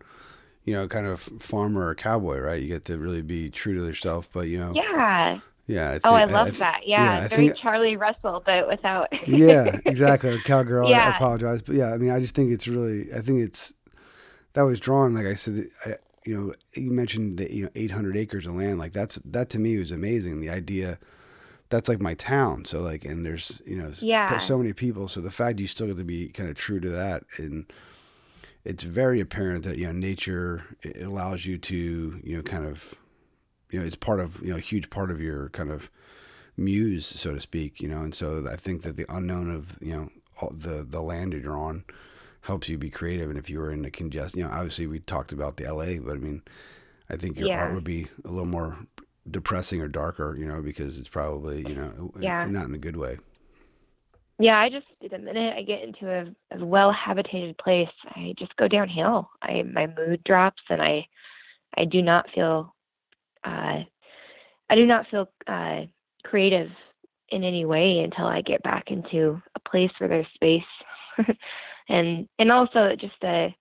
you 0.64 0.74
know, 0.74 0.86
kind 0.88 1.06
of 1.06 1.20
farmer 1.20 1.86
or 1.88 1.94
cowboy, 1.94 2.38
right? 2.38 2.60
You 2.60 2.68
get 2.68 2.84
to 2.86 2.98
really 2.98 3.22
be 3.22 3.50
true 3.50 3.74
to 3.78 3.84
yourself, 3.86 4.28
but 4.32 4.48
you 4.48 4.58
know, 4.58 4.72
yeah. 4.74 5.40
yeah. 5.66 5.90
I 5.92 6.00
Oh, 6.08 6.14
I 6.14 6.20
think- 6.22 6.32
love 6.32 6.46
th- 6.48 6.58
that. 6.58 6.80
yeah, 6.86 7.22
Yeah, 7.22 7.28
very 7.28 7.48
think- 7.48 7.58
Charlie 7.58 7.96
Russell, 7.96 8.42
but 8.44 8.68
without. 8.68 9.08
yeah, 9.26 9.78
exactly. 9.84 10.38
Cowgirl. 10.44 10.88
I- 10.88 10.98
I 10.98 11.16
apologize, 11.16 11.62
but 11.62 11.74
yeah, 11.74 11.92
I 11.92 11.98
mean, 11.98 12.10
I 12.10 12.20
just 12.20 12.34
think 12.34 12.50
it's 12.52 12.68
really. 12.68 13.12
I 13.12 13.20
think 13.20 13.40
it's 13.42 13.72
that 14.54 14.62
was 14.62 14.80
drawn. 14.80 15.14
Like 15.14 15.26
I 15.26 15.34
said, 15.34 15.68
I, 15.86 15.94
you 16.24 16.36
know, 16.36 16.54
you 16.74 16.90
mentioned 16.90 17.38
the 17.38 17.52
you 17.54 17.64
know 17.64 17.70
800 17.74 18.16
acres 18.16 18.46
of 18.46 18.54
land. 18.54 18.78
Like 18.78 18.92
that's 18.92 19.18
that 19.24 19.50
to 19.50 19.58
me 19.58 19.78
was 19.78 19.90
amazing. 19.90 20.40
The 20.40 20.50
idea 20.50 20.98
that's 21.70 21.88
like 21.88 22.00
my 22.00 22.14
town. 22.14 22.64
So 22.64 22.80
like, 22.80 23.04
and 23.04 23.24
there's 23.26 23.60
you 23.66 23.76
know, 23.76 23.92
Yeah. 24.00 24.28
there's 24.28 24.44
so 24.44 24.58
many 24.58 24.72
people. 24.72 25.08
So 25.08 25.20
the 25.20 25.30
fact 25.30 25.60
you 25.60 25.66
still 25.66 25.86
get 25.86 25.96
to 25.96 26.04
be 26.04 26.28
kind 26.28 26.48
of 26.48 26.56
true 26.56 26.80
to 26.80 26.88
that, 26.90 27.24
and 27.36 27.66
it's 28.64 28.82
very 28.82 29.20
apparent 29.20 29.64
that 29.64 29.78
you 29.78 29.86
know 29.86 29.92
nature 29.92 30.64
it 30.82 31.02
allows 31.02 31.46
you 31.46 31.58
to 31.58 32.20
you 32.22 32.36
know 32.36 32.42
kind 32.42 32.66
of 32.66 32.94
you 33.70 33.78
know 33.80 33.86
it's 33.86 33.96
part 33.96 34.20
of 34.20 34.40
you 34.42 34.50
know 34.50 34.56
a 34.56 34.60
huge 34.60 34.90
part 34.90 35.10
of 35.10 35.20
your 35.20 35.48
kind 35.50 35.70
of 35.70 35.90
muse 36.56 37.06
so 37.06 37.34
to 37.34 37.40
speak 37.40 37.80
you 37.80 37.88
know 37.88 38.02
and 38.02 38.14
so 38.14 38.46
i 38.50 38.56
think 38.56 38.82
that 38.82 38.96
the 38.96 39.06
unknown 39.08 39.48
of 39.48 39.76
you 39.80 39.92
know 39.92 40.10
all 40.40 40.52
the 40.54 40.84
the 40.88 41.00
land 41.00 41.32
you're 41.32 41.56
on 41.56 41.84
helps 42.42 42.68
you 42.68 42.76
be 42.76 42.90
creative 42.90 43.30
and 43.30 43.38
if 43.38 43.48
you 43.48 43.58
were 43.60 43.70
in 43.70 43.82
the 43.82 43.90
congest 43.90 44.36
you 44.36 44.42
know 44.42 44.50
obviously 44.50 44.86
we 44.86 44.98
talked 44.98 45.32
about 45.32 45.56
the 45.56 45.72
la 45.72 45.84
but 46.04 46.16
i 46.16 46.18
mean 46.18 46.42
i 47.08 47.16
think 47.16 47.38
your 47.38 47.48
art 47.58 47.74
would 47.74 47.84
be 47.84 48.08
a 48.24 48.28
little 48.28 48.44
more 48.44 48.76
depressing 49.30 49.80
or 49.80 49.88
darker 49.88 50.36
you 50.38 50.46
know 50.46 50.60
because 50.62 50.96
it's 50.98 51.08
probably 51.08 51.58
you 51.68 51.74
know 51.74 52.12
Yeah. 52.20 52.46
not 52.46 52.66
in 52.66 52.74
a 52.74 52.78
good 52.78 52.96
way 52.96 53.18
yeah, 54.40 54.60
I 54.60 54.68
just 54.68 54.86
the 55.00 55.18
minute 55.18 55.54
I 55.56 55.62
get 55.62 55.82
into 55.82 56.08
a, 56.08 56.56
a 56.56 56.64
well 56.64 56.92
habitated 56.92 57.58
place, 57.58 57.88
I 58.10 58.34
just 58.38 58.54
go 58.56 58.68
downhill. 58.68 59.28
I 59.42 59.62
my 59.62 59.88
mood 59.88 60.22
drops, 60.24 60.62
and 60.70 60.80
I 60.80 61.06
I 61.76 61.84
do 61.84 62.02
not 62.02 62.26
feel 62.32 62.74
uh, 63.44 63.82
I 64.70 64.76
do 64.76 64.86
not 64.86 65.06
feel 65.10 65.28
uh, 65.48 65.82
creative 66.22 66.70
in 67.30 67.42
any 67.42 67.64
way 67.64 67.98
until 67.98 68.26
I 68.26 68.40
get 68.42 68.62
back 68.62 68.90
into 68.92 69.42
a 69.56 69.68
place 69.68 69.90
where 69.98 70.08
there's 70.08 70.26
space, 70.34 70.62
and 71.88 72.28
and 72.38 72.52
also 72.52 72.94
just 72.94 73.22
a 73.24 73.54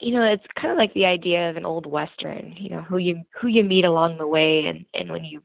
you 0.00 0.12
know 0.14 0.24
it's 0.24 0.44
kind 0.58 0.72
of 0.72 0.78
like 0.78 0.94
the 0.94 1.06
idea 1.06 1.50
of 1.50 1.56
an 1.56 1.66
old 1.66 1.86
western. 1.86 2.54
You 2.56 2.70
know 2.70 2.82
who 2.82 2.98
you 2.98 3.22
who 3.40 3.48
you 3.48 3.64
meet 3.64 3.84
along 3.84 4.18
the 4.18 4.26
way, 4.26 4.66
and 4.66 4.84
and 4.94 5.10
when 5.10 5.24
you 5.24 5.42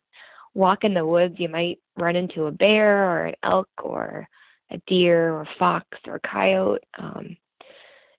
walk 0.54 0.84
in 0.84 0.94
the 0.94 1.06
woods, 1.06 1.36
you 1.38 1.50
might 1.50 1.80
run 1.98 2.16
into 2.16 2.46
a 2.46 2.52
bear 2.52 3.10
or 3.10 3.26
an 3.26 3.36
elk 3.44 3.70
or 3.84 4.28
a 4.72 4.78
deer 4.88 5.34
or 5.34 5.42
a 5.42 5.50
fox 5.60 5.86
or 6.08 6.16
a 6.16 6.28
coyote, 6.28 6.84
um, 6.98 7.38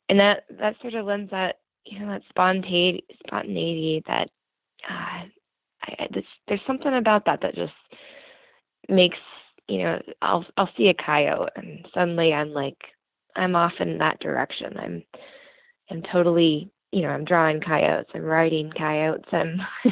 and 0.08 0.20
that 0.20 0.44
that 0.58 0.76
sort 0.80 0.94
of 0.94 1.06
lends 1.06 1.30
that 1.30 1.56
you 1.84 1.98
know 1.98 2.08
that 2.08 2.22
spontaneity, 2.28 3.04
spontaneity 3.26 4.02
that 4.06 4.28
uh, 4.88 5.24
I, 5.82 6.08
there's, 6.12 6.24
there's 6.48 6.60
something 6.66 6.94
about 6.94 7.24
that 7.26 7.40
that 7.42 7.54
just 7.54 7.72
makes 8.88 9.18
you 9.68 9.78
know 9.82 10.00
I'll 10.22 10.44
I'll 10.56 10.70
see 10.76 10.88
a 10.88 10.94
coyote 10.94 11.50
and 11.56 11.86
suddenly 11.94 12.32
I'm 12.32 12.50
like 12.50 12.78
I'm 13.36 13.54
off 13.54 13.74
in 13.80 13.98
that 13.98 14.20
direction. 14.20 14.76
I'm 14.78 15.02
I'm 15.90 16.02
totally 16.02 16.70
you 16.92 17.02
know 17.02 17.08
I'm 17.08 17.24
drawing 17.24 17.60
coyotes. 17.60 18.10
I'm 18.14 18.22
writing 18.22 18.72
coyotes. 18.76 19.28
I'm 19.32 19.60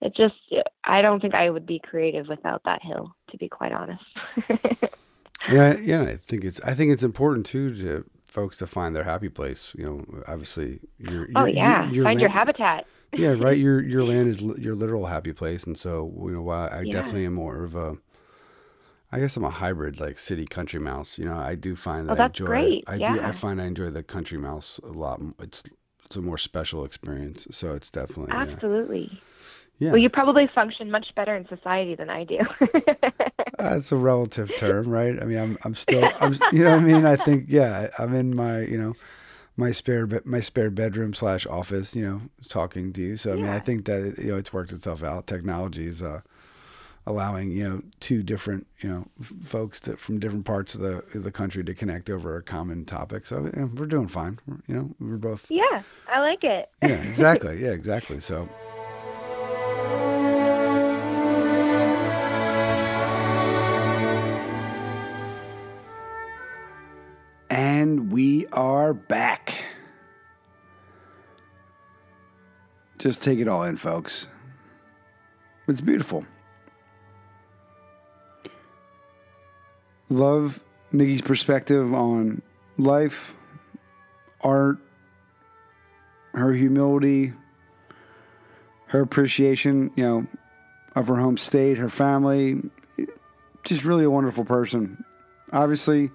it 0.00 0.14
just 0.16 0.34
I 0.84 1.02
don't 1.02 1.20
think 1.20 1.34
I 1.34 1.50
would 1.50 1.66
be 1.66 1.80
creative 1.80 2.28
without 2.28 2.62
that 2.64 2.82
hill. 2.82 3.14
To 3.30 3.36
be 3.36 3.48
quite 3.48 3.72
honest. 3.72 4.04
yeah, 5.50 5.76
yeah. 5.80 6.02
I 6.02 6.16
think 6.16 6.44
it's 6.44 6.60
I 6.62 6.74
think 6.74 6.92
it's 6.92 7.02
important 7.02 7.46
too 7.46 7.74
to 7.76 8.04
folks 8.28 8.56
to 8.58 8.66
find 8.66 8.94
their 8.94 9.04
happy 9.04 9.28
place. 9.28 9.72
You 9.76 9.84
know, 9.84 10.22
obviously, 10.28 10.80
you're, 10.98 11.28
oh 11.34 11.46
yeah, 11.46 11.84
your, 11.86 11.94
your 11.94 12.04
find 12.04 12.16
land, 12.16 12.20
your 12.20 12.30
habitat. 12.30 12.86
yeah, 13.12 13.30
right. 13.30 13.58
Your 13.58 13.82
your 13.82 14.04
land 14.04 14.28
is 14.28 14.40
your 14.42 14.74
literal 14.74 15.06
happy 15.06 15.32
place, 15.32 15.64
and 15.64 15.76
so 15.76 16.12
you 16.26 16.32
know, 16.32 16.42
while 16.42 16.68
I 16.70 16.82
yeah. 16.82 16.92
definitely 16.92 17.24
am 17.24 17.34
more 17.34 17.64
of 17.64 17.74
a, 17.74 17.96
I 19.10 19.20
guess 19.20 19.36
I'm 19.36 19.44
a 19.44 19.50
hybrid, 19.50 20.00
like 20.00 20.18
city 20.18 20.46
country 20.46 20.80
mouse. 20.80 21.18
You 21.18 21.24
know, 21.26 21.36
I 21.36 21.54
do 21.54 21.74
find 21.74 22.08
that 22.08 22.18
oh, 22.18 22.22
I 22.22 22.26
enjoy. 22.26 22.46
Great. 22.46 22.84
I 22.86 22.96
yeah. 22.96 23.14
do. 23.14 23.20
I 23.20 23.32
find 23.32 23.60
I 23.60 23.66
enjoy 23.66 23.90
the 23.90 24.02
country 24.02 24.38
mouse 24.38 24.80
a 24.84 24.88
lot. 24.88 25.20
It's 25.40 25.62
it's 26.04 26.16
a 26.16 26.20
more 26.20 26.38
special 26.38 26.84
experience. 26.84 27.46
So 27.50 27.72
it's 27.72 27.90
definitely 27.90 28.34
absolutely. 28.34 29.08
Yeah. 29.12 29.18
Yeah. 29.80 29.90
Well, 29.90 29.98
you 29.98 30.08
probably 30.08 30.48
function 30.54 30.90
much 30.90 31.14
better 31.14 31.36
in 31.36 31.46
society 31.46 31.94
than 31.94 32.10
I 32.10 32.24
do. 32.24 32.40
That's 33.58 33.92
a 33.92 33.96
relative 33.96 34.54
term, 34.56 34.88
right? 34.88 35.20
I 35.20 35.24
mean, 35.24 35.38
I'm 35.38 35.58
I'm 35.64 35.74
still, 35.74 36.10
I'm, 36.18 36.36
you 36.50 36.64
know 36.64 36.72
what 36.72 36.80
I 36.80 36.84
mean? 36.84 37.06
I 37.06 37.14
think, 37.14 37.44
yeah, 37.46 37.88
I'm 37.96 38.12
in 38.12 38.34
my, 38.34 38.62
you 38.62 38.76
know, 38.76 38.94
my 39.56 39.72
spare 39.72 40.08
my 40.24 40.40
spare 40.40 40.70
bedroom 40.70 41.14
slash 41.14 41.46
office, 41.46 41.94
you 41.94 42.02
know, 42.02 42.20
talking 42.48 42.92
to 42.94 43.00
you. 43.00 43.16
So 43.16 43.32
I 43.32 43.34
yeah. 43.34 43.42
mean, 43.42 43.50
I 43.50 43.58
think 43.60 43.84
that 43.86 44.02
it, 44.02 44.18
you 44.18 44.30
know 44.30 44.36
it's 44.36 44.52
worked 44.52 44.72
itself 44.72 45.02
out. 45.02 45.26
Technology 45.26 45.86
is 45.86 46.02
uh, 46.02 46.22
allowing 47.08 47.50
you 47.50 47.66
know 47.66 47.82
two 48.00 48.22
different 48.22 48.66
you 48.80 48.88
know 48.88 49.06
folks 49.42 49.80
to, 49.80 49.96
from 49.96 50.20
different 50.20 50.44
parts 50.44 50.74
of 50.74 50.82
the 50.82 51.02
of 51.14 51.24
the 51.24 51.32
country 51.32 51.64
to 51.64 51.74
connect 51.74 52.10
over 52.10 52.36
a 52.36 52.42
common 52.42 52.84
topic. 52.84 53.24
So 53.24 53.50
yeah, 53.56 53.64
we're 53.64 53.86
doing 53.86 54.08
fine. 54.08 54.38
We're, 54.46 54.58
you 54.66 54.74
know, 54.76 54.94
we're 55.00 55.16
both. 55.16 55.50
Yeah, 55.50 55.82
I 56.06 56.20
like 56.20 56.44
it. 56.44 56.68
yeah, 56.82 56.88
exactly. 56.88 57.62
Yeah, 57.62 57.70
exactly. 57.70 58.20
So. 58.20 58.48
And 67.50 68.12
we 68.12 68.46
are 68.48 68.92
back. 68.92 69.64
Just 72.98 73.22
take 73.22 73.38
it 73.38 73.48
all 73.48 73.62
in, 73.62 73.78
folks. 73.78 74.28
It's 75.66 75.80
beautiful. 75.80 76.24
Love 80.10 80.60
Nikki's 80.92 81.22
perspective 81.22 81.92
on 81.92 82.42
life, 82.76 83.36
art, 84.40 84.78
her 86.32 86.52
humility, 86.52 87.32
her 88.86 89.00
appreciation, 89.00 89.90
you 89.96 90.04
know, 90.04 90.26
of 90.94 91.08
her 91.08 91.16
home 91.16 91.36
state, 91.36 91.78
her 91.78 91.90
family. 91.90 92.62
Just 93.64 93.84
really 93.84 94.04
a 94.04 94.10
wonderful 94.10 94.44
person. 94.44 95.04
Obviously, 95.52 96.10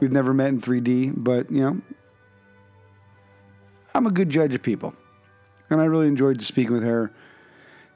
We've 0.00 0.12
never 0.12 0.32
met 0.32 0.48
in 0.48 0.60
3D, 0.60 1.14
but 1.16 1.50
you 1.50 1.60
know, 1.60 1.80
I'm 3.94 4.06
a 4.06 4.10
good 4.10 4.30
judge 4.30 4.54
of 4.54 4.62
people. 4.62 4.94
And 5.70 5.80
I 5.80 5.84
really 5.84 6.06
enjoyed 6.06 6.40
speaking 6.40 6.72
with 6.72 6.84
her. 6.84 7.12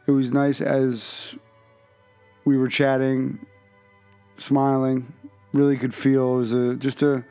It 0.06 0.10
was 0.10 0.32
nice 0.32 0.60
as 0.60 1.36
we 2.44 2.56
were 2.56 2.68
chatting, 2.68 3.46
smiling, 4.34 5.12
really 5.52 5.76
could 5.76 5.94
feel 5.94 6.34
it 6.34 6.38
was 6.38 6.52
a 6.52 6.76
just 6.76 7.02
a 7.02 7.24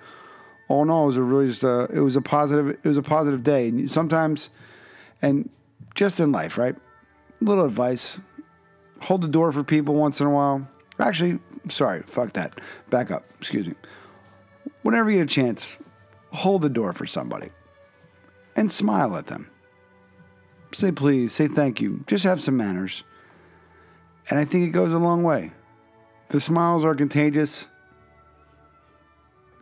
all 0.67 0.83
in 0.83 0.89
all 0.89 1.05
it 1.05 1.07
was 1.07 1.17
a 1.17 1.23
really 1.23 1.47
just 1.47 1.63
a 1.63 1.87
it 1.93 1.99
was 1.99 2.15
a 2.15 2.21
positive 2.21 2.69
it 2.69 2.87
was 2.87 2.97
a 2.97 3.01
positive 3.01 3.43
day. 3.43 3.87
Sometimes 3.87 4.49
and 5.21 5.49
just 5.95 6.19
in 6.19 6.31
life, 6.31 6.57
right? 6.57 6.75
A 6.75 7.43
little 7.43 7.65
advice. 7.65 8.19
Hold 9.01 9.21
the 9.21 9.27
door 9.27 9.51
for 9.51 9.63
people 9.63 9.95
once 9.95 10.21
in 10.21 10.27
a 10.27 10.29
while. 10.29 10.67
Actually, 10.99 11.39
sorry, 11.69 12.01
fuck 12.03 12.33
that. 12.33 12.61
Back 12.89 13.09
up. 13.11 13.25
Excuse 13.39 13.67
me 13.67 13.73
whenever 14.81 15.09
you 15.09 15.17
get 15.17 15.23
a 15.23 15.33
chance, 15.33 15.77
hold 16.31 16.61
the 16.61 16.69
door 16.69 16.93
for 16.93 17.05
somebody 17.05 17.49
and 18.55 18.71
smile 18.71 19.15
at 19.15 19.27
them. 19.27 19.49
Say 20.73 20.91
please, 20.91 21.33
say 21.33 21.47
thank 21.47 21.81
you. 21.81 22.03
Just 22.07 22.23
have 22.23 22.41
some 22.41 22.57
manners. 22.57 23.03
And 24.29 24.39
I 24.39 24.45
think 24.45 24.67
it 24.67 24.71
goes 24.71 24.93
a 24.93 24.99
long 24.99 25.23
way. 25.23 25.51
The 26.29 26.39
smiles 26.39 26.85
are 26.85 26.95
contagious. 26.95 27.67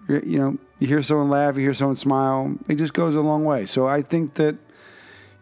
You're, 0.10 0.22
know, 0.24 0.58
you 0.80 0.88
hear 0.88 1.04
someone 1.04 1.30
laugh, 1.30 1.56
you 1.56 1.62
hear 1.62 1.74
someone 1.76 1.96
smile. 1.96 2.58
It 2.68 2.76
just 2.76 2.94
goes 2.94 3.16
a 3.16 3.22
long 3.22 3.46
way. 3.46 3.68
So 3.68 3.86
I 3.86 4.02
think 4.02 4.34
that, 4.34 4.56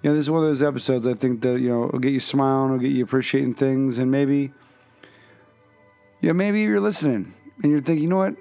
you 0.03 0.09
know, 0.09 0.13
this 0.13 0.25
is 0.25 0.29
one 0.29 0.43
of 0.43 0.49
those 0.49 0.61
episodes 0.61 1.07
I 1.07 1.13
think 1.13 1.41
that, 1.41 1.61
you 1.61 1.69
know, 1.69 1.85
it'll 1.85 1.99
get 1.99 2.11
you 2.11 2.19
smiling, 2.19 2.73
it'll 2.73 2.81
get 2.81 2.91
you 2.91 3.03
appreciating 3.03 3.53
things. 3.53 3.97
And 3.97 4.11
maybe, 4.11 4.51
yeah, 6.21 6.33
maybe 6.33 6.61
you're 6.61 6.81
listening 6.81 7.33
and 7.63 7.71
you're 7.71 7.79
thinking, 7.79 8.03
you 8.03 8.09
know 8.09 8.17
what? 8.17 8.35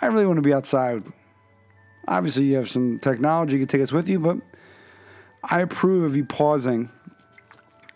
I 0.00 0.06
really 0.06 0.24
want 0.24 0.36
to 0.36 0.42
be 0.42 0.54
outside. 0.54 1.02
Obviously, 2.06 2.44
you 2.44 2.56
have 2.56 2.70
some 2.70 3.00
technology 3.00 3.54
you 3.54 3.58
can 3.60 3.68
take 3.68 3.82
us 3.82 3.92
with 3.92 4.08
you, 4.08 4.20
but 4.20 4.36
I 5.42 5.62
approve 5.62 6.04
of 6.04 6.16
you 6.16 6.24
pausing 6.24 6.90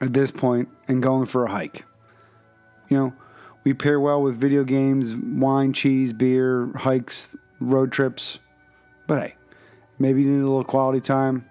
at 0.01 0.13
this 0.13 0.33
point 0.33 0.69
and 0.89 1.01
going 1.01 1.27
for 1.27 1.45
a 1.45 1.51
hike. 1.51 1.85
You 2.89 2.97
know, 2.97 3.13
we 3.65 3.75
pair 3.75 4.01
well 4.01 4.23
with 4.23 4.37
video 4.37 4.65
games, 4.65 5.15
wine, 5.15 5.73
cheese, 5.73 6.13
beer, 6.13 6.71
hikes, 6.75 7.37
road 7.61 7.93
trips. 7.93 8.39
But 9.07 9.23
hey, 9.23 9.35
maybe 9.99 10.23
you 10.23 10.29
need 10.29 10.43
a 10.43 10.49
little 10.49 10.65
quality 10.65 11.01
time. 11.01 11.49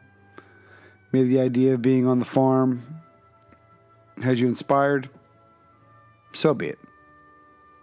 Maybe 1.12 1.30
the 1.30 1.40
idea 1.40 1.74
of 1.74 1.82
being 1.82 2.08
on 2.08 2.20
the 2.20 2.26
farm 2.26 3.02
has 4.22 4.40
you 4.40 4.48
inspired. 4.48 5.10
So 6.34 6.54
be 6.54 6.68
it. 6.68 6.80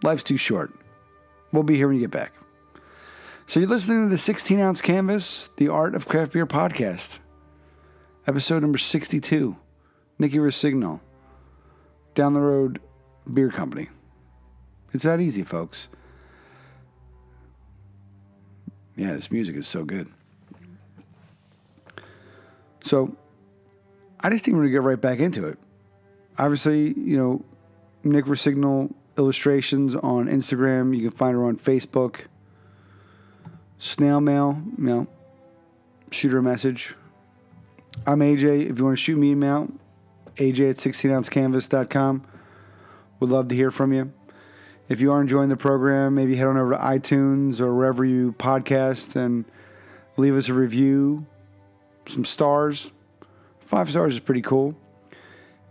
Life's 0.02 0.24
too 0.24 0.36
short. 0.36 0.72
We'll 1.52 1.62
be 1.62 1.76
here 1.76 1.88
when 1.88 1.96
you 1.96 2.02
get 2.02 2.10
back. 2.10 2.34
So 3.46 3.60
you're 3.60 3.68
listening 3.68 4.04
to 4.04 4.10
the 4.10 4.18
16 4.18 4.60
ounce 4.60 4.80
canvas, 4.80 5.50
the 5.56 5.68
Art 5.68 5.94
of 5.94 6.08
Craft 6.08 6.32
Beer 6.32 6.46
podcast, 6.46 7.18
episode 8.26 8.62
number 8.62 8.78
62. 8.78 9.56
Nikki 10.18 10.38
Rossignol, 10.38 11.00
down 12.14 12.32
the 12.32 12.40
road 12.40 12.80
beer 13.32 13.50
company. 13.50 13.88
It's 14.92 15.04
that 15.04 15.20
easy, 15.20 15.42
folks. 15.42 15.88
Yeah, 18.96 19.12
this 19.12 19.30
music 19.30 19.56
is 19.56 19.66
so 19.66 19.84
good. 19.84 20.08
So, 22.82 23.16
I 24.20 24.30
just 24.30 24.44
think 24.44 24.54
we're 24.54 24.62
going 24.62 24.72
to 24.72 24.78
get 24.78 24.82
right 24.82 25.00
back 25.00 25.18
into 25.18 25.46
it. 25.46 25.58
Obviously, 26.38 26.92
you 26.98 27.16
know, 27.16 27.44
Nick 28.04 28.26
Rossignol 28.26 28.94
illustrations 29.16 29.94
on 29.94 30.26
Instagram. 30.26 30.96
You 30.96 31.08
can 31.08 31.16
find 31.16 31.34
her 31.34 31.44
on 31.44 31.56
Facebook 31.56 32.26
snail 33.78 34.20
mail, 34.20 34.62
you 34.78 34.84
know, 34.84 35.06
shoot 36.10 36.30
her 36.30 36.38
a 36.38 36.42
message. 36.42 36.94
I'm 38.06 38.20
AJ. 38.20 38.70
If 38.70 38.78
you 38.78 38.84
want 38.84 38.96
to 38.96 39.02
shoot 39.02 39.18
me 39.18 39.32
an 39.32 39.38
email, 39.38 39.68
AJ 40.36 40.70
at 40.70 40.76
16ouncecanvas.com. 40.76 42.24
Would 43.20 43.30
love 43.30 43.48
to 43.48 43.54
hear 43.54 43.70
from 43.70 43.92
you. 43.92 44.12
If 44.88 45.00
you 45.00 45.12
are 45.12 45.20
enjoying 45.20 45.48
the 45.48 45.56
program, 45.56 46.14
maybe 46.14 46.36
head 46.36 46.48
on 46.48 46.56
over 46.56 46.72
to 46.72 46.78
iTunes 46.78 47.60
or 47.60 47.74
wherever 47.74 48.04
you 48.04 48.32
podcast 48.32 49.16
and 49.16 49.44
leave 50.16 50.34
us 50.36 50.48
a 50.48 50.54
review, 50.54 51.26
some 52.06 52.24
stars. 52.24 52.90
Five 53.60 53.90
stars 53.90 54.14
is 54.14 54.20
pretty 54.20 54.42
cool. 54.42 54.76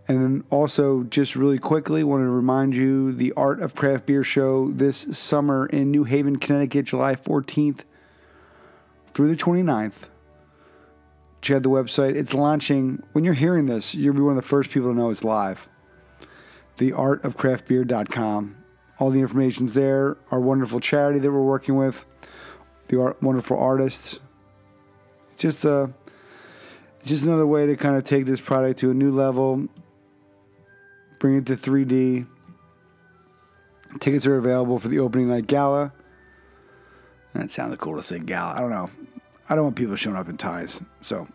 And 0.07 0.21
then 0.21 0.43
also, 0.49 1.03
just 1.03 1.35
really 1.35 1.59
quickly, 1.59 2.03
want 2.03 2.21
to 2.21 2.29
remind 2.29 2.75
you 2.75 3.13
the 3.13 3.31
Art 3.37 3.61
of 3.61 3.75
Craft 3.75 4.07
Beer 4.07 4.23
show 4.23 4.71
this 4.71 4.97
summer 5.17 5.67
in 5.67 5.91
New 5.91 6.03
Haven, 6.05 6.37
Connecticut, 6.37 6.87
July 6.87 7.15
14th 7.15 7.85
through 9.07 9.27
the 9.29 9.41
29th. 9.41 10.07
Check 11.41 11.57
out 11.57 11.63
the 11.63 11.69
website. 11.69 12.15
It's 12.15 12.33
launching. 12.33 13.03
When 13.11 13.23
you're 13.23 13.35
hearing 13.35 13.67
this, 13.67 13.93
you'll 13.93 14.15
be 14.15 14.21
one 14.21 14.37
of 14.37 14.43
the 14.43 14.47
first 14.47 14.71
people 14.71 14.89
to 14.89 14.97
know 14.97 15.11
it's 15.11 15.23
live. 15.23 15.69
Theartofcraftbeer.com. 16.77 18.60
All 19.01 19.09
the 19.09 19.19
information's 19.19 19.73
there. 19.73 20.15
Our 20.29 20.39
wonderful 20.39 20.79
charity 20.79 21.17
that 21.17 21.31
we're 21.31 21.41
working 21.41 21.75
with, 21.75 22.05
the 22.87 23.01
art, 23.01 23.23
wonderful 23.23 23.57
artists. 23.57 24.19
Just 25.37 25.65
a, 25.65 25.91
it's 26.99 27.09
just 27.09 27.25
another 27.25 27.47
way 27.47 27.65
to 27.65 27.75
kind 27.75 27.95
of 27.95 28.03
take 28.03 28.27
this 28.27 28.39
product 28.39 28.77
to 28.81 28.91
a 28.91 28.93
new 28.93 29.09
level, 29.09 29.67
bring 31.17 31.37
it 31.37 31.47
to 31.47 31.57
3D. 31.57 32.27
Tickets 33.99 34.27
are 34.27 34.37
available 34.37 34.77
for 34.77 34.87
the 34.87 34.99
opening 34.99 35.29
night 35.29 35.47
gala. 35.47 35.93
That 37.33 37.49
sounded 37.49 37.79
cool 37.79 37.97
to 37.97 38.03
say 38.03 38.19
gala. 38.19 38.53
I 38.53 38.59
don't 38.59 38.69
know. 38.69 38.91
I 39.49 39.55
don't 39.55 39.63
want 39.63 39.77
people 39.77 39.95
showing 39.95 40.15
up 40.15 40.29
in 40.29 40.37
ties. 40.37 40.79
So 41.01 41.27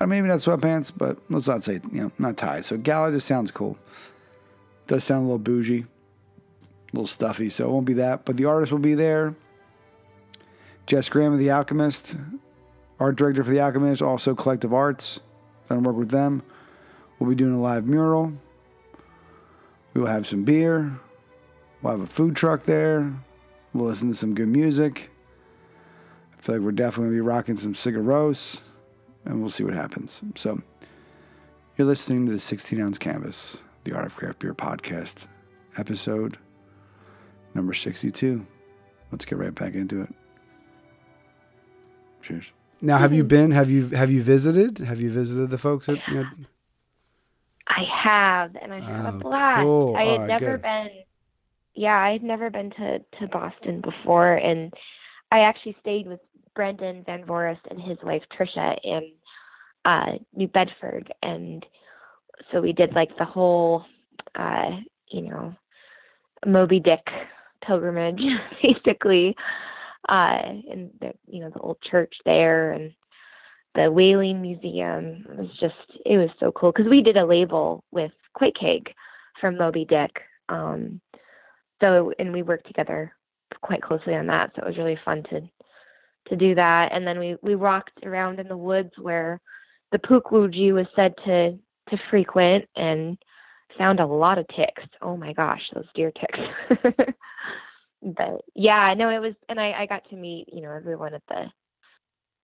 uh, 0.00 0.06
maybe 0.06 0.26
not 0.28 0.38
sweatpants, 0.38 0.92
but 0.96 1.18
let's 1.28 1.46
not 1.46 1.62
say 1.62 1.74
you 1.92 2.04
know 2.04 2.12
not 2.18 2.38
ties. 2.38 2.64
So 2.64 2.78
gala 2.78 3.12
just 3.12 3.26
sounds 3.26 3.50
cool. 3.50 3.76
Does 4.86 5.04
sound 5.04 5.20
a 5.20 5.24
little 5.24 5.38
bougie, 5.38 5.84
a 6.92 6.96
little 6.96 7.06
stuffy. 7.06 7.50
So 7.50 7.66
it 7.68 7.70
won't 7.70 7.86
be 7.86 7.94
that, 7.94 8.24
but 8.24 8.36
the 8.36 8.44
artist 8.44 8.72
will 8.72 8.78
be 8.78 8.94
there. 8.94 9.34
Jess 10.86 11.08
Graham 11.08 11.34
of 11.34 11.38
the 11.38 11.50
Alchemist, 11.50 12.16
art 12.98 13.16
director 13.16 13.44
for 13.44 13.50
the 13.50 13.60
Alchemist, 13.60 14.00
also 14.00 14.34
Collective 14.34 14.72
Arts. 14.72 15.20
Gonna 15.68 15.82
work 15.82 15.96
with 15.96 16.10
them. 16.10 16.42
We'll 17.18 17.28
be 17.28 17.36
doing 17.36 17.54
a 17.54 17.60
live 17.60 17.86
mural. 17.86 18.32
We 19.92 20.00
will 20.00 20.08
have 20.08 20.26
some 20.26 20.44
beer. 20.44 20.98
We'll 21.82 21.92
have 21.92 22.00
a 22.00 22.06
food 22.06 22.36
truck 22.36 22.64
there. 22.64 23.12
We'll 23.74 23.86
listen 23.86 24.08
to 24.08 24.14
some 24.14 24.34
good 24.34 24.48
music. 24.48 25.10
I 26.38 26.42
feel 26.42 26.54
like 26.56 26.64
we're 26.64 26.72
definitely 26.72 27.08
going 27.08 27.18
to 27.18 27.22
be 27.22 27.28
rocking 27.28 27.56
some 27.56 27.74
cigaros, 27.74 28.60
and 29.24 29.40
we'll 29.40 29.50
see 29.50 29.64
what 29.64 29.74
happens. 29.74 30.22
So, 30.36 30.62
you're 31.76 31.86
listening 31.86 32.26
to 32.26 32.32
the 32.32 32.40
16 32.40 32.80
ounce 32.80 32.98
canvas, 32.98 33.62
the 33.84 33.92
Art 33.92 34.06
of 34.06 34.16
Craft 34.16 34.38
Beer 34.38 34.54
podcast, 34.54 35.26
episode 35.76 36.38
number 37.58 37.74
62. 37.74 38.46
Let's 39.10 39.24
get 39.24 39.36
right 39.36 39.54
back 39.54 39.74
into 39.74 40.02
it. 40.02 40.14
Cheers. 42.22 42.52
Now, 42.80 42.98
have 42.98 43.12
you 43.12 43.24
been? 43.24 43.50
Have 43.50 43.68
you 43.68 43.88
have 43.88 44.10
you 44.10 44.22
visited? 44.22 44.78
Have 44.78 45.00
you 45.00 45.10
visited 45.10 45.50
the 45.50 45.58
folks 45.58 45.88
at? 45.88 45.98
You 46.08 46.14
know, 46.14 46.26
I 47.66 47.82
have, 48.04 48.54
and 48.62 48.72
I 48.72 48.80
had 48.80 49.06
Oh, 49.06 49.08
a 49.08 49.18
blast. 49.18 49.62
cool. 49.62 49.96
I 49.96 50.02
had 50.04 50.20
Oh, 50.20 50.26
never 50.26 50.52
good. 50.52 50.62
been. 50.62 50.88
Yeah, 51.74 51.98
I 51.98 52.12
had 52.12 52.22
never 52.22 52.50
been 52.50 52.70
to 52.70 53.00
to 53.18 53.26
Boston 53.26 53.80
before, 53.80 54.32
and 54.34 54.72
I 55.32 55.40
actually 55.40 55.76
stayed 55.80 56.06
with 56.06 56.20
Brendan 56.54 57.02
Van 57.04 57.24
Voris 57.24 57.58
and 57.68 57.80
his 57.80 57.98
wife 58.04 58.22
Trisha 58.38 58.76
in 58.84 59.10
uh, 59.84 60.12
New 60.34 60.48
Bedford, 60.48 61.12
and 61.22 61.66
so 62.52 62.60
we 62.60 62.72
did 62.72 62.94
like 62.94 63.16
the 63.18 63.24
whole, 63.24 63.84
uh, 64.36 64.70
you 65.10 65.22
know, 65.22 65.54
Moby 66.46 66.78
Dick 66.78 67.04
pilgrimage, 67.68 68.20
basically, 68.62 69.36
uh, 70.08 70.38
and 70.70 70.90
the 71.00 71.12
you 71.26 71.40
know 71.40 71.50
the 71.50 71.60
old 71.60 71.80
church 71.82 72.14
there 72.24 72.72
and 72.72 72.92
the 73.74 73.90
Whaling 73.90 74.42
Museum. 74.42 75.26
It 75.30 75.38
was 75.38 75.50
just 75.60 76.00
it 76.04 76.16
was 76.16 76.30
so 76.40 76.50
cool 76.52 76.72
because 76.72 76.90
we 76.90 77.02
did 77.02 77.16
a 77.16 77.26
label 77.26 77.84
with 77.92 78.12
Queequeg 78.36 78.88
from 79.40 79.58
Moby 79.58 79.84
Dick. 79.84 80.10
Um, 80.48 81.00
so 81.84 82.12
and 82.18 82.32
we 82.32 82.42
worked 82.42 82.66
together 82.66 83.12
quite 83.62 83.82
closely 83.82 84.14
on 84.14 84.26
that. 84.28 84.50
So 84.56 84.62
it 84.62 84.68
was 84.68 84.78
really 84.78 84.98
fun 85.04 85.22
to 85.30 85.42
to 86.28 86.36
do 86.36 86.54
that. 86.54 86.90
And 86.92 87.06
then 87.06 87.18
we 87.18 87.36
we 87.42 87.54
walked 87.54 88.04
around 88.04 88.40
in 88.40 88.48
the 88.48 88.56
woods 88.56 88.90
where 88.98 89.40
the 89.92 89.98
Pukuji 89.98 90.72
was 90.72 90.86
said 90.98 91.14
to 91.24 91.58
to 91.90 91.98
frequent 92.10 92.66
and 92.76 93.18
found 93.78 94.00
a 94.00 94.06
lot 94.06 94.38
of 94.38 94.46
ticks. 94.48 94.82
Oh 95.00 95.16
my 95.16 95.32
gosh, 95.32 95.62
those 95.74 95.86
deer 95.94 96.12
ticks. 96.12 96.84
but 98.02 98.42
yeah, 98.54 98.94
no, 98.96 99.08
it 99.08 99.20
was, 99.20 99.34
and 99.48 99.60
I 99.60 99.72
I 99.72 99.86
got 99.86 100.08
to 100.10 100.16
meet 100.16 100.48
you 100.52 100.62
know 100.62 100.72
everyone 100.72 101.14
at 101.14 101.22
the 101.28 101.44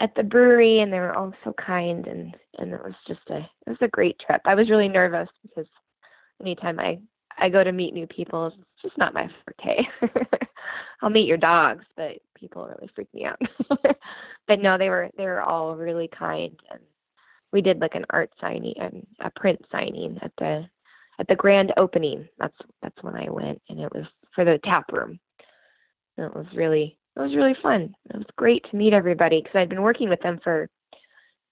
at 0.00 0.14
the 0.16 0.22
brewery, 0.22 0.80
and 0.80 0.92
they 0.92 1.00
were 1.00 1.16
all 1.16 1.32
so 1.44 1.52
kind, 1.54 2.06
and 2.06 2.34
and 2.58 2.72
it 2.72 2.82
was 2.82 2.94
just 3.06 3.20
a 3.30 3.38
it 3.38 3.70
was 3.70 3.78
a 3.80 3.88
great 3.88 4.16
trip. 4.18 4.40
I 4.44 4.54
was 4.54 4.70
really 4.70 4.88
nervous 4.88 5.28
because 5.42 5.66
anytime 6.40 6.78
I 6.80 6.98
I 7.38 7.48
go 7.48 7.62
to 7.62 7.72
meet 7.72 7.94
new 7.94 8.06
people, 8.06 8.46
it's 8.46 8.56
just 8.82 8.98
not 8.98 9.14
my 9.14 9.28
forte. 9.44 9.82
I'll 11.02 11.10
meet 11.10 11.26
your 11.26 11.36
dogs, 11.36 11.84
but 11.96 12.12
people 12.38 12.66
really 12.66 12.90
freak 12.94 13.12
me 13.12 13.24
out. 13.24 13.40
but 14.46 14.60
no, 14.60 14.78
they 14.78 14.88
were 14.88 15.10
they 15.16 15.26
were 15.26 15.42
all 15.42 15.76
really 15.76 16.08
kind, 16.08 16.58
and 16.70 16.80
we 17.52 17.60
did 17.60 17.80
like 17.80 17.94
an 17.94 18.06
art 18.10 18.30
signing 18.40 18.74
and 18.78 19.06
a 19.20 19.30
print 19.30 19.64
signing 19.70 20.18
at 20.22 20.32
the 20.38 20.66
at 21.18 21.28
the 21.28 21.36
grand 21.36 21.72
opening. 21.76 22.28
That's 22.38 22.56
that's 22.82 23.02
when 23.02 23.14
I 23.16 23.30
went, 23.30 23.60
and 23.68 23.80
it 23.80 23.92
was 23.94 24.04
for 24.34 24.44
the 24.44 24.58
tap 24.64 24.84
room. 24.92 25.18
And 26.16 26.26
it 26.26 26.34
was 26.36 26.46
really 26.54 26.98
it 27.16 27.20
was 27.20 27.34
really 27.34 27.56
fun. 27.62 27.94
It 28.10 28.16
was 28.16 28.26
great 28.36 28.64
to 28.70 28.76
meet 28.76 28.92
everybody 28.94 29.40
because 29.42 29.58
I'd 29.58 29.68
been 29.68 29.82
working 29.82 30.08
with 30.08 30.20
them 30.20 30.40
for 30.42 30.68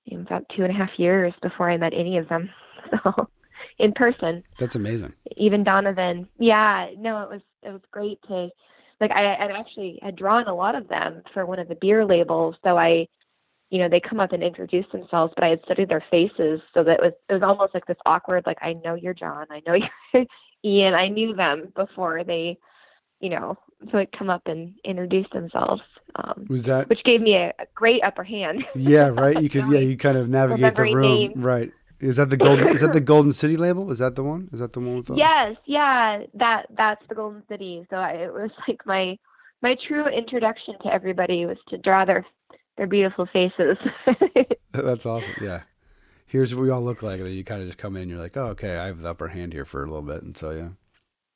you 0.04 0.16
know, 0.16 0.22
about 0.24 0.44
two 0.56 0.64
and 0.64 0.72
a 0.72 0.76
half 0.76 0.90
years 0.98 1.32
before 1.42 1.70
I 1.70 1.76
met 1.76 1.92
any 1.94 2.18
of 2.18 2.28
them. 2.28 2.50
So 3.04 3.28
in 3.78 3.92
person, 3.92 4.42
that's 4.58 4.74
amazing. 4.74 5.14
even 5.36 5.64
Donovan. 5.64 6.28
Yeah, 6.38 6.88
no, 6.98 7.22
it 7.22 7.30
was 7.30 7.40
it 7.62 7.70
was 7.70 7.80
great 7.90 8.18
to 8.28 8.48
like 9.00 9.10
I 9.12 9.24
I 9.24 9.58
actually 9.58 9.98
had 10.02 10.16
drawn 10.16 10.46
a 10.46 10.54
lot 10.54 10.74
of 10.74 10.88
them 10.88 11.22
for 11.32 11.46
one 11.46 11.58
of 11.58 11.68
the 11.68 11.76
beer 11.80 12.04
labels, 12.04 12.56
so 12.64 12.76
I 12.76 13.06
you 13.72 13.78
know, 13.78 13.88
they 13.88 14.00
come 14.00 14.20
up 14.20 14.32
and 14.32 14.42
introduce 14.42 14.84
themselves, 14.92 15.32
but 15.34 15.46
I 15.46 15.48
had 15.48 15.60
studied 15.64 15.88
their 15.88 16.04
faces 16.10 16.60
so 16.74 16.84
that 16.84 16.98
it 16.98 17.00
was 17.00 17.12
it 17.30 17.32
was 17.32 17.42
almost 17.42 17.72
like 17.72 17.86
this 17.86 17.96
awkward 18.04 18.44
like 18.44 18.58
I 18.60 18.74
know 18.74 18.94
you're 18.94 19.14
John, 19.14 19.46
I 19.50 19.62
know 19.66 19.74
you're 19.74 20.26
Ian, 20.64 20.94
I 20.94 21.08
knew 21.08 21.34
them 21.34 21.72
before 21.74 22.22
they 22.22 22.58
you 23.20 23.30
know, 23.30 23.56
so 23.90 23.96
they'd 23.96 24.12
come 24.12 24.28
up 24.28 24.42
and 24.46 24.74
introduce 24.84 25.26
themselves. 25.32 25.80
Um 26.16 26.44
Was 26.50 26.66
that? 26.66 26.90
which 26.90 27.02
gave 27.04 27.22
me 27.22 27.34
a, 27.34 27.48
a 27.58 27.66
great 27.74 28.02
upper 28.04 28.22
hand. 28.22 28.62
Yeah, 28.74 29.08
right. 29.08 29.40
You 29.42 29.48
could. 29.54 29.66
Yeah, 29.72 29.78
you 29.78 29.96
kind 29.96 30.18
of 30.18 30.28
navigate 30.28 30.76
the 30.76 30.82
room. 30.82 31.00
names. 31.00 31.32
Right. 31.36 31.72
Is 31.98 32.16
that 32.16 32.28
the 32.28 32.36
golden? 32.36 32.68
is 32.74 32.82
that 32.82 32.92
the 32.92 33.00
Golden 33.00 33.32
City 33.32 33.56
label? 33.56 33.90
Is 33.90 34.00
that 34.00 34.16
the 34.16 34.24
one? 34.24 34.50
Is 34.52 34.58
that 34.58 34.72
the 34.74 34.80
one 34.80 34.96
with 34.96 35.06
the? 35.06 35.14
Yes, 35.14 35.56
yeah, 35.66 36.24
that 36.34 36.66
that's 36.76 37.02
the 37.08 37.14
Golden 37.14 37.42
City. 37.48 37.86
So 37.88 37.96
I, 37.96 38.10
it 38.26 38.32
was 38.34 38.50
like 38.68 38.84
my 38.84 39.16
my 39.62 39.76
true 39.86 40.06
introduction 40.08 40.74
to 40.82 40.92
everybody 40.92 41.46
was 41.46 41.58
to 41.68 41.78
draw 41.78 42.04
their 42.04 42.26
their 42.76 42.86
beautiful 42.86 43.26
faces. 43.32 43.76
That's 44.72 45.06
awesome. 45.06 45.34
Yeah. 45.40 45.62
Here's 46.26 46.54
what 46.54 46.62
we 46.62 46.70
all 46.70 46.82
look 46.82 47.02
like, 47.02 47.20
you 47.20 47.44
kind 47.44 47.60
of 47.60 47.68
just 47.68 47.78
come 47.78 47.96
in. 47.96 48.08
You're 48.08 48.18
like, 48.18 48.36
oh, 48.36 48.46
okay, 48.48 48.78
I 48.78 48.86
have 48.86 49.00
the 49.00 49.10
upper 49.10 49.28
hand 49.28 49.52
here 49.52 49.66
for 49.66 49.82
a 49.82 49.86
little 49.86 50.00
bit, 50.00 50.22
and 50.22 50.34
so 50.34 50.50
yeah. 50.50 50.68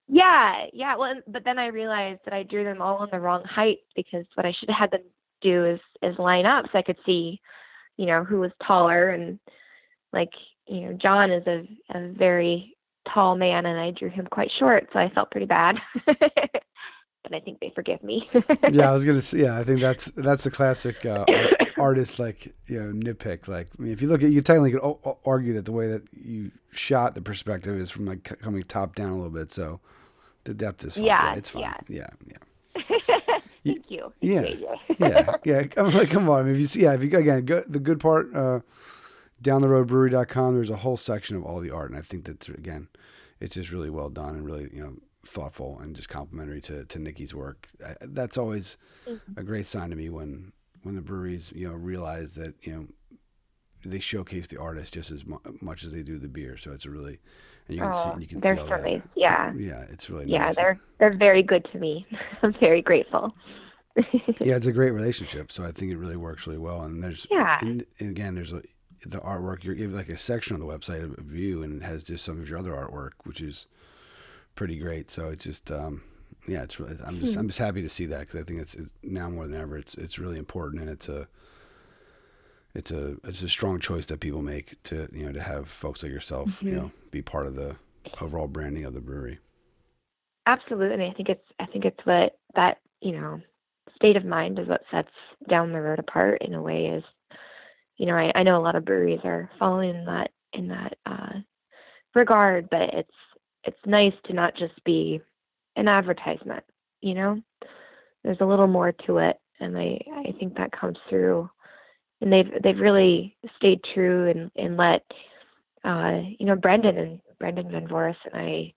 yeah, 0.09 0.65
yeah. 0.73 0.97
Well, 0.97 1.17
but 1.27 1.45
then 1.45 1.59
I 1.59 1.67
realized 1.67 2.21
that 2.25 2.33
I 2.33 2.45
drew 2.45 2.65
them 2.65 2.81
all 2.81 2.97
on 2.97 3.09
the 3.13 3.21
wrong 3.21 3.45
height 3.45 3.81
because 3.95 4.25
what 4.35 4.47
I 4.47 4.53
should 4.59 4.71
have 4.71 4.79
had 4.79 4.91
them 4.93 5.03
do 5.43 5.67
is 5.67 5.81
is 6.03 6.19
line 6.19 6.47
up 6.47 6.65
so 6.73 6.79
I 6.79 6.83
could 6.83 6.97
see, 7.05 7.41
you 7.99 8.07
know, 8.07 8.25
who 8.25 8.41
was 8.41 8.53
taller 8.67 9.11
and 9.11 9.39
like 10.15 10.33
you 10.67 10.81
know 10.81 10.93
John 10.95 11.31
is 11.31 11.47
a 11.47 11.69
a 11.95 12.13
very 12.13 12.75
tall 13.13 13.37
man 13.37 13.67
and 13.67 13.79
I 13.79 13.91
drew 13.91 14.09
him 14.09 14.27
quite 14.31 14.51
short, 14.59 14.89
so 14.95 14.99
I 14.99 15.11
felt 15.11 15.31
pretty 15.31 15.47
bad. 15.47 15.77
but 17.29 17.37
I 17.37 17.41
think 17.41 17.61
they 17.61 17.71
forgive 17.75 18.03
me. 18.03 18.29
Yeah, 18.71 18.91
I 18.91 18.93
was 18.95 19.05
gonna 19.05 19.23
say. 19.23 19.41
Yeah, 19.41 19.59
I 19.59 19.65
think 19.65 19.81
that's 19.81 20.07
that's 20.17 20.47
a 20.47 20.51
classic 20.51 21.05
uh, 21.05 21.25
artist 21.79 22.19
like 22.19 22.55
you 22.67 22.81
know 22.81 22.93
nitpick. 22.93 23.49
Like, 23.49 23.69
I 23.79 23.83
mean, 23.83 23.93
if 23.93 24.01
you 24.01 24.09
look 24.09 24.23
at, 24.23 24.31
you 24.31 24.41
technically 24.41 24.73
could 24.73 24.83
o- 24.83 25.19
argue 25.25 25.55
that 25.55 25.65
the 25.65 25.73
way 25.73 25.89
that 25.89 26.03
you 26.13 26.51
shot 26.71 27.15
the 27.15 27.23
perspective 27.23 27.77
is 27.79 27.91
from 27.91 28.07
like 28.07 28.23
coming 28.41 28.63
top 28.63 28.95
down 28.95 29.11
a 29.11 29.17
little 29.17 29.31
bit. 29.31 29.53
So 29.53 29.81
the 30.45 30.55
depth 30.55 30.85
is 30.85 30.95
fine. 30.95 31.05
Yeah, 31.05 31.35
it's 31.35 31.51
fine. 31.51 31.63
yeah. 31.89 32.07
Yeah, 32.27 32.37
yeah. 32.77 33.19
Thank 33.65 33.91
you. 33.91 34.13
Yeah. 34.21 34.45
Yeah, 34.99 35.35
yeah. 35.45 35.63
I'm 35.77 35.91
like, 35.91 36.11
come 36.11 36.29
on. 36.31 36.47
If 36.49 36.57
you 36.57 36.67
see, 36.67 36.83
yeah, 36.83 36.95
if 36.95 37.03
you 37.03 37.11
again, 37.19 37.45
go, 37.45 37.65
the 37.67 37.81
good 37.81 37.99
part, 37.99 38.33
uh, 38.35 38.61
down 39.43 39.61
the 39.61 39.69
road 39.69 39.89
brewery.com, 39.89 40.55
there's 40.55 40.71
a 40.71 40.77
whole 40.77 40.97
section 40.97 41.37
of 41.37 41.43
all 41.45 41.59
the 41.59 41.73
art, 41.73 41.91
and 41.91 41.99
I 41.99 42.03
think 42.03 42.25
that 42.27 42.49
again, 42.49 42.87
it's 43.41 43.57
just 43.57 43.73
really 43.73 43.91
well 43.91 44.09
done 44.09 44.37
and 44.37 44.47
really 44.47 44.71
you 44.73 44.81
know 44.83 44.95
thoughtful 45.27 45.79
and 45.81 45.95
just 45.97 46.09
complimentary 46.09 46.61
to 46.63 46.85
to 46.85 46.99
Nikki's 46.99 47.35
work. 47.35 47.67
I, 47.85 47.95
that's 48.01 48.39
always 48.39 48.77
mm-hmm. 49.09 49.39
a 49.39 49.43
great 49.43 49.67
sign 49.67 49.91
to 49.91 49.97
me 49.97 50.09
when 50.09 50.53
when 50.83 50.95
the 50.95 51.03
breweries 51.03 51.53
you 51.55 51.69
know 51.69 51.75
realize 51.75 52.35
that 52.37 52.55
you 52.63 52.73
know 52.73 52.87
they 53.85 54.01
showcase 54.01 54.47
the 54.49 54.59
artist 54.59 54.95
just 54.95 55.11
as 55.11 55.25
mu- 55.27 55.39
much 55.61 55.85
as 55.85 55.93
they 55.93 56.03
do 56.03 56.19
the 56.19 56.29
beer. 56.29 56.57
So 56.57 56.73
it's 56.73 56.87
a 56.87 56.91
really 56.91 57.19
and 57.69 57.77
you 57.77 57.83
can 57.83 57.93
Oh, 57.95 58.15
see 58.15 58.21
you 58.23 58.27
can 58.27 58.41
they're 58.41 58.55
see 58.57 58.61
all 58.63 58.69
that. 58.69 59.03
Yeah. 59.15 59.53
Yeah, 59.57 59.85
it's 59.91 60.09
really 60.11 60.27
Yeah, 60.27 60.47
nice. 60.47 60.57
they're 60.57 60.81
they're 60.99 61.17
very 61.17 61.43
good 61.43 61.67
to 61.73 61.79
me. 61.79 62.07
I'm 62.43 62.55
very 62.55 62.83
grateful. 62.83 63.35
yeah, 64.41 64.57
it's 64.57 64.67
a 64.67 64.73
great 64.73 64.91
relationship. 64.91 65.51
So 65.51 65.65
I 65.65 65.73
think 65.73 65.91
it 65.91 65.97
really 65.97 66.17
works 66.17 66.47
really 66.47 66.59
well. 66.59 66.83
And 66.83 67.03
there's 67.03 67.27
Yeah. 67.31 67.59
and, 67.61 67.85
and 67.99 68.11
again, 68.11 68.35
there's 68.35 68.53
a, 68.53 68.63
the 69.05 69.19
artwork. 69.19 69.65
You're 69.65 69.75
you 69.75 69.89
like 69.89 70.09
a 70.09 70.17
section 70.17 70.55
on 70.55 70.61
the 70.61 70.67
website 70.67 71.03
of 71.19 71.35
you, 71.35 71.63
and 71.63 71.83
it 71.83 71.85
has 71.85 72.03
just 72.03 72.25
some 72.25 72.41
of 72.41 72.49
your 72.49 72.59
other 72.59 72.73
artwork, 72.73 73.13
which 73.25 73.41
is 73.41 73.67
pretty 74.57 74.79
great. 74.79 75.11
So 75.11 75.29
it's 75.31 75.45
just 75.45 75.71
um, 75.73 76.03
yeah, 76.49 76.65
it's 76.65 76.81
really. 76.81 76.97
I'm 77.05 77.21
just 77.21 77.37
I'm 77.37 77.49
just 77.49 77.61
happy 77.61 77.83
to 77.83 77.91
see 77.91 78.07
that 78.07 78.21
because 78.21 78.41
I 78.41 78.45
think 78.45 78.61
it's, 78.61 78.75
it's 78.75 78.91
now 79.05 79.31
more 79.31 79.47
than 79.49 79.61
ever. 79.61 79.79
It's 79.79 79.95
it's 79.97 80.19
really 80.19 80.39
important, 80.39 80.83
and 80.83 80.91
it's 80.91 81.09
a 81.09 81.29
it's 82.75 82.91
a 82.91 83.17
it's 83.25 83.43
a 83.43 83.49
strong 83.49 83.81
choice 83.81 84.07
that 84.07 84.21
people 84.21 84.43
make 84.43 84.81
to 84.85 85.09
you 85.13 85.27
know 85.27 85.33
to 85.33 85.41
have 85.43 85.69
folks 85.69 86.03
like 86.03 86.13
yourself 86.13 86.65
you 86.69 86.77
Mhm. 86.77 86.77
know 86.77 86.93
be 87.11 87.23
part 87.23 87.47
of 87.47 87.55
the 87.55 87.77
overall 88.21 88.49
branding 88.49 88.85
of 88.85 88.95
the 88.95 89.01
brewery. 89.01 89.39
Absolutely. 90.47 91.07
I 91.07 91.13
think 91.15 91.29
it's 91.29 91.47
I 91.59 91.67
think 91.67 91.85
it's 91.85 92.05
what 92.05 92.39
that, 92.55 92.79
you 93.01 93.13
know, 93.13 93.41
state 93.97 94.17
of 94.17 94.25
mind 94.25 94.59
is 94.59 94.69
what 94.69 94.83
sets 94.91 95.11
down 95.49 95.73
the 95.73 95.81
road 95.81 95.99
apart 95.99 96.43
in 96.43 96.55
a 96.55 96.63
way 96.63 96.87
is 96.87 97.05
you 97.97 98.07
know, 98.07 98.15
I, 98.17 98.33
I 98.35 98.43
know 98.43 98.59
a 98.59 98.63
lot 98.63 98.77
of 98.77 98.85
breweries 98.85 99.21
are 99.25 99.51
following 99.59 99.91
in 99.95 100.05
that 100.07 100.31
in 100.53 100.69
that 100.69 100.99
uh 101.07 101.41
regard, 102.15 102.69
but 102.71 102.83
it's 102.95 103.11
it's 103.65 103.77
nice 103.87 104.15
to 104.27 104.33
not 104.33 104.57
just 104.57 104.75
be 104.85 105.21
an 105.77 105.89
advertisement, 105.89 106.65
you 107.01 107.15
know? 107.15 107.41
There's 108.25 108.41
a 108.41 108.47
little 108.47 108.67
more 108.67 108.93
to 109.07 109.19
it 109.19 109.37
and 109.61 109.77
I, 109.79 109.99
I 110.13 110.35
think 110.39 110.57
that 110.57 110.73
comes 110.73 110.99
through 111.09 111.49
and 112.21 112.33
they've 112.33 112.51
they've 112.63 112.79
really 112.79 113.37
stayed 113.57 113.81
true 113.95 114.31
and 114.31 114.51
and 114.57 114.77
let 114.77 115.05
uh, 115.85 116.21
you 116.39 116.47
know 116.47 116.57
Brendan 116.57 116.99
and 116.99 117.21
Brendan 117.39 117.71
Van 117.71 117.87
Voris 117.87 118.17
and 118.25 118.41
I, 118.41 118.75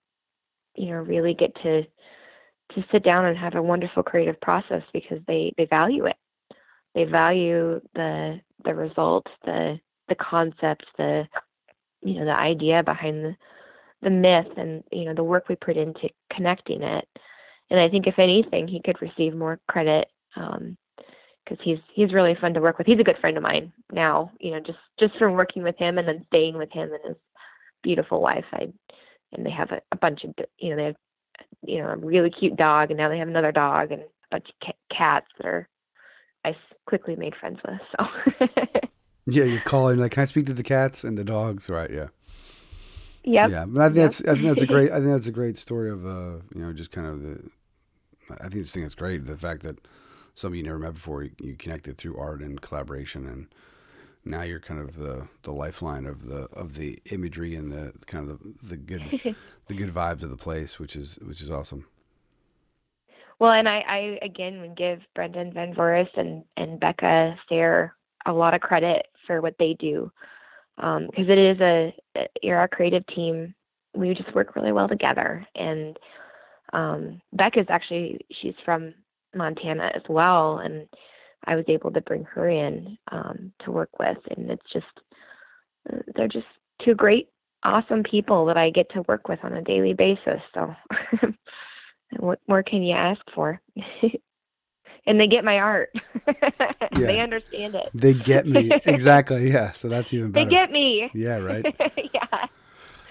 you 0.76 0.86
know, 0.86 0.96
really 0.98 1.34
get 1.34 1.54
to 1.62 1.82
to 1.82 2.84
sit 2.92 3.02
down 3.02 3.26
and 3.26 3.36
have 3.36 3.54
a 3.54 3.62
wonderful 3.62 4.02
creative 4.02 4.40
process 4.40 4.82
because 4.92 5.18
they 5.26 5.52
they 5.56 5.66
value 5.66 6.06
it. 6.06 6.16
They 6.94 7.04
value 7.04 7.80
the 7.94 8.40
the 8.64 8.74
result, 8.74 9.26
the 9.44 9.80
the 10.08 10.16
concept, 10.16 10.84
the 10.98 11.26
you 12.02 12.20
know 12.20 12.26
the 12.26 12.38
idea 12.38 12.82
behind 12.82 13.24
the 13.24 13.36
the 14.02 14.10
myth 14.10 14.46
and 14.56 14.82
you 14.90 15.04
know 15.04 15.14
the 15.14 15.24
work 15.24 15.48
we 15.48 15.56
put 15.56 15.76
into 15.76 16.08
connecting 16.32 16.82
it. 16.82 17.06
And 17.70 17.80
I 17.80 17.88
think 17.88 18.06
if 18.06 18.18
anything, 18.18 18.66
he 18.66 18.80
could 18.84 19.00
receive 19.00 19.34
more 19.34 19.60
credit 19.68 20.08
because 20.34 20.58
um, 20.58 21.58
he's 21.62 21.78
he's 21.94 22.12
really 22.12 22.36
fun 22.40 22.54
to 22.54 22.60
work 22.60 22.78
with. 22.78 22.86
He's 22.86 23.00
a 23.00 23.04
good 23.04 23.18
friend 23.20 23.36
of 23.36 23.42
mine 23.42 23.72
now. 23.92 24.32
You 24.40 24.52
know, 24.52 24.60
just 24.60 24.78
just 24.98 25.16
from 25.18 25.34
working 25.34 25.62
with 25.62 25.76
him 25.78 25.98
and 25.98 26.08
then 26.08 26.24
staying 26.28 26.56
with 26.56 26.72
him 26.72 26.90
and 26.92 27.00
his 27.04 27.16
beautiful 27.82 28.20
wife. 28.20 28.44
I 28.52 28.72
and 29.32 29.46
they 29.46 29.50
have 29.50 29.70
a, 29.70 29.80
a 29.92 29.96
bunch 29.96 30.24
of 30.24 30.34
you 30.58 30.70
know 30.70 30.76
they 30.76 30.84
have 30.84 30.96
you 31.62 31.78
know 31.78 31.88
a 31.88 31.96
really 31.96 32.30
cute 32.30 32.56
dog 32.56 32.90
and 32.90 32.98
now 32.98 33.08
they 33.08 33.18
have 33.18 33.28
another 33.28 33.52
dog 33.52 33.92
and 33.92 34.02
a 34.02 34.06
bunch 34.30 34.48
of 34.48 34.66
ca- 34.66 34.96
cats 34.96 35.26
that 35.38 35.46
are 35.46 35.68
I 36.44 36.56
quickly 36.86 37.16
made 37.16 37.34
friends 37.36 37.58
with. 37.66 37.80
So 37.92 38.48
yeah, 39.26 39.44
you 39.44 39.60
call 39.60 39.88
him 39.88 39.98
like, 39.98 40.12
"Can 40.12 40.22
I 40.22 40.26
speak 40.26 40.46
to 40.46 40.54
the 40.54 40.62
cats 40.62 41.04
and 41.04 41.16
the 41.18 41.24
dogs?" 41.24 41.68
Right? 41.68 41.90
Yeah. 41.90 42.08
Yep. 43.24 43.50
Yeah, 43.50 43.64
but 43.66 43.82
I 43.82 43.86
think 43.86 43.96
yep. 43.96 44.04
that's 44.04 44.20
I 44.22 44.34
think 44.34 44.46
that's 44.46 44.62
a 44.62 44.66
great 44.66 44.90
I 44.92 44.96
think 44.96 45.10
that's 45.10 45.26
a 45.26 45.32
great 45.32 45.58
story 45.58 45.90
of 45.90 46.06
uh 46.06 46.42
you 46.54 46.62
know 46.62 46.72
just 46.72 46.90
kind 46.90 47.06
of 47.06 47.22
the 47.22 47.50
I 48.30 48.48
think 48.48 48.54
this 48.54 48.72
thing 48.72 48.84
is 48.84 48.94
great 48.94 49.24
the 49.24 49.36
fact 49.36 49.62
that 49.62 49.78
somebody 50.34 50.58
you 50.58 50.64
never 50.64 50.78
met 50.78 50.94
before 50.94 51.24
you, 51.24 51.30
you 51.40 51.56
connected 51.56 51.98
through 51.98 52.16
art 52.16 52.40
and 52.40 52.60
collaboration 52.60 53.26
and 53.26 53.48
now 54.24 54.42
you're 54.42 54.60
kind 54.60 54.80
of 54.80 54.96
the 54.96 55.26
the 55.42 55.52
lifeline 55.52 56.06
of 56.06 56.26
the 56.26 56.48
of 56.52 56.74
the 56.74 56.98
imagery 57.10 57.54
and 57.54 57.72
the 57.72 57.92
kind 58.06 58.30
of 58.30 58.38
the, 58.38 58.54
the 58.68 58.76
good 58.76 59.02
the 59.68 59.74
good 59.74 59.92
vibes 59.92 60.22
of 60.22 60.30
the 60.30 60.36
place, 60.36 60.78
which 60.78 60.96
is 60.96 61.18
which 61.22 61.40
is 61.40 61.50
awesome. 61.50 61.86
Well, 63.38 63.52
and 63.52 63.68
I, 63.68 63.78
I 63.88 64.18
again 64.22 64.60
would 64.60 64.76
give 64.76 65.00
Brendan 65.14 65.52
Van 65.52 65.74
Voris 65.74 66.08
and 66.16 66.44
and 66.56 66.78
Becca 66.78 67.38
Sayre 67.48 67.94
a 68.26 68.32
lot 68.32 68.54
of 68.54 68.60
credit 68.60 69.06
for 69.26 69.40
what 69.40 69.56
they 69.58 69.74
do 69.78 70.12
because 70.80 71.28
um, 71.28 71.30
it 71.30 71.38
is 71.38 71.60
a 71.60 71.94
you're 72.42 72.58
our 72.58 72.68
creative 72.68 73.06
team. 73.08 73.54
We 73.94 74.14
just 74.14 74.34
work 74.34 74.56
really 74.56 74.72
well 74.72 74.88
together, 74.88 75.46
and 75.54 75.98
um, 76.72 77.20
is 77.56 77.66
actually 77.68 78.20
she's 78.40 78.54
from 78.64 78.94
Montana 79.34 79.90
as 79.94 80.02
well, 80.08 80.58
and 80.58 80.88
I 81.44 81.56
was 81.56 81.64
able 81.68 81.90
to 81.92 82.00
bring 82.00 82.24
her 82.24 82.48
in 82.48 82.96
um, 83.12 83.52
to 83.64 83.72
work 83.72 83.90
with, 83.98 84.18
and 84.36 84.50
it's 84.50 84.72
just 84.72 84.86
uh, 85.92 85.98
they're 86.14 86.28
just 86.28 86.46
two 86.84 86.94
great, 86.94 87.28
awesome 87.62 88.02
people 88.02 88.46
that 88.46 88.56
I 88.56 88.70
get 88.70 88.90
to 88.90 89.02
work 89.08 89.28
with 89.28 89.40
on 89.42 89.54
a 89.54 89.62
daily 89.62 89.92
basis. 89.92 90.40
So, 90.54 90.74
what 92.18 92.40
more 92.48 92.62
can 92.62 92.82
you 92.82 92.94
ask 92.94 93.20
for? 93.34 93.60
and 95.10 95.20
they 95.20 95.26
get 95.26 95.44
my 95.44 95.58
art. 95.58 95.90
yeah. 96.28 96.88
They 96.92 97.20
understand 97.20 97.74
it. 97.74 97.90
They 97.92 98.14
get 98.14 98.46
me 98.46 98.70
exactly. 98.84 99.50
Yeah, 99.50 99.72
so 99.72 99.88
that's 99.88 100.14
even 100.14 100.30
better. 100.30 100.44
They 100.44 100.50
get 100.50 100.70
me. 100.70 101.10
Yeah, 101.12 101.38
right. 101.38 101.66
yeah. 102.14 102.46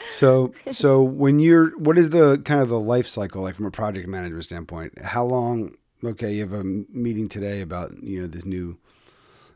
So, 0.07 0.53
so 0.71 1.03
when 1.03 1.39
you're, 1.39 1.77
what 1.77 1.97
is 1.97 2.09
the 2.09 2.41
kind 2.45 2.61
of 2.61 2.69
the 2.69 2.79
life 2.79 3.05
cycle 3.05 3.41
like 3.43 3.55
from 3.55 3.65
a 3.65 3.71
project 3.71 4.07
management 4.07 4.45
standpoint? 4.45 4.97
How 5.01 5.25
long 5.25 5.75
okay, 6.01 6.33
you 6.33 6.41
have 6.41 6.53
a 6.53 6.63
meeting 6.63 7.27
today 7.27 7.59
about 7.59 8.01
you 8.01 8.21
know 8.21 8.27
this 8.27 8.45
new, 8.45 8.77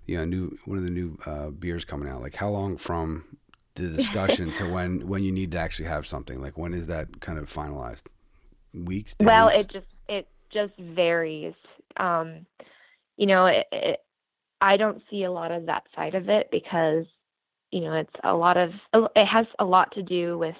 you 0.05 0.17
know, 0.17 0.25
new 0.25 0.57
one 0.65 0.77
of 0.77 0.83
the 0.83 0.89
new 0.89 1.17
uh, 1.25 1.49
beers 1.49 1.85
coming 1.85 2.09
out. 2.09 2.21
Like, 2.21 2.35
how 2.35 2.49
long 2.49 2.75
from 2.75 3.23
the 3.75 3.87
discussion 3.87 4.53
to 4.55 4.69
when 4.69 5.07
when 5.07 5.23
you 5.23 5.31
need 5.31 5.53
to 5.53 5.59
actually 5.59 5.87
have 5.87 6.05
something? 6.05 6.41
Like, 6.41 6.57
when 6.57 6.73
is 6.73 6.87
that 6.87 7.21
kind 7.21 7.39
of 7.39 7.51
finalized? 7.51 8.03
Weeks. 8.73 9.13
Days? 9.13 9.25
Well, 9.25 9.47
it 9.47 9.69
just 9.71 9.87
it 10.09 10.27
just 10.51 10.73
varies. 10.77 11.53
Um, 11.97 12.45
you 13.17 13.27
know, 13.27 13.45
it, 13.45 13.65
it, 13.71 13.99
I 14.61 14.77
don't 14.77 15.01
see 15.09 15.23
a 15.23 15.31
lot 15.31 15.51
of 15.51 15.65
that 15.65 15.83
side 15.95 16.15
of 16.15 16.29
it 16.29 16.47
because 16.51 17.05
you 17.71 17.81
know 17.81 17.93
it's 17.93 18.13
a 18.23 18.33
lot 18.33 18.57
of 18.57 18.71
it 18.93 19.25
has 19.25 19.45
a 19.59 19.65
lot 19.65 19.91
to 19.93 20.03
do 20.03 20.37
with 20.37 20.55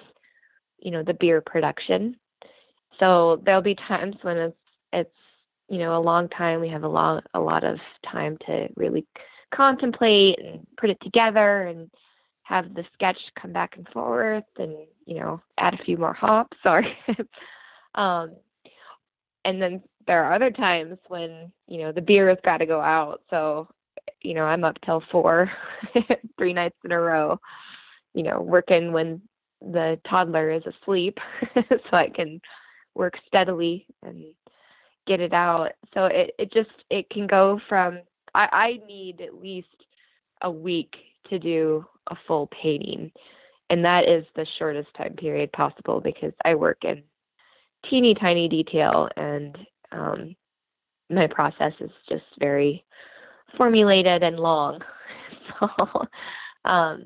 you 0.78 0.90
know 0.90 1.02
the 1.02 1.14
beer 1.14 1.40
production. 1.40 2.16
So 3.00 3.42
there'll 3.44 3.62
be 3.62 3.76
times 3.76 4.16
when 4.22 4.36
it's 4.36 4.56
it's 4.92 5.16
you 5.68 5.78
know 5.78 5.96
a 5.98 6.02
long 6.02 6.28
time. 6.28 6.60
We 6.60 6.68
have 6.68 6.84
a 6.84 6.88
lot 6.88 7.24
a 7.34 7.40
lot 7.40 7.64
of 7.64 7.78
time 8.10 8.36
to 8.46 8.68
really 8.76 9.06
contemplate 9.54 10.38
and 10.38 10.66
put 10.76 10.90
it 10.90 10.98
together 11.02 11.62
and 11.62 11.90
have 12.42 12.74
the 12.74 12.84
sketch 12.92 13.18
come 13.40 13.52
back 13.52 13.76
and 13.76 13.88
forth 13.88 14.44
and 14.58 14.76
you 15.06 15.18
know 15.18 15.40
add 15.58 15.74
a 15.74 15.84
few 15.84 15.96
more 15.96 16.14
hops. 16.14 16.56
Or 16.66 16.82
um 17.94 18.36
and 19.44 19.62
then 19.62 19.82
there 20.06 20.24
are 20.24 20.34
other 20.34 20.50
times 20.50 20.98
when 21.08 21.52
you 21.66 21.78
know 21.78 21.92
the 21.92 22.00
beer 22.00 22.28
has 22.28 22.38
got 22.44 22.58
to 22.58 22.66
go 22.66 22.80
out 22.80 23.22
so 23.30 23.68
you 24.22 24.34
know 24.34 24.44
i'm 24.44 24.64
up 24.64 24.76
till 24.84 25.02
four 25.10 25.50
three 26.38 26.52
nights 26.52 26.76
in 26.84 26.92
a 26.92 27.00
row 27.00 27.38
you 28.14 28.22
know 28.22 28.40
working 28.40 28.92
when 28.92 29.20
the 29.60 29.98
toddler 30.08 30.50
is 30.50 30.62
asleep 30.66 31.18
so 31.54 31.78
i 31.92 32.08
can 32.08 32.40
work 32.94 33.14
steadily 33.26 33.86
and 34.02 34.24
get 35.06 35.20
it 35.20 35.32
out. 35.32 35.72
So 35.92 36.06
it, 36.06 36.30
it 36.38 36.52
just 36.52 36.70
it 36.90 37.08
can 37.10 37.26
go 37.26 37.60
from 37.68 38.00
I, 38.34 38.48
I 38.52 38.86
need 38.86 39.20
at 39.20 39.40
least 39.40 39.68
a 40.42 40.50
week 40.50 40.94
to 41.30 41.38
do 41.38 41.84
a 42.08 42.16
full 42.26 42.48
painting. 42.62 43.10
And 43.70 43.84
that 43.84 44.08
is 44.08 44.24
the 44.36 44.46
shortest 44.58 44.88
time 44.96 45.14
period 45.14 45.50
possible 45.52 46.00
because 46.00 46.32
I 46.44 46.54
work 46.54 46.78
in 46.84 47.02
teeny 47.88 48.14
tiny 48.14 48.48
detail 48.48 49.08
and 49.16 49.56
um, 49.94 50.36
my 51.10 51.26
process 51.26 51.72
is 51.80 51.90
just 52.08 52.24
very 52.38 52.84
formulated 53.56 54.22
and 54.22 54.38
long. 54.38 54.80
so 55.60 56.06
um, 56.64 57.04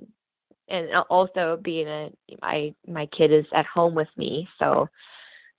and 0.68 0.88
also 1.10 1.58
being 1.62 1.88
a 1.88 2.10
my 2.42 2.74
my 2.86 3.06
kid 3.06 3.32
is 3.32 3.46
at 3.54 3.66
home 3.66 3.94
with 3.94 4.08
me, 4.16 4.48
so 4.62 4.88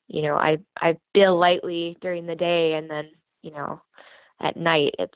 you 0.09 0.23
know, 0.23 0.35
I 0.35 0.57
I 0.77 0.97
bill 1.13 1.37
lightly 1.37 1.97
during 2.01 2.25
the 2.25 2.35
day, 2.35 2.73
and 2.73 2.89
then 2.89 3.09
you 3.43 3.51
know, 3.51 3.81
at 4.41 4.57
night 4.57 4.95
it's 4.97 5.13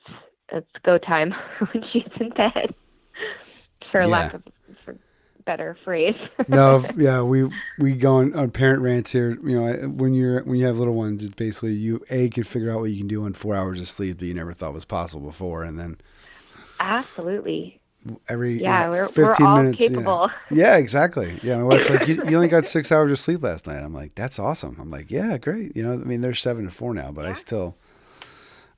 it's 0.51 0.69
go 0.85 0.97
time 0.97 1.33
when 1.59 1.83
she's 1.91 2.03
in 2.19 2.29
bed, 2.29 2.73
for 3.91 4.01
yeah. 4.01 4.07
lack 4.07 4.33
of 4.33 4.43
better 5.45 5.77
phrase. 5.83 6.15
no, 6.47 6.85
yeah, 6.97 7.21
we 7.21 7.49
we 7.79 7.93
go 7.95 8.15
on, 8.15 8.33
on 8.35 8.51
parent 8.51 8.81
rants 8.81 9.11
here. 9.11 9.37
You 9.43 9.59
know, 9.59 9.73
when 9.89 10.13
you're 10.13 10.43
when 10.43 10.57
you 10.57 10.65
have 10.65 10.77
little 10.77 10.95
ones, 10.95 11.23
it's 11.23 11.33
basically 11.33 11.73
you 11.73 12.03
a 12.09 12.29
can 12.29 12.43
figure 12.43 12.71
out 12.71 12.79
what 12.79 12.91
you 12.91 12.97
can 12.97 13.07
do 13.07 13.25
in 13.25 13.33
four 13.33 13.55
hours 13.55 13.81
of 13.81 13.89
sleep 13.89 14.19
that 14.19 14.25
you 14.25 14.33
never 14.33 14.53
thought 14.53 14.73
was 14.73 14.85
possible 14.85 15.27
before, 15.27 15.63
and 15.63 15.79
then 15.79 15.97
absolutely 16.79 17.79
every 18.27 18.61
yeah, 18.61 18.89
we're, 18.89 19.07
15 19.07 19.23
we're 19.23 19.49
all 19.49 19.57
minutes. 19.57 19.77
capable. 19.77 20.29
Yeah. 20.49 20.57
yeah, 20.73 20.77
exactly. 20.77 21.39
Yeah, 21.43 21.57
my 21.57 21.63
wife's 21.63 21.89
like, 21.89 22.07
you, 22.07 22.15
you, 22.25 22.35
only 22.35 22.47
got 22.47 22.65
six 22.65 22.91
hours 22.91 23.11
of 23.11 23.19
sleep 23.19 23.43
last 23.43 23.67
night. 23.67 23.79
I'm 23.79 23.93
like, 23.93 24.15
that's 24.15 24.39
awesome. 24.39 24.77
I'm 24.79 24.89
like, 24.89 25.09
yeah, 25.09 25.37
great. 25.37 25.75
You 25.75 25.83
know, 25.83 25.93
I 25.93 25.97
mean, 25.97 26.21
they're 26.21 26.33
seven 26.33 26.65
to 26.65 26.71
four 26.71 26.93
now, 26.93 27.11
but 27.11 27.23
yeah. 27.23 27.31
I 27.31 27.33
still, 27.33 27.77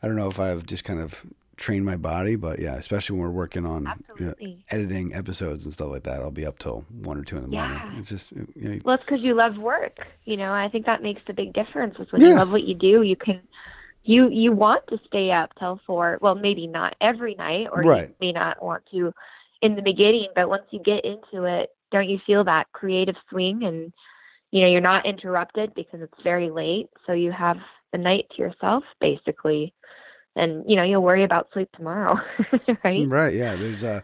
I 0.01 0.07
don't 0.07 0.15
know 0.15 0.29
if 0.29 0.39
I've 0.39 0.65
just 0.65 0.83
kind 0.83 0.99
of 0.99 1.23
trained 1.57 1.85
my 1.85 1.95
body, 1.97 2.35
but 2.35 2.59
yeah, 2.59 2.75
especially 2.75 3.17
when 3.17 3.27
we're 3.27 3.33
working 3.33 3.65
on 3.65 3.87
you 4.19 4.25
know, 4.25 4.33
editing 4.69 5.13
episodes 5.13 5.65
and 5.65 5.73
stuff 5.73 5.89
like 5.89 6.03
that, 6.03 6.21
I'll 6.21 6.31
be 6.31 6.45
up 6.45 6.59
till 6.59 6.85
one 6.89 7.17
or 7.17 7.23
two 7.23 7.37
in 7.37 7.43
the 7.43 7.49
yeah. 7.49 7.67
morning. 7.67 7.99
It's 7.99 8.09
just, 8.09 8.31
you 8.31 8.47
know, 8.55 8.79
well, 8.83 8.95
it's 8.95 9.03
because 9.03 9.21
you 9.21 9.35
love 9.35 9.57
work. 9.57 9.99
You 10.25 10.37
know, 10.37 10.53
I 10.53 10.69
think 10.69 10.85
that 10.85 11.01
makes 11.01 11.21
the 11.27 11.33
big 11.33 11.53
difference. 11.53 11.95
Is 11.99 12.11
when 12.11 12.21
yeah. 12.21 12.29
you 12.29 12.35
love 12.35 12.51
what 12.51 12.63
you 12.63 12.75
do, 12.75 13.01
you 13.01 13.15
can 13.15 13.41
you 14.05 14.29
you 14.29 14.51
want 14.51 14.85
to 14.87 14.99
stay 15.07 15.31
up 15.31 15.51
till 15.59 15.79
four 15.85 16.17
well 16.21 16.35
maybe 16.35 16.67
not 16.67 16.95
every 17.01 17.35
night 17.35 17.67
or 17.71 17.81
right. 17.81 18.09
you 18.09 18.15
may 18.21 18.31
not 18.31 18.63
want 18.63 18.83
to 18.91 19.11
in 19.61 19.75
the 19.75 19.81
beginning 19.81 20.27
but 20.35 20.47
once 20.47 20.63
you 20.69 20.79
get 20.79 21.03
into 21.03 21.45
it 21.45 21.69
don't 21.91 22.07
you 22.07 22.19
feel 22.25 22.43
that 22.43 22.71
creative 22.71 23.15
swing 23.29 23.63
and 23.63 23.91
you 24.51 24.61
know 24.61 24.67
you're 24.67 24.79
not 24.79 25.05
interrupted 25.05 25.73
because 25.75 26.01
it's 26.01 26.23
very 26.23 26.51
late 26.51 26.87
so 27.05 27.13
you 27.13 27.31
have 27.31 27.57
the 27.91 27.97
night 27.97 28.25
to 28.31 28.41
yourself 28.41 28.83
basically 29.01 29.73
and 30.35 30.63
you 30.67 30.75
know 30.75 30.83
you'll 30.83 31.03
worry 31.03 31.23
about 31.23 31.47
sleep 31.53 31.69
tomorrow 31.73 32.15
right 32.83 33.07
right 33.09 33.33
yeah 33.33 33.55
there's 33.55 33.83
a 33.83 34.03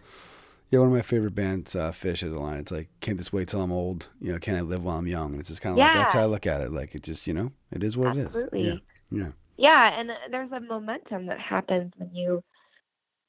yeah, 0.71 0.79
one 0.79 0.87
of 0.87 0.93
my 0.93 1.01
favorite 1.01 1.35
bands, 1.35 1.75
uh, 1.75 1.91
Phish, 1.91 2.21
has 2.21 2.31
a 2.31 2.39
line. 2.39 2.59
It's 2.59 2.71
like, 2.71 2.87
"Can't 3.01 3.17
just 3.17 3.33
wait 3.33 3.49
till 3.49 3.61
I'm 3.61 3.73
old? 3.73 4.07
You 4.21 4.31
know, 4.31 4.39
can 4.39 4.55
I 4.55 4.61
live 4.61 4.85
while 4.85 4.97
I'm 4.97 5.05
young?" 5.05 5.31
And 5.31 5.39
it's 5.41 5.49
just 5.49 5.61
kind 5.61 5.73
of 5.73 5.77
yeah. 5.77 5.87
like 5.87 5.95
that's 5.95 6.13
how 6.13 6.21
I 6.21 6.25
look 6.27 6.47
at 6.47 6.61
it. 6.61 6.71
Like 6.71 6.95
it 6.95 7.03
just, 7.03 7.27
you 7.27 7.33
know, 7.33 7.51
it 7.71 7.83
is 7.83 7.97
what 7.97 8.15
Absolutely. 8.15 8.61
it 8.61 8.73
is. 8.75 8.79
Yeah. 9.11 9.19
yeah. 9.19 9.31
Yeah, 9.57 9.99
and 9.99 10.09
there's 10.31 10.51
a 10.53 10.61
momentum 10.61 11.25
that 11.25 11.39
happens 11.39 11.91
when 11.97 12.15
you 12.15 12.41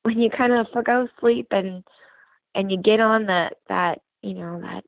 when 0.03 0.21
you 0.21 0.31
kind 0.31 0.53
of 0.53 0.69
forgo 0.73 1.09
sleep 1.21 1.49
and 1.51 1.83
and 2.55 2.71
you 2.71 2.81
get 2.81 3.01
on 3.01 3.27
that 3.27 3.55
that 3.69 4.03
you 4.23 4.35
know 4.35 4.61
that 4.61 4.85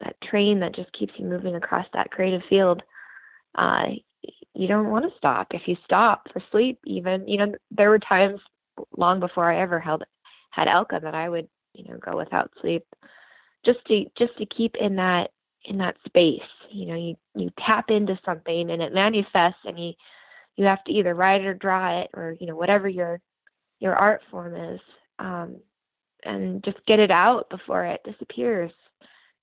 that 0.00 0.16
train 0.22 0.60
that 0.60 0.74
just 0.74 0.90
keeps 0.98 1.12
you 1.18 1.26
moving 1.26 1.54
across 1.54 1.86
that 1.92 2.10
creative 2.10 2.42
field. 2.48 2.82
Uh, 3.54 3.90
you 4.58 4.66
don't 4.66 4.90
want 4.90 5.04
to 5.04 5.16
stop. 5.16 5.48
If 5.52 5.62
you 5.66 5.76
stop 5.84 6.28
for 6.32 6.42
sleep, 6.50 6.80
even 6.84 7.26
you 7.28 7.38
know 7.38 7.54
there 7.70 7.90
were 7.90 8.00
times 8.00 8.40
long 8.96 9.20
before 9.20 9.50
I 9.50 9.60
ever 9.60 9.78
held 9.78 10.02
had 10.50 10.68
Elka 10.68 11.00
that 11.00 11.14
I 11.14 11.28
would, 11.28 11.48
you 11.74 11.84
know, 11.88 11.98
go 11.98 12.16
without 12.16 12.50
sleep 12.60 12.84
just 13.64 13.78
to 13.86 14.04
just 14.18 14.36
to 14.38 14.46
keep 14.46 14.74
in 14.80 14.96
that 14.96 15.30
in 15.64 15.78
that 15.78 15.96
space. 16.04 16.40
You 16.70 16.86
know, 16.86 16.96
you 16.96 17.14
you 17.36 17.50
tap 17.64 17.86
into 17.90 18.18
something 18.24 18.70
and 18.70 18.82
it 18.82 18.92
manifests 18.92 19.60
and 19.64 19.78
you 19.78 19.92
you 20.56 20.66
have 20.66 20.82
to 20.84 20.92
either 20.92 21.14
write 21.14 21.42
it 21.42 21.46
or 21.46 21.54
draw 21.54 22.00
it 22.00 22.10
or, 22.14 22.34
you 22.40 22.48
know, 22.48 22.56
whatever 22.56 22.88
your 22.88 23.20
your 23.78 23.94
art 23.94 24.22
form 24.30 24.56
is. 24.56 24.80
Um, 25.20 25.58
and 26.24 26.64
just 26.64 26.84
get 26.86 26.98
it 26.98 27.12
out 27.12 27.48
before 27.48 27.84
it 27.84 28.00
disappears. 28.04 28.72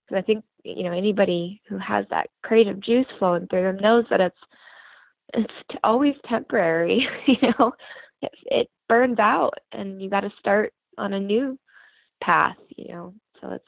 Because 0.05 0.21
I 0.21 0.25
think 0.25 0.43
you 0.65 0.83
know 0.83 0.91
anybody 0.91 1.61
who 1.69 1.77
has 1.77 2.05
that 2.09 2.29
creative 2.43 2.81
juice 2.81 3.07
flowing 3.17 3.47
through 3.47 3.63
them 3.63 3.77
knows 3.77 4.05
that 4.09 4.19
it's 4.19 4.37
it's 5.33 5.53
t- 5.71 5.77
always 5.83 6.15
temporary. 6.29 7.07
you 7.27 7.53
know, 7.59 7.73
it, 8.21 8.31
it 8.45 8.69
burns 8.87 9.19
out, 9.19 9.55
and 9.71 10.01
you 10.01 10.09
got 10.09 10.21
to 10.21 10.31
start 10.39 10.73
on 10.97 11.13
a 11.13 11.19
new 11.19 11.57
path. 12.21 12.57
You 12.75 12.93
know, 12.93 13.13
so 13.41 13.51
it's 13.51 13.65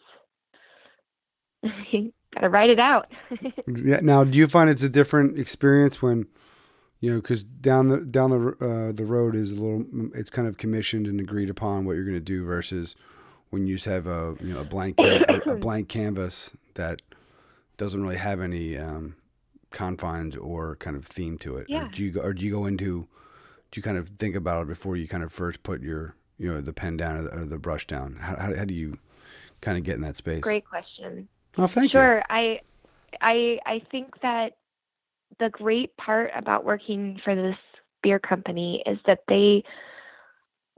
you 1.91 2.13
got 2.33 2.41
to 2.41 2.49
write 2.49 2.69
it 2.69 2.79
out. 2.79 3.11
yeah. 3.83 3.99
Now, 4.01 4.23
do 4.23 4.37
you 4.37 4.47
find 4.47 4.69
it's 4.69 4.83
a 4.83 4.89
different 4.89 5.37
experience 5.39 6.01
when 6.01 6.27
you 6.99 7.11
know 7.11 7.21
because 7.21 7.43
down 7.43 7.89
the 7.89 7.99
down 7.99 8.29
the 8.31 8.65
uh, 8.65 8.91
the 8.91 9.05
road 9.05 9.35
is 9.35 9.51
a 9.51 9.55
little 9.55 9.85
it's 10.15 10.29
kind 10.29 10.47
of 10.47 10.57
commissioned 10.57 11.07
and 11.07 11.19
agreed 11.19 11.49
upon 11.49 11.85
what 11.85 11.93
you're 11.95 12.05
going 12.05 12.15
to 12.15 12.19
do 12.19 12.45
versus 12.45 12.95
when 13.49 13.67
you 13.67 13.75
just 13.75 13.85
have 13.85 14.07
a 14.07 14.35
you 14.41 14.53
know 14.53 14.61
a 14.61 14.65
blank 14.65 14.99
a, 14.99 15.41
a, 15.51 15.55
blank 15.57 15.89
canvas 15.89 16.51
that 16.75 17.01
doesn't 17.77 18.01
really 18.01 18.17
have 18.17 18.41
any 18.41 18.77
um, 18.77 19.15
confines 19.71 20.35
or 20.37 20.75
kind 20.77 20.95
of 20.95 21.05
theme 21.05 21.37
to 21.37 21.57
it 21.57 21.67
Yeah. 21.69 21.85
or 21.85 21.89
do 21.89 22.03
you 22.03 22.11
go 22.11 22.21
or 22.21 22.33
do 22.33 22.43
you 22.45 22.51
go 22.51 22.65
into 22.65 23.07
do 23.71 23.77
you 23.79 23.81
kind 23.83 23.97
of 23.97 24.09
think 24.17 24.35
about 24.35 24.63
it 24.63 24.67
before 24.69 24.95
you 24.95 25.07
kind 25.07 25.23
of 25.23 25.31
first 25.33 25.61
put 25.63 25.81
your 25.81 26.15
you 26.37 26.51
know 26.53 26.61
the 26.61 26.73
pen 26.73 26.97
down 26.97 27.17
or 27.17 27.23
the, 27.23 27.35
or 27.41 27.45
the 27.45 27.57
brush 27.57 27.85
down? 27.87 28.15
How, 28.19 28.35
how, 28.37 28.55
how 28.55 28.65
do 28.65 28.73
you 28.73 28.97
kind 29.61 29.77
of 29.77 29.83
get 29.83 29.95
in 29.95 30.01
that 30.01 30.15
space? 30.15 30.41
Great 30.41 30.65
question. 30.65 31.27
oh 31.57 31.67
thank 31.67 31.91
you. 31.93 31.99
Sure. 31.99 32.23
I 32.29 32.59
i 33.21 33.57
i 33.65 33.81
think 33.91 34.19
that 34.21 34.53
the 35.39 35.49
great 35.49 35.95
part 35.97 36.31
about 36.35 36.63
working 36.65 37.19
for 37.23 37.35
this 37.35 37.57
beer 38.03 38.19
company 38.19 38.81
is 38.85 38.97
that 39.07 39.19
they 39.27 39.63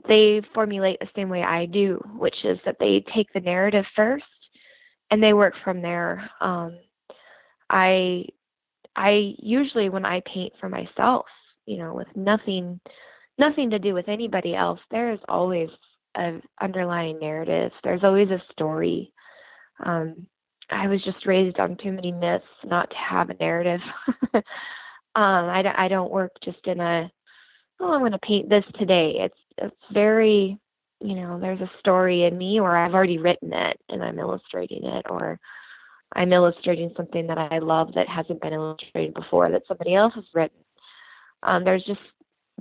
they 0.08 0.40
formulate 0.54 0.98
the 1.00 1.08
same 1.14 1.28
way 1.28 1.42
i 1.42 1.66
do 1.66 2.02
which 2.16 2.44
is 2.44 2.58
that 2.64 2.76
they 2.80 3.04
take 3.14 3.30
the 3.34 3.40
narrative 3.40 3.84
first 3.96 4.24
and 5.10 5.22
they 5.22 5.32
work 5.32 5.54
from 5.64 5.82
there. 5.82 6.30
Um 6.40 6.78
i 7.68 8.24
i 9.00 9.34
usually 9.38 9.88
when 9.88 10.04
i 10.04 10.22
paint 10.32 10.52
for 10.60 10.68
myself 10.68 11.26
you 11.66 11.78
know 11.78 11.94
with 11.94 12.08
nothing 12.14 12.80
nothing 13.38 13.70
to 13.70 13.78
do 13.78 13.94
with 13.94 14.08
anybody 14.08 14.54
else 14.54 14.80
there 14.90 15.12
is 15.12 15.20
always 15.28 15.68
a 16.16 16.40
underlying 16.60 17.18
narrative 17.20 17.72
there's 17.84 18.04
always 18.04 18.30
a 18.30 18.42
story 18.52 19.12
um 19.84 20.26
I 20.70 20.86
was 20.86 21.02
just 21.04 21.26
raised 21.26 21.58
on 21.58 21.76
too 21.76 21.92
many 21.92 22.12
myths 22.12 22.44
not 22.64 22.90
to 22.90 22.96
have 22.96 23.30
a 23.30 23.34
narrative. 23.34 23.80
um, 24.34 24.42
I, 25.16 25.64
I 25.76 25.88
don't 25.88 26.12
work 26.12 26.32
just 26.44 26.64
in 26.66 26.80
a, 26.80 27.10
oh, 27.80 27.92
I'm 27.92 28.00
going 28.00 28.12
to 28.12 28.18
paint 28.18 28.48
this 28.48 28.64
today. 28.78 29.14
It's 29.18 29.34
it's 29.58 29.76
very, 29.92 30.58
you 31.00 31.14
know, 31.16 31.38
there's 31.40 31.60
a 31.60 31.70
story 31.80 32.24
in 32.24 32.38
me, 32.38 32.60
or 32.60 32.76
I've 32.76 32.94
already 32.94 33.18
written 33.18 33.52
it 33.52 33.78
and 33.88 34.02
I'm 34.02 34.18
illustrating 34.18 34.84
it, 34.84 35.06
or 35.10 35.38
I'm 36.14 36.32
illustrating 36.32 36.92
something 36.96 37.26
that 37.28 37.38
I 37.38 37.58
love 37.58 37.92
that 37.94 38.08
hasn't 38.08 38.40
been 38.40 38.52
illustrated 38.52 39.14
before 39.14 39.50
that 39.50 39.62
somebody 39.68 39.94
else 39.94 40.14
has 40.14 40.24
written. 40.34 40.58
Um, 41.42 41.64
there's 41.64 41.84
just 41.84 42.00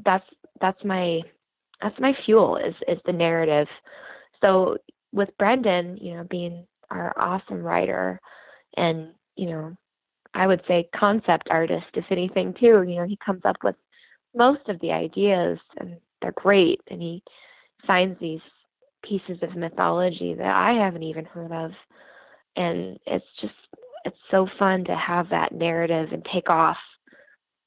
that's 0.05 0.25
that's 0.61 0.83
my 0.83 1.21
that's 1.81 1.99
my 1.99 2.13
fuel 2.25 2.57
is 2.57 2.75
is 2.87 2.99
the 3.05 3.13
narrative. 3.13 3.67
So 4.45 4.77
with 5.11 5.29
Brendan, 5.37 5.97
you 5.97 6.15
know, 6.15 6.23
being 6.29 6.65
our 6.91 7.13
awesome 7.17 7.61
writer 7.61 8.19
and 8.77 9.09
you 9.35 9.47
know 9.47 9.75
i 10.33 10.45
would 10.45 10.61
say 10.67 10.89
concept 10.95 11.47
artist 11.49 11.85
if 11.93 12.05
anything 12.11 12.53
too 12.59 12.83
you 12.83 12.95
know 12.95 13.05
he 13.05 13.17
comes 13.23 13.41
up 13.45 13.57
with 13.63 13.75
most 14.35 14.67
of 14.67 14.79
the 14.81 14.91
ideas 14.91 15.57
and 15.77 15.97
they're 16.21 16.33
great 16.33 16.81
and 16.89 17.01
he 17.01 17.23
finds 17.87 18.19
these 18.19 18.41
pieces 19.03 19.37
of 19.41 19.55
mythology 19.55 20.33
that 20.33 20.55
i 20.55 20.73
haven't 20.73 21.03
even 21.03 21.25
heard 21.25 21.51
of 21.51 21.71
and 22.59 22.99
it's 23.07 23.25
just 23.41 23.53
it's 24.05 24.17
so 24.29 24.47
fun 24.59 24.85
to 24.85 24.95
have 24.95 25.29
that 25.29 25.51
narrative 25.51 26.09
and 26.11 26.25
take 26.31 26.49
off 26.51 26.77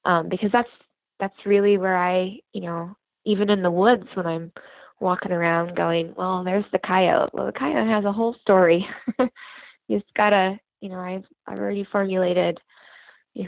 um, 0.04 0.28
because 0.28 0.50
that's 0.52 0.70
that's 1.18 1.46
really 1.46 1.76
where 1.78 1.96
i 1.96 2.38
you 2.52 2.60
know 2.60 2.96
even 3.24 3.50
in 3.50 3.62
the 3.62 3.70
woods 3.70 4.06
when 4.14 4.26
i'm 4.26 4.52
walking 5.02 5.32
around 5.32 5.76
going, 5.76 6.14
well, 6.16 6.44
there's 6.44 6.64
the 6.72 6.78
coyote. 6.78 7.30
Well, 7.34 7.46
the 7.46 7.52
coyote 7.52 7.90
has 7.90 8.04
a 8.04 8.12
whole 8.12 8.36
story. 8.40 8.86
you 9.18 9.98
just 9.98 10.14
gotta, 10.14 10.58
you 10.80 10.88
know, 10.88 11.00
I've 11.00 11.24
I've 11.46 11.58
already 11.58 11.86
formulated 11.90 12.58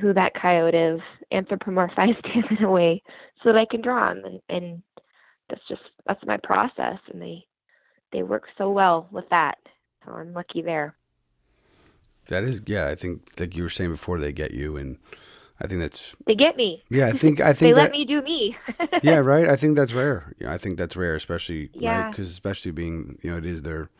who 0.00 0.12
that 0.14 0.32
coyote 0.34 0.76
is, 0.76 1.00
anthropomorphized 1.32 2.26
him 2.32 2.44
in 2.58 2.64
a 2.64 2.70
way 2.70 3.02
so 3.42 3.50
that 3.50 3.60
I 3.60 3.66
can 3.70 3.80
draw 3.80 4.10
him, 4.10 4.24
and, 4.24 4.40
and 4.48 4.82
that's 5.48 5.66
just 5.68 5.82
that's 6.06 6.24
my 6.26 6.36
process, 6.42 6.98
and 7.12 7.22
they 7.22 7.46
they 8.12 8.22
work 8.22 8.44
so 8.58 8.70
well 8.70 9.08
with 9.10 9.28
that. 9.30 9.56
So 10.04 10.12
I'm 10.12 10.34
lucky 10.34 10.60
there. 10.60 10.96
That 12.28 12.44
is 12.44 12.60
yeah 12.66 12.86
i 12.88 12.94
think 12.94 13.22
like 13.38 13.56
you 13.56 13.62
were 13.62 13.68
saying 13.70 13.90
before 13.90 14.18
they 14.18 14.32
get 14.32 14.52
you 14.52 14.76
and 14.76 14.98
i 15.60 15.66
think 15.66 15.80
that's 15.80 16.14
They 16.26 16.34
get 16.34 16.56
me. 16.56 16.82
yeah 16.90 17.06
i 17.08 17.12
think 17.12 17.40
i 17.40 17.52
think 17.52 17.58
They 17.58 17.66
think 17.66 17.76
let 17.76 17.90
me 17.92 18.04
do 18.04 18.22
me. 18.22 18.56
yeah, 19.02 19.16
right. 19.18 19.48
I 19.48 19.56
think 19.56 19.76
that's 19.76 19.92
rare. 19.92 20.32
Yeah, 20.40 20.52
I 20.52 20.58
think 20.58 20.78
that's 20.78 20.96
rare, 20.96 21.14
especially 21.16 21.70
Yeah. 21.74 22.08
because 22.10 22.30
especially 22.30 22.70
being 22.72 23.18
you 23.22 23.30
know 23.30 23.36
it 23.38 23.44
is 23.46 23.62
their 23.62 23.90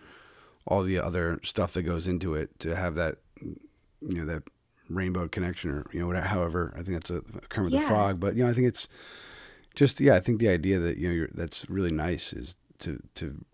all 0.67 0.83
the 0.83 0.99
other 0.99 1.39
stuff 1.43 1.73
that 1.75 1.83
goes 1.83 2.07
into 2.07 2.35
it 2.35 2.59
to 2.61 2.75
have 2.75 2.95
that 2.95 3.19
you 3.43 4.17
know 4.19 4.25
that 4.27 4.43
rainbow 4.89 5.29
connection 5.29 5.71
or 5.71 5.85
you 5.93 6.01
know 6.01 6.07
whatever. 6.07 6.27
However, 6.27 6.73
I 6.75 6.83
think 6.83 6.95
that's 6.99 7.11
a 7.11 7.23
Kermit 7.51 7.73
the 7.73 7.79
Yeah. 7.79 7.89
Frog, 7.89 8.21
but 8.21 8.35
you 8.37 8.45
know 8.45 8.51
I 8.51 8.55
think 8.55 8.67
it's 8.69 8.89
just 9.75 10.01
yeah. 10.01 10.15
I 10.15 10.21
think 10.21 10.39
the 10.41 10.49
idea 10.49 10.79
that 10.79 10.97
you 10.99 11.09
know 11.09 11.15
you're, 11.15 11.29
that's 11.35 11.69
really 11.69 11.91
nice 11.93 12.33
is 12.33 12.57
to 12.81 13.01
to 13.17 13.45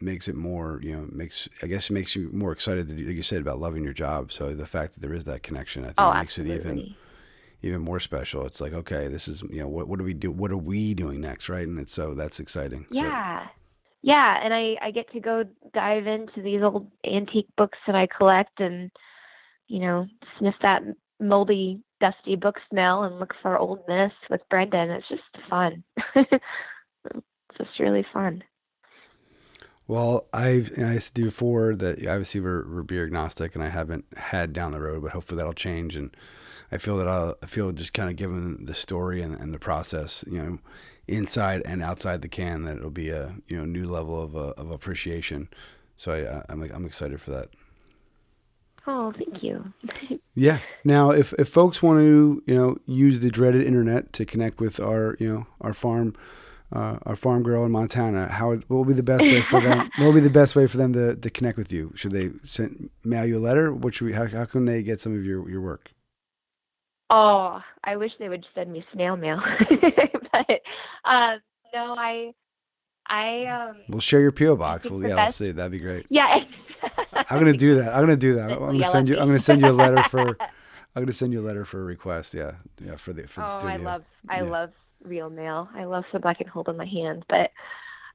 makes 0.00 0.28
it 0.28 0.34
more 0.34 0.80
you 0.82 0.94
know 0.94 1.08
makes 1.10 1.48
I 1.62 1.66
guess 1.66 1.90
it 1.90 1.92
makes 1.92 2.14
you 2.14 2.30
more 2.32 2.52
excited 2.52 2.88
to 2.88 2.94
do, 2.94 3.04
like 3.06 3.16
you 3.16 3.22
said 3.22 3.40
about 3.40 3.58
loving 3.58 3.84
your 3.84 3.92
job. 3.92 4.32
So 4.32 4.52
the 4.54 4.66
fact 4.66 4.94
that 4.94 5.00
there 5.00 5.14
is 5.14 5.24
that 5.24 5.42
connection, 5.42 5.82
I 5.84 5.88
think 5.88 5.98
oh, 5.98 6.14
makes 6.14 6.38
it 6.38 6.46
even 6.46 6.94
even 7.62 7.80
more 7.80 8.00
special. 8.00 8.46
It's 8.46 8.60
like, 8.60 8.72
okay, 8.72 9.08
this 9.08 9.28
is 9.28 9.42
you 9.42 9.60
know 9.60 9.68
what 9.68 9.88
what 9.88 9.98
do 9.98 10.04
we 10.04 10.14
do? 10.14 10.30
What 10.30 10.50
are 10.50 10.56
we 10.56 10.94
doing 10.94 11.20
next, 11.20 11.48
right? 11.48 11.66
And 11.66 11.78
it's 11.78 11.92
so 11.92 12.14
that's 12.14 12.40
exciting. 12.40 12.86
So- 12.92 13.02
Yeah. 13.02 13.46
Yeah, 14.00 14.38
and 14.44 14.54
I 14.54 14.76
I 14.80 14.90
get 14.92 15.10
to 15.12 15.20
go 15.20 15.42
dive 15.74 16.06
into 16.06 16.40
these 16.40 16.62
old 16.62 16.88
antique 17.04 17.48
books 17.56 17.78
that 17.86 17.96
I 17.96 18.06
collect 18.06 18.60
and 18.60 18.90
you 19.66 19.80
know, 19.80 20.06
sniff 20.38 20.54
that 20.62 20.82
moldy, 21.20 21.82
dusty 22.00 22.36
book 22.36 22.56
smell 22.70 23.02
and 23.02 23.18
look 23.18 23.34
for 23.42 23.58
old 23.58 23.80
myths 23.88 24.14
with 24.30 24.40
Brendan. 24.48 24.90
It's 24.90 25.08
just 25.08 25.22
fun. 25.50 25.82
it's 26.14 26.42
just 27.58 27.78
really 27.78 28.06
fun. 28.12 28.42
Well, 29.88 30.26
I've 30.32 30.70
I 30.78 30.98
said 30.98 31.14
before 31.14 31.74
that 31.76 32.06
obviously 32.06 32.40
we're, 32.40 32.68
we're 32.68 32.82
beer 32.82 33.04
agnostic, 33.04 33.54
and 33.54 33.64
I 33.64 33.68
haven't 33.68 34.04
had 34.16 34.52
down 34.52 34.72
the 34.72 34.80
road, 34.80 35.02
but 35.02 35.12
hopefully 35.12 35.38
that'll 35.38 35.54
change. 35.54 35.96
And 35.96 36.14
I 36.70 36.78
feel 36.78 36.98
that 36.98 37.08
I'll, 37.08 37.36
I 37.42 37.46
feel 37.46 37.72
just 37.72 37.94
kind 37.94 38.10
of 38.10 38.16
given 38.16 38.66
the 38.66 38.74
story 38.74 39.22
and, 39.22 39.34
and 39.34 39.52
the 39.52 39.58
process, 39.58 40.24
you 40.30 40.40
know, 40.40 40.58
inside 41.08 41.62
and 41.64 41.82
outside 41.82 42.20
the 42.20 42.28
can, 42.28 42.64
that 42.64 42.76
it'll 42.76 42.90
be 42.90 43.08
a 43.08 43.34
you 43.48 43.56
know 43.56 43.64
new 43.64 43.86
level 43.86 44.22
of 44.22 44.36
uh, 44.36 44.52
of 44.58 44.70
appreciation. 44.70 45.48
So 45.96 46.12
I, 46.12 46.52
I'm 46.52 46.60
like 46.60 46.72
I'm 46.72 46.84
excited 46.84 47.20
for 47.20 47.30
that. 47.30 47.48
Oh, 48.86 49.12
thank 49.12 49.42
you. 49.42 49.72
Yeah. 50.34 50.60
Now, 50.84 51.10
if, 51.10 51.32
if 51.32 51.48
folks 51.48 51.82
want 51.82 51.98
to, 51.98 52.44
you 52.46 52.54
know, 52.54 52.76
use 52.86 53.18
the 53.18 53.28
dreaded 53.28 53.66
internet 53.66 54.12
to 54.12 54.24
connect 54.24 54.60
with 54.60 54.78
our, 54.78 55.16
you 55.18 55.28
know, 55.28 55.46
our 55.60 55.72
farm, 55.72 56.14
uh, 56.72 56.98
our 57.06 57.16
farm 57.16 57.42
girl 57.42 57.64
in 57.64 57.72
Montana, 57.72 58.28
how 58.28 58.50
what 58.50 58.70
will 58.70 58.84
be 58.84 58.92
the 58.92 59.02
best 59.02 59.24
way 59.24 59.42
for 59.42 59.60
them? 59.60 59.90
what 59.96 60.06
will 60.06 60.12
be 60.12 60.20
the 60.20 60.30
best 60.30 60.54
way 60.54 60.66
for 60.66 60.76
them 60.76 60.92
to, 60.92 61.16
to 61.16 61.30
connect 61.30 61.56
with 61.56 61.72
you? 61.72 61.92
Should 61.94 62.12
they 62.12 62.30
send 62.44 62.90
mail 63.04 63.24
you 63.24 63.38
a 63.38 63.40
letter? 63.40 63.72
What 63.72 63.94
should 63.94 64.06
we? 64.06 64.12
How, 64.12 64.26
how 64.26 64.44
can 64.44 64.64
they 64.64 64.82
get 64.82 65.00
some 65.00 65.16
of 65.16 65.24
your, 65.24 65.48
your 65.48 65.60
work? 65.60 65.90
Oh, 67.10 67.60
I 67.84 67.96
wish 67.96 68.12
they 68.18 68.28
would 68.28 68.44
send 68.54 68.70
me 68.70 68.84
snail 68.92 69.16
mail. 69.16 69.40
but 70.32 70.60
um 71.04 71.38
no, 71.72 71.94
I 71.96 72.32
I 73.06 73.46
um 73.46 73.76
We'll 73.88 74.00
share 74.00 74.20
your 74.20 74.32
PO 74.32 74.56
box. 74.56 74.90
Well, 74.90 75.02
yeah, 75.02 75.16
let's 75.16 75.36
see. 75.36 75.52
That'd 75.52 75.72
be 75.72 75.78
great. 75.78 76.06
yeah. 76.10 76.34
I'm 77.30 77.38
gonna 77.38 77.54
do 77.54 77.76
that. 77.76 77.94
I'm 77.94 78.00
gonna 78.00 78.16
do 78.16 78.34
that. 78.34 78.52
I'm 78.52 78.58
gonna 78.58 78.90
send 78.90 79.08
you. 79.08 79.18
I'm 79.18 79.26
gonna 79.26 79.40
send 79.40 79.62
you 79.62 79.70
a 79.70 79.72
letter 79.72 80.02
for. 80.04 80.36
I'm 80.94 81.02
gonna 81.02 81.12
send 81.12 81.32
you 81.32 81.40
a 81.40 81.46
letter 81.46 81.64
for 81.64 81.80
a 81.80 81.84
request. 81.84 82.34
Yeah, 82.34 82.52
yeah, 82.84 82.96
for 82.96 83.12
the 83.12 83.26
for 83.26 83.40
the 83.40 83.46
oh, 83.46 83.58
studio. 83.58 83.74
I 83.74 83.76
love 83.76 84.04
I 84.28 84.36
Yeah. 84.38 84.42
love 84.50 84.72
real 85.02 85.30
mail. 85.30 85.68
I 85.74 85.84
love 85.84 86.04
stuff 86.08 86.22
I 86.24 86.34
can 86.34 86.46
hold 86.48 86.68
in 86.68 86.76
my 86.76 86.86
hand. 86.86 87.24
But 87.28 87.50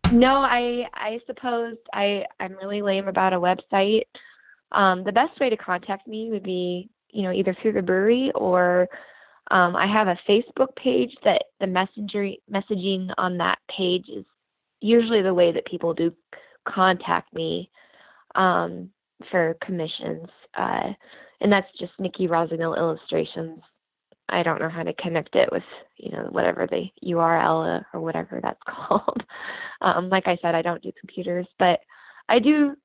no, 0.10 0.30
I 0.30 0.84
I 0.94 1.20
suppose 1.26 1.78
I 1.94 2.24
I'm 2.40 2.54
really 2.54 2.82
lame 2.82 3.08
about 3.08 3.34
a 3.34 3.40
website. 3.40 4.04
Um, 4.72 5.04
the 5.04 5.12
best 5.12 5.40
way 5.40 5.50
to 5.50 5.58
contact 5.58 6.08
me 6.08 6.30
would 6.32 6.44
be 6.44 6.90
you 7.10 7.24
know 7.24 7.32
either 7.32 7.56
through 7.62 7.74
the 7.74 7.82
brewery 7.82 8.32
or 8.36 8.88
um, 9.52 9.76
I 9.76 9.88
have 9.88 10.08
a 10.08 10.20
Facebook 10.28 10.76
page 10.76 11.12
that 11.24 11.44
the 11.60 11.68
messenger 11.68 12.30
messaging 12.52 13.10
on 13.18 13.38
that 13.38 13.60
page 13.76 14.06
is 14.10 14.26
usually 14.82 15.22
the 15.22 15.34
way 15.34 15.52
that 15.52 15.66
people 15.66 15.94
do 15.94 16.14
contact 16.68 17.34
me 17.34 17.70
um, 18.36 18.90
for 19.32 19.58
commissions. 19.64 20.28
Uh, 20.58 20.94
and 21.42 21.52
that's 21.52 21.68
just 21.80 21.92
Nikki 22.00 22.28
Rossignol 22.28 22.76
Illustrations. 22.76 23.60
I 24.30 24.44
don't 24.44 24.60
know 24.60 24.70
how 24.70 24.84
to 24.84 24.94
connect 24.94 25.36
it 25.36 25.50
with, 25.52 25.64
you 25.98 26.12
know, 26.12 26.28
whatever 26.32 26.68
the 26.68 26.86
URL 27.06 27.84
or 27.94 28.02
whatever 28.02 28.40
that's 28.42 28.60
called. 28.68 29.24
Um, 29.82 30.10
like 30.10 30.28
I 30.28 30.38
said, 30.42 30.56
I 30.56 30.62
don't 30.62 30.82
do 30.82 30.92
computers, 31.00 31.48
but 31.60 31.80
I 32.30 32.40
do. 32.40 32.76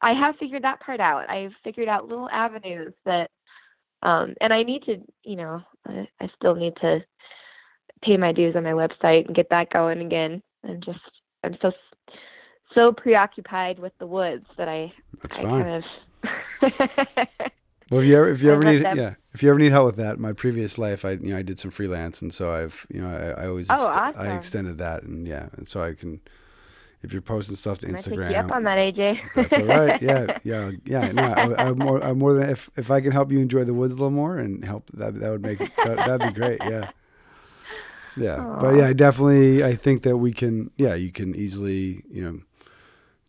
I 0.00 0.12
have 0.12 0.36
figured 0.36 0.62
that 0.62 0.80
part 0.80 1.00
out. 1.00 1.28
I've 1.28 1.52
figured 1.64 1.88
out 1.88 2.08
little 2.08 2.28
avenues 2.30 2.94
that, 3.04 3.30
um, 4.02 4.34
and 4.40 4.52
I 4.52 4.62
need 4.62 4.84
to, 4.84 4.98
you 5.24 5.36
know, 5.36 5.60
I, 5.86 6.08
I 6.20 6.30
still 6.36 6.54
need 6.54 6.74
to 6.80 7.00
pay 8.02 8.16
my 8.16 8.32
dues 8.32 8.54
on 8.54 8.62
my 8.62 8.70
website 8.70 9.26
and 9.26 9.34
get 9.34 9.50
that 9.50 9.72
going 9.72 10.00
again. 10.00 10.40
And 10.62 10.84
just, 10.84 11.00
I'm 11.42 11.58
so 11.60 11.72
so 12.76 12.92
preoccupied 12.92 13.78
with 13.78 13.92
the 13.98 14.06
woods 14.06 14.46
that 14.56 14.68
I, 14.68 14.92
That's 15.22 15.38
I 15.38 15.42
fine. 15.42 15.62
kind 15.62 15.84
of. 15.84 15.84
Well, 17.90 18.00
if 18.00 18.06
you 18.06 18.16
ever 18.16 18.28
if 18.28 18.42
you 18.42 18.50
ever 18.52 18.72
need 18.72 18.82
yeah 18.82 19.14
if 19.38 19.42
you 19.44 19.50
ever 19.50 19.58
need 19.60 19.70
help 19.70 19.86
with 19.86 19.96
that, 19.96 20.18
my 20.18 20.32
previous 20.32 20.78
life 20.78 21.04
I 21.04 21.12
you 21.12 21.30
know 21.30 21.36
I 21.36 21.42
did 21.42 21.60
some 21.60 21.70
freelance 21.70 22.20
and 22.22 22.34
so 22.34 22.50
I've 22.52 22.84
you 22.92 23.00
know 23.00 23.08
I, 23.08 23.42
I 23.44 23.46
always 23.46 23.70
Oh, 23.70 23.86
I 23.86 24.08
awesome. 24.08 24.36
extended 24.36 24.78
that 24.78 25.04
and 25.04 25.28
yeah 25.28 25.48
and 25.56 25.68
so 25.68 25.80
I 25.80 25.94
can 25.94 26.20
if 27.04 27.12
you're 27.12 27.22
posting 27.22 27.54
stuff 27.54 27.78
to 27.78 27.86
I'm 27.86 27.92
gonna 27.92 28.02
take 28.02 28.18
you 28.30 28.34
up 28.34 28.50
on 28.50 28.64
that, 28.64 28.78
AJ. 28.78 29.20
that's 29.34 29.56
all 29.56 29.64
right 29.66 29.94
yeah 30.02 30.26
yeah 30.42 30.72
yeah 30.86 31.12
no 31.12 31.28
I, 31.28 31.68
I'm 31.68 31.78
more 31.78 32.02
I'm 32.02 32.18
more 32.18 32.34
than 32.34 32.50
if 32.50 32.68
if 32.76 32.90
I 32.90 33.00
can 33.00 33.12
help 33.12 33.30
you 33.30 33.38
enjoy 33.38 33.62
the 33.62 33.74
woods 33.74 33.92
a 33.92 33.96
little 33.96 34.10
more 34.10 34.38
and 34.38 34.64
help 34.64 34.90
that 34.94 35.20
that 35.20 35.30
would 35.30 35.44
make 35.44 35.60
that, 35.84 36.02
that'd 36.04 36.20
be 36.22 36.30
great 36.30 36.64
yeah 36.64 36.86
yeah 38.16 38.44
but 38.58 38.70
yeah 38.70 38.86
I 38.88 38.92
definitely 38.92 39.62
I 39.62 39.76
think 39.76 40.02
that 40.02 40.16
we 40.16 40.32
can 40.32 40.72
yeah 40.76 40.94
you 40.94 41.12
can 41.12 41.36
easily 41.36 42.02
you 42.10 42.24
know 42.24 42.40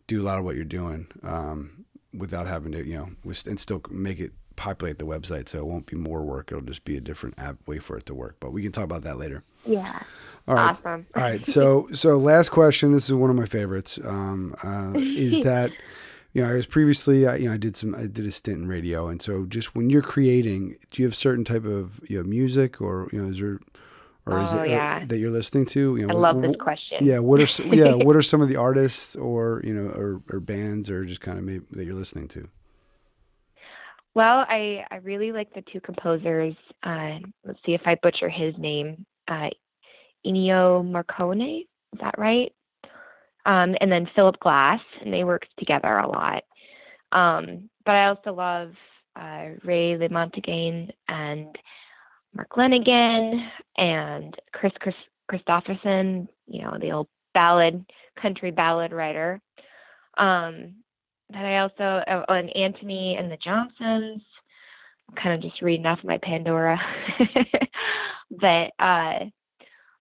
do 0.08 0.20
a 0.20 0.24
lot 0.24 0.38
of 0.40 0.44
what 0.44 0.56
you're 0.56 0.64
doing 0.64 1.06
um, 1.22 1.84
without 2.12 2.48
having 2.48 2.72
to 2.72 2.84
you 2.84 2.94
know 2.96 3.10
and 3.46 3.60
still 3.60 3.80
make 3.90 4.18
it 4.18 4.32
populate 4.60 4.98
the 4.98 5.06
website 5.06 5.48
so 5.48 5.58
it 5.58 5.64
won't 5.66 5.86
be 5.86 5.96
more 5.96 6.22
work 6.22 6.52
it'll 6.52 6.60
just 6.62 6.84
be 6.84 6.94
a 6.96 7.00
different 7.00 7.34
app 7.38 7.56
way 7.66 7.78
for 7.78 7.96
it 7.96 8.04
to 8.04 8.12
work 8.14 8.36
but 8.40 8.52
we 8.52 8.62
can 8.62 8.70
talk 8.70 8.84
about 8.84 9.02
that 9.02 9.16
later 9.16 9.42
yeah. 9.64 10.00
all 10.46 10.54
right 10.54 10.68
Awesome. 10.68 11.06
all 11.16 11.22
right 11.22 11.46
so 11.46 11.88
so 11.94 12.18
last 12.18 12.50
question 12.50 12.92
this 12.92 13.06
is 13.08 13.14
one 13.14 13.30
of 13.30 13.36
my 13.36 13.46
favorites 13.46 13.98
um, 14.04 14.54
uh, 14.62 14.92
is 14.98 15.42
that 15.44 15.70
you 16.34 16.42
know 16.42 16.50
i 16.50 16.52
was 16.52 16.66
previously 16.66 17.26
I, 17.26 17.36
you 17.36 17.48
know 17.48 17.54
i 17.54 17.56
did 17.56 17.74
some 17.74 17.94
i 17.94 18.02
did 18.06 18.26
a 18.26 18.30
stint 18.30 18.58
in 18.58 18.68
radio 18.68 19.08
and 19.08 19.20
so 19.22 19.46
just 19.46 19.74
when 19.74 19.88
you're 19.88 20.02
creating 20.02 20.76
do 20.90 21.02
you 21.02 21.06
have 21.08 21.14
certain 21.14 21.44
type 21.44 21.64
of 21.64 21.98
you 22.08 22.18
know 22.18 22.28
music 22.28 22.82
or 22.82 23.08
you 23.14 23.22
know 23.22 23.30
is 23.30 23.38
there 23.40 23.60
or 24.26 24.42
is 24.42 24.52
Oh, 24.52 24.58
it 24.58 24.60
or- 24.60 24.66
yeah. 24.66 25.04
that 25.06 25.16
you're 25.18 25.30
listening 25.30 25.64
to 25.66 25.96
you 25.96 26.06
know 26.06 26.14
I 26.14 26.18
love 26.18 26.42
this 26.42 26.54
question. 26.60 26.98
yeah 27.00 27.18
what 27.18 27.40
are 27.40 27.48
yeah 27.74 27.94
what 27.94 28.14
are 28.14 28.20
some 28.32 28.42
of 28.42 28.48
the 28.48 28.56
artists 28.56 29.16
or 29.16 29.62
you 29.64 29.72
know 29.72 29.88
or, 29.90 30.20
or 30.30 30.38
bands 30.40 30.90
or 30.90 31.06
just 31.06 31.22
kind 31.22 31.38
of 31.38 31.44
maybe 31.44 31.64
that 31.72 31.84
you're 31.86 31.94
listening 31.94 32.28
to 32.28 32.46
Well, 34.14 34.44
I 34.48 34.84
I 34.90 34.96
really 34.96 35.32
like 35.32 35.52
the 35.54 35.62
two 35.72 35.80
composers. 35.80 36.54
Uh, 36.82 37.18
let's 37.44 37.60
see 37.64 37.74
if 37.74 37.82
I 37.84 37.96
butcher 38.02 38.28
his 38.28 38.54
name. 38.58 39.06
Uh, 39.28 39.50
Ennio 40.26 40.84
Morricone, 40.84 41.60
is 41.62 42.00
that 42.00 42.18
right? 42.18 42.52
Um, 43.46 43.74
and 43.80 43.90
then 43.90 44.10
Philip 44.14 44.38
Glass, 44.40 44.80
and 45.00 45.12
they 45.12 45.24
work 45.24 45.42
together 45.58 45.96
a 45.98 46.08
lot. 46.08 46.42
Um, 47.12 47.70
but 47.84 47.94
I 47.94 48.08
also 48.08 48.32
love 48.34 48.72
uh, 49.16 49.46
Ray 49.64 49.96
LaMontagne 49.96 50.90
and 51.08 51.56
Mark 52.34 52.50
Lanegan 52.56 53.48
and 53.78 54.34
Kris, 54.52 54.72
Kris 54.80 54.94
Kristofferson. 55.30 56.28
You 56.46 56.62
know, 56.62 56.76
the 56.80 56.92
old 56.92 57.08
ballad, 57.32 57.84
country 58.20 58.50
ballad 58.50 58.92
writer. 58.92 59.40
Um, 60.18 60.74
but 61.30 61.44
I 61.44 61.58
also 61.58 62.02
oh, 62.06 62.34
and 62.34 62.54
Antony 62.56 63.16
and 63.18 63.30
the 63.30 63.38
Johnsons. 63.38 64.22
I'm 65.08 65.14
kind 65.22 65.36
of 65.36 65.42
just 65.42 65.62
reading 65.62 65.86
off 65.86 65.98
my 66.04 66.18
Pandora. 66.22 66.78
but 68.30 68.70
uh, 68.78 69.26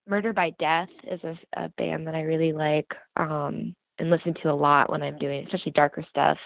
Murder 0.07 0.33
by 0.33 0.51
Death 0.59 0.89
is 1.09 1.19
a, 1.23 1.37
a 1.53 1.69
band 1.69 2.07
that 2.07 2.15
I 2.15 2.21
really 2.21 2.53
like 2.53 2.87
um, 3.17 3.75
and 3.97 4.09
listen 4.09 4.33
to 4.41 4.51
a 4.51 4.53
lot 4.53 4.89
when 4.89 5.03
I'm 5.03 5.17
doing, 5.17 5.45
especially 5.45 5.71
darker 5.71 6.05
stuff. 6.09 6.37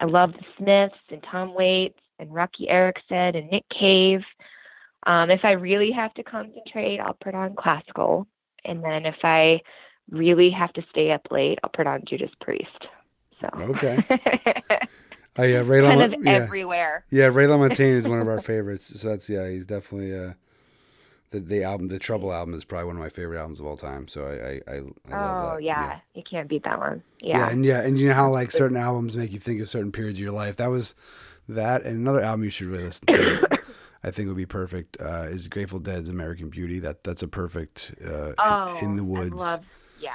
I 0.00 0.04
love 0.04 0.32
the 0.32 0.44
Smiths 0.58 0.94
and 1.10 1.24
Tom 1.30 1.54
Waits 1.54 1.98
and 2.18 2.32
Roky 2.32 2.68
Erickson 2.68 3.36
and 3.36 3.50
Nick 3.50 3.64
Cave. 3.68 4.20
Um, 5.06 5.30
if 5.30 5.40
I 5.44 5.52
really 5.52 5.92
have 5.92 6.14
to 6.14 6.22
concentrate, 6.22 6.98
I'll 6.98 7.16
put 7.22 7.34
on 7.34 7.54
classical, 7.56 8.26
and 8.64 8.82
then 8.82 9.06
if 9.06 9.16
I 9.22 9.60
really 10.10 10.50
have 10.50 10.72
to 10.74 10.82
stay 10.90 11.12
up 11.12 11.22
late, 11.30 11.58
I'll 11.62 11.70
put 11.74 11.86
on 11.86 12.02
Judas 12.08 12.30
Priest. 12.40 12.86
So 13.40 13.48
Okay. 13.58 14.04
oh 15.38 15.42
yeah 15.44 15.58
ray 15.64 15.80
kind 15.82 16.00
Lama- 16.00 16.16
of 16.16 16.24
yeah 16.24 16.32
everywhere. 16.32 17.04
Yeah, 17.10 17.26
Ray 17.26 17.46
LaMontagne 17.46 17.94
is 17.98 18.08
one 18.08 18.20
of 18.20 18.28
our 18.28 18.40
favorites. 18.40 19.00
So 19.00 19.08
that's 19.08 19.28
yeah, 19.30 19.48
he's 19.48 19.66
definitely 19.66 20.16
uh, 20.16 20.32
the 21.30 21.40
the 21.40 21.62
album, 21.64 21.88
the 21.88 21.98
Trouble 21.98 22.32
album 22.32 22.54
is 22.54 22.64
probably 22.64 22.86
one 22.86 22.96
of 22.96 23.02
my 23.02 23.08
favorite 23.10 23.38
albums 23.38 23.60
of 23.60 23.66
all 23.66 23.76
time. 23.76 24.08
So 24.08 24.26
I 24.26 24.72
I, 24.72 24.74
I, 24.74 24.76
I 24.76 24.80
love 24.80 25.52
Oh 25.52 25.54
that. 25.56 25.62
yeah. 25.62 25.98
you 26.14 26.22
can't 26.28 26.48
beat 26.48 26.64
that 26.64 26.78
one. 26.78 27.02
yeah, 27.20 27.38
Yeah. 27.38 27.50
and 27.50 27.64
yeah, 27.64 27.80
and 27.82 27.98
you 27.98 28.08
know 28.08 28.14
how 28.14 28.30
like 28.30 28.50
certain 28.50 28.76
albums 28.76 29.16
make 29.16 29.32
you 29.32 29.38
think 29.38 29.60
of 29.60 29.68
certain 29.68 29.92
periods 29.92 30.18
of 30.18 30.22
your 30.24 30.32
life. 30.32 30.56
That 30.56 30.70
was 30.70 30.94
that, 31.48 31.82
and 31.84 31.96
another 31.98 32.20
album 32.22 32.44
you 32.44 32.50
should 32.50 32.66
really 32.66 32.84
listen 32.84 33.06
to. 33.08 33.48
I 34.04 34.10
think 34.12 34.28
would 34.28 34.36
be 34.36 34.46
perfect. 34.46 34.96
Uh, 35.00 35.26
is 35.28 35.48
Grateful 35.48 35.80
Dead's 35.80 36.08
American 36.08 36.48
Beauty. 36.50 36.78
That 36.78 37.02
that's 37.04 37.22
a 37.22 37.28
perfect 37.28 37.94
uh, 38.04 38.32
oh, 38.38 38.78
in 38.80 38.96
the 38.96 39.02
woods. 39.04 39.32
I 39.42 39.44
love. 39.52 39.64
Yeah. 40.00 40.14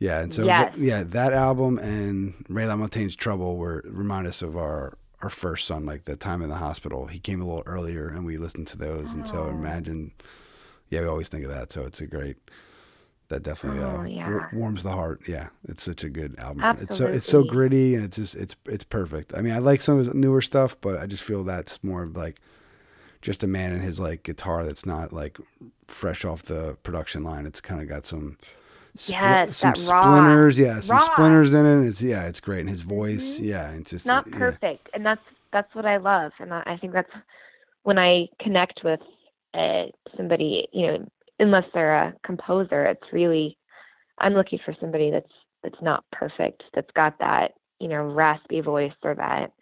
Yeah, 0.00 0.20
and 0.20 0.32
so 0.34 0.44
Yes. 0.44 0.74
th- 0.74 0.84
yeah, 0.84 1.02
that 1.04 1.32
album 1.32 1.78
and 1.78 2.34
Ray 2.48 2.64
LaMontagne's 2.64 3.14
Trouble 3.14 3.56
were 3.58 3.82
remind 3.86 4.26
us 4.26 4.42
of 4.42 4.56
our 4.56 4.96
our 5.22 5.28
first 5.30 5.66
son, 5.66 5.84
like 5.84 6.04
the 6.04 6.16
time 6.16 6.40
in 6.40 6.48
the 6.48 6.54
hospital. 6.54 7.06
He 7.06 7.18
came 7.20 7.42
a 7.42 7.44
little 7.44 7.62
earlier, 7.66 8.08
and 8.08 8.24
we 8.24 8.38
listened 8.38 8.66
to 8.68 8.78
those. 8.78 9.12
And 9.12 9.28
so 9.28 9.42
Oh. 9.44 9.50
imagine, 9.50 10.12
yeah, 10.88 11.02
we 11.02 11.06
always 11.08 11.28
think 11.28 11.44
of 11.44 11.50
that. 11.50 11.70
So 11.70 11.82
it's 11.82 12.00
a 12.00 12.06
great. 12.06 12.36
That 13.28 13.42
definitely 13.44 13.80
uh, 13.84 13.92
Oh, 13.92 13.96
wa- 13.98 14.02
yeah. 14.04 14.46
warms 14.52 14.82
the 14.82 14.90
heart. 14.90 15.20
Yeah, 15.28 15.50
it's 15.68 15.82
such 15.84 16.02
a 16.04 16.08
good 16.08 16.36
album. 16.38 16.64
It's 16.80 16.96
so 16.96 17.06
it's 17.06 17.28
so 17.28 17.44
gritty 17.44 17.94
and 17.94 18.02
it's 18.04 18.16
just 18.16 18.34
it's 18.34 18.56
it's 18.66 18.82
perfect. 18.82 19.34
I 19.36 19.42
mean, 19.42 19.52
I 19.52 19.58
like 19.58 19.82
some 19.82 19.98
of 19.98 20.06
his 20.06 20.14
newer 20.14 20.40
stuff, 20.40 20.76
but 20.80 20.98
I 20.98 21.06
just 21.06 21.22
feel 21.22 21.44
that's 21.44 21.84
more 21.84 22.02
of 22.02 22.16
like 22.16 22.40
just 23.20 23.44
a 23.44 23.46
man 23.46 23.70
and 23.72 23.82
his 23.82 24.00
like 24.00 24.22
guitar 24.24 24.64
that's 24.64 24.84
not 24.86 25.12
like 25.12 25.38
fresh 25.86 26.24
off 26.24 26.42
the 26.44 26.76
production 26.82 27.22
line. 27.22 27.44
It's 27.46 27.60
kind 27.60 27.80
of 27.82 27.88
got 27.88 28.04
some 28.06 28.36
spli- 28.96 29.10
Yes, 29.12 29.56
some 29.56 29.70
that 29.72 29.88
raw- 29.90 30.02
splinters. 30.02 30.58
Yeah, 30.58 30.80
some 30.80 30.96
raw. 30.96 31.02
splinters 31.02 31.54
in 31.54 31.66
it. 31.66 31.88
It's 31.88 32.02
yeah, 32.02 32.24
it's 32.24 32.40
great. 32.40 32.60
And 32.60 32.68
his 32.70 32.80
voice, 32.82 33.38
Mhm. 33.38 33.46
yeah, 33.46 33.70
it's 33.72 33.90
just 33.90 34.06
Not 34.06 34.26
yeah. 34.28 34.38
perfect, 34.38 34.88
and 34.94 35.04
that's 35.04 35.22
that's 35.52 35.74
what 35.74 35.86
I 35.86 35.96
love, 35.98 36.32
and 36.38 36.52
I 36.54 36.62
I 36.66 36.76
think 36.76 36.92
that's 36.92 37.10
when 37.82 37.98
I 37.98 38.28
connect 38.40 38.82
with 38.84 39.00
uh, 39.54 39.84
somebody. 40.16 40.68
You 40.72 40.86
know, 40.86 41.08
unless 41.38 41.64
they're 41.74 41.94
a 41.94 42.14
composer, 42.24 42.84
it's 42.84 43.12
really 43.12 43.56
I'm 44.18 44.34
looking 44.34 44.58
for 44.64 44.74
somebody 44.80 45.10
that's 45.10 45.32
that's 45.62 45.80
not 45.82 46.04
perfect. 46.12 46.62
That's 46.74 46.90
got 46.94 47.18
that 47.20 47.52
you 47.80 47.88
know 47.88 48.02
raspy 48.02 48.60
voice 48.60 48.92
or 49.02 49.14
that 49.14 49.52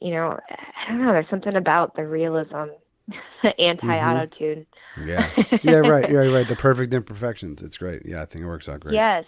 you 0.00 0.12
know 0.12 0.38
I 0.50 0.88
don't 0.92 1.02
know. 1.04 1.10
There's 1.10 1.28
something 1.30 1.56
about 1.56 1.96
the 1.96 2.06
realism, 2.06 2.70
anti 3.58 3.86
auto 3.86 4.26
mm-hmm. 4.26 4.38
tune. 4.38 4.66
Yeah, 5.04 5.30
yeah, 5.62 5.76
right, 5.76 6.10
yeah, 6.10 6.18
right. 6.20 6.48
The 6.48 6.56
perfect 6.56 6.92
imperfections. 6.92 7.62
It's 7.62 7.76
great. 7.76 8.02
Yeah, 8.04 8.22
I 8.22 8.24
think 8.26 8.44
it 8.44 8.48
works 8.48 8.68
out 8.68 8.80
great. 8.80 8.94
Yes. 8.94 9.24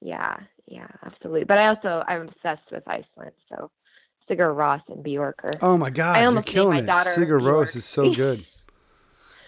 Yeah, 0.00 0.36
yeah, 0.66 0.86
absolutely. 1.04 1.44
But 1.44 1.58
I 1.58 1.68
also 1.68 2.04
I'm 2.06 2.28
obsessed 2.28 2.70
with 2.70 2.86
Iceland, 2.86 3.32
so 3.48 3.70
Sigur 4.28 4.54
Rós 4.54 4.82
and 4.88 5.02
Bjork 5.02 5.40
are 5.42 5.50
Oh 5.60 5.76
my 5.76 5.90
God, 5.90 6.16
I 6.16 6.30
you're 6.30 6.42
killing 6.42 6.86
my 6.86 6.94
it. 6.94 7.06
Sigur 7.06 7.40
Rós 7.40 7.74
is 7.76 7.84
so 7.84 8.14
good. 8.14 8.46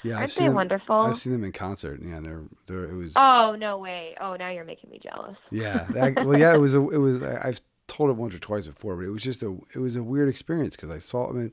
Yeah, 0.03 0.15
aren't 0.15 0.31
I've 0.31 0.35
they 0.35 0.45
them. 0.45 0.55
wonderful? 0.55 0.97
I've 0.97 1.19
seen 1.19 1.35
them 1.35 1.45
in 1.45 1.53
concert. 1.53 2.01
Yeah, 2.03 2.21
they're 2.21 2.45
they're 2.67 2.85
it 2.85 2.95
was. 2.95 3.13
Oh 3.17 3.55
no 3.59 3.77
way! 3.77 4.17
Oh, 4.19 4.35
now 4.35 4.51
you're 4.51 4.65
making 4.65 4.89
me 4.89 4.99
jealous. 5.03 5.37
Yeah. 5.51 5.87
That, 5.91 6.25
well, 6.25 6.39
yeah, 6.39 6.55
it 6.55 6.59
was 6.59 6.75
a, 6.75 6.79
it 6.89 6.97
was. 6.97 7.23
I, 7.23 7.49
I've 7.49 7.61
told 7.87 8.09
it 8.09 8.17
once 8.17 8.35
or 8.35 8.39
twice 8.39 8.67
before, 8.67 8.97
but 8.97 9.05
it 9.05 9.11
was 9.11 9.23
just 9.23 9.43
a 9.43 9.55
it 9.75 9.79
was 9.79 9.97
a 9.97 10.03
weird 10.03 10.29
experience 10.29 10.75
because 10.75 10.91
I 10.91 10.99
saw 10.99 11.29
them. 11.29 11.41
In, 11.41 11.53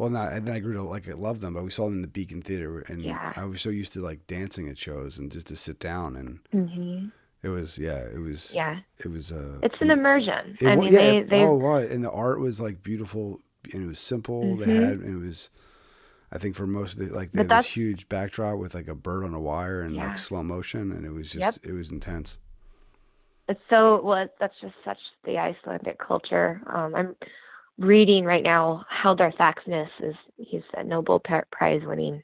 well, 0.00 0.10
not 0.10 0.32
and 0.32 0.46
then 0.48 0.54
I 0.54 0.60
grew 0.60 0.72
to 0.74 0.82
like 0.82 1.08
I 1.08 1.12
love 1.12 1.40
them, 1.40 1.54
but 1.54 1.64
we 1.64 1.70
saw 1.70 1.84
them 1.86 1.94
in 1.96 2.02
the 2.02 2.08
Beacon 2.08 2.42
Theater, 2.42 2.80
and 2.80 3.02
Yeah. 3.04 3.32
I 3.36 3.44
was 3.44 3.60
so 3.62 3.70
used 3.70 3.92
to 3.94 4.00
like 4.00 4.26
dancing 4.26 4.68
at 4.68 4.78
shows 4.78 5.18
and 5.18 5.30
just 5.30 5.46
to 5.48 5.56
sit 5.56 5.78
down, 5.78 6.16
and 6.16 6.40
hmm 6.52 7.08
it 7.42 7.48
was 7.48 7.78
yeah, 7.78 8.00
it 8.04 8.18
was 8.20 8.52
Yeah, 8.54 8.80
it 8.98 9.08
was 9.08 9.32
uh, 9.32 9.62
it's 9.62 9.74
an 9.80 9.90
immersion. 9.90 10.58
it 10.60 10.72
I 10.72 10.76
mean, 10.76 10.92
yeah, 10.92 11.00
they 11.00 11.10
it- 11.18 11.30
they 11.30 11.42
oh, 11.42 11.54
wow. 11.56 11.76
and 11.76 12.04
the 12.04 12.10
art 12.10 12.40
was 12.40 12.60
like 12.60 12.82
beautiful, 12.82 13.40
and 13.72 13.84
it 13.84 13.88
was 13.88 14.00
simple. 14.00 14.56
They 14.56 14.66
Mhm. 14.66 14.74
had 14.74 14.98
and 15.00 15.22
it 15.22 15.26
was. 15.26 15.50
I 16.32 16.38
think 16.38 16.56
for 16.56 16.66
most 16.66 16.94
of 16.94 17.00
the 17.08 17.14
like 17.14 17.32
they 17.32 17.38
But 17.38 17.48
had 17.48 17.50
this 17.50 17.66
huge 17.66 18.08
backdrop 18.08 18.58
with 18.58 18.74
like 18.74 18.88
a 18.88 18.94
bird 18.94 19.24
on 19.24 19.34
a 19.34 19.40
wire 19.40 19.82
and 19.82 19.96
Yeah. 19.96 20.04
like 20.04 20.18
slow 20.18 20.42
motion, 20.44 20.92
and 20.92 21.04
it 21.06 21.12
was 21.12 21.32
Yep. 21.34 21.56
just 21.56 21.64
it 21.64 21.72
was 21.72 21.90
intense. 21.92 22.38
it's 23.48 23.60
so 23.70 24.00
well. 24.02 24.26
That's 24.38 24.54
just 24.60 24.74
such 24.84 24.98
the 25.24 25.38
Icelandic 25.38 25.98
culture. 25.98 26.60
Um, 26.72 26.94
I'm 26.94 27.16
reading 27.80 28.24
right 28.24 28.44
now. 28.44 28.84
Halldór 29.02 29.36
Laxness 29.38 29.88
is 30.00 30.14
he's 30.36 30.62
a 30.74 30.84
Nobel 30.84 31.20
Prize 31.50 31.82
winning 31.84 32.22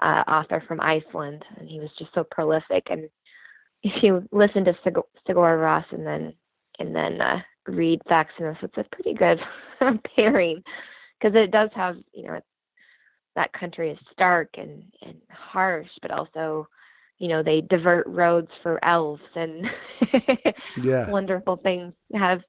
uh, 0.00 0.24
author 0.26 0.62
from 0.66 0.80
Iceland, 0.80 1.44
and 1.58 1.68
he 1.68 1.80
was 1.80 1.90
just 1.98 2.14
so 2.14 2.24
prolific. 2.24 2.86
And 2.88 3.08
if 3.82 4.02
you 4.02 4.26
listen 4.32 4.64
to 4.64 4.76
Sig- 4.82 4.96
Sigur 5.28 5.58
Rós 5.58 5.84
and 5.92 6.06
then 6.06 6.32
and 6.78 6.94
then 6.94 7.20
uh, 7.20 7.40
read 7.68 8.00
Laxness. 8.10 8.62
It's 8.62 8.76
a 8.76 8.84
pretty 8.92 9.14
good 9.14 9.40
pairing 10.16 10.62
because 11.18 11.38
it 11.38 11.50
does 11.50 11.70
have, 11.74 11.96
you 12.12 12.24
know, 12.24 12.40
that 13.34 13.52
country 13.52 13.90
is 13.90 13.98
stark 14.12 14.48
and, 14.56 14.82
and 15.02 15.16
harsh, 15.30 15.88
but 16.02 16.10
also, 16.10 16.66
you 17.18 17.28
know, 17.28 17.42
they 17.42 17.60
divert 17.62 18.06
roads 18.06 18.50
for 18.62 18.82
elves 18.84 19.22
and 19.34 19.66
Yeah. 20.82 21.10
wonderful 21.10 21.56
things. 21.56 21.92
Have, 22.14 22.40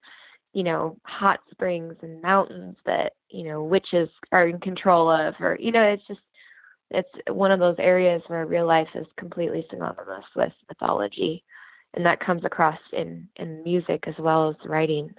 you 0.57 0.63
know, 0.63 0.97
hot 1.03 1.39
springs 1.51 1.93
and 2.01 2.19
mountains 2.19 2.75
that, 2.83 3.13
you 3.29 3.43
know, 3.43 3.63
witches 3.63 4.09
are 4.31 4.47
in 4.47 4.59
control 4.59 5.07
of, 5.07 5.35
or, 5.39 5.55
you 5.59 5.71
know, 5.71 5.83
it's 5.83 6.01
just, 6.07 6.19
it's 6.89 7.07
one 7.29 7.51
of 7.51 7.59
those 7.59 7.75
areas 7.77 8.23
where 8.25 8.43
real 8.47 8.65
life 8.65 8.87
is 8.95 9.05
completely 9.19 9.67
synonymous 9.69 10.25
with 10.35 10.51
mythology. 10.67 11.43
And 11.93 12.03
that 12.07 12.25
comes 12.25 12.43
across 12.43 12.79
in, 12.91 13.27
in 13.35 13.63
music 13.63 14.05
as 14.07 14.15
well 14.17 14.49
as 14.49 14.55
writing. 14.65 15.13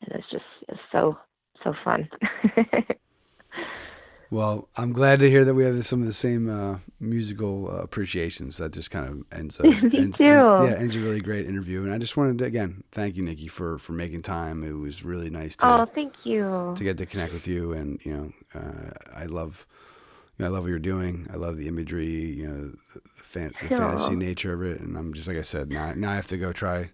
And 0.00 0.12
it's 0.18 0.30
just 0.30 0.44
it's 0.70 0.80
so, 0.90 1.18
so 1.62 1.74
fun. 1.84 2.08
Well, 4.34 4.68
I'm 4.76 4.92
glad 4.92 5.20
to 5.20 5.30
hear 5.30 5.44
that 5.44 5.54
we 5.54 5.62
have 5.64 5.86
some 5.86 6.00
of 6.00 6.08
the 6.08 6.12
same 6.12 6.50
uh, 6.50 6.78
musical 6.98 7.70
uh, 7.70 7.82
appreciations. 7.82 8.56
That 8.56 8.72
just 8.72 8.90
kind 8.90 9.08
of 9.08 9.24
ends. 9.30 9.60
A, 9.60 9.62
Me 9.62 9.96
ends, 9.96 10.18
too. 10.18 10.24
yeah, 10.24 10.74
ends 10.76 10.96
a 10.96 10.98
really 10.98 11.20
great 11.20 11.46
interview. 11.46 11.84
And 11.84 11.92
I 11.92 11.98
just 11.98 12.16
wanted 12.16 12.38
to 12.38 12.44
again 12.44 12.82
thank 12.90 13.16
you, 13.16 13.22
Nikki, 13.22 13.46
for 13.46 13.78
for 13.78 13.92
making 13.92 14.22
time. 14.22 14.64
It 14.64 14.72
was 14.72 15.04
really 15.04 15.30
nice 15.30 15.54
to 15.58 15.68
oh, 15.68 15.86
thank 15.94 16.14
you. 16.24 16.74
to 16.76 16.82
get 16.82 16.98
to 16.98 17.06
connect 17.06 17.32
with 17.32 17.46
you. 17.46 17.74
And 17.74 18.04
you 18.04 18.12
know, 18.12 18.32
uh, 18.60 18.90
I 19.14 19.26
love, 19.26 19.68
you 20.36 20.42
know, 20.42 20.50
I 20.50 20.52
love 20.52 20.64
what 20.64 20.70
you're 20.70 20.80
doing. 20.80 21.28
I 21.32 21.36
love 21.36 21.56
the 21.56 21.68
imagery. 21.68 22.26
You 22.32 22.48
know, 22.48 22.72
the, 22.92 23.00
fan, 23.22 23.52
the 23.62 23.68
fantasy 23.68 24.16
nature 24.16 24.52
of 24.52 24.62
it. 24.64 24.80
And 24.80 24.96
I'm 24.96 25.14
just 25.14 25.28
like 25.28 25.36
I 25.36 25.42
said. 25.42 25.70
Now, 25.70 25.92
now 25.94 26.10
I 26.10 26.16
have 26.16 26.26
to 26.28 26.38
go 26.38 26.52
try. 26.52 26.90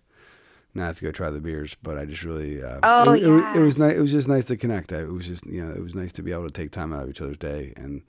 Now 0.74 0.84
I 0.84 0.86
have 0.86 0.98
to 0.98 1.04
go 1.04 1.10
try 1.12 1.30
the 1.30 1.40
beers. 1.40 1.76
But 1.82 1.98
I 1.98 2.04
just 2.04 2.22
really. 2.24 2.62
Uh, 2.62 2.78
Oh, 2.82 3.12
it, 3.12 3.22
it 3.22 3.28
was- 3.28 3.56
it, 3.56 3.60
was 3.60 3.78
nice. 3.78 3.96
It 3.96 4.00
was 4.00 4.12
just 4.12 4.28
nice 4.28 4.44
to 4.46 4.56
connect. 4.56 4.92
It 4.92 5.08
was 5.10 5.26
just 5.26 5.44
you 5.46 5.64
know, 5.64 5.72
it 5.72 5.82
was 5.82 5.94
nice 5.94 6.12
to 6.12 6.22
be 6.22 6.32
able 6.32 6.44
to 6.46 6.50
take 6.52 6.70
time 6.70 6.92
out 6.92 7.02
of 7.04 7.10
each 7.10 7.20
other's 7.20 7.36
day 7.38 7.72
and 7.76 8.02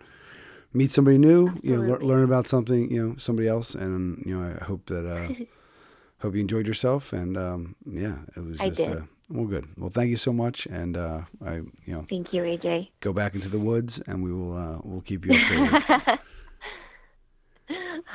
meet 0.74 0.92
somebody 0.92 1.18
new. 1.18 1.52
You 1.64 1.76
know, 1.76 1.82
Absolutely. 1.84 2.08
learn 2.08 2.24
about 2.24 2.48
something. 2.48 2.92
You 2.92 3.08
know, 3.10 3.16
somebody 3.18 3.48
else. 3.48 3.76
And 3.76 4.24
you 4.26 4.38
know, 4.40 4.56
I 4.60 4.64
hope 4.64 4.86
that. 4.88 5.06
Uh, 5.08 5.34
hope 6.20 6.36
you 6.36 6.42
enjoyed 6.42 6.68
yourself. 6.68 7.14
And 7.14 7.36
um, 7.38 7.76
yeah, 7.86 8.18
it 8.36 8.44
was 8.44 8.58
just. 8.60 8.80
Uh, 8.82 9.02
well, 9.30 9.46
good. 9.46 9.66
Well, 9.78 9.90
thank 9.90 10.10
you 10.10 10.18
so 10.18 10.34
much. 10.34 10.66
And 10.68 10.98
uh, 10.98 11.22
I, 11.46 11.56
you 11.56 11.66
know, 11.88 12.06
Thank 12.10 12.34
you, 12.34 12.42
AJ. 12.44 12.90
go 13.00 13.14
back 13.14 13.34
into 13.34 13.48
the 13.48 13.60
woods, 13.60 14.00
and 14.06 14.22
we 14.22 14.32
will 14.34 14.54
uh, 14.54 14.80
we'll 14.84 15.00
keep 15.02 15.26
you 15.26 15.32
updated. 15.40 16.20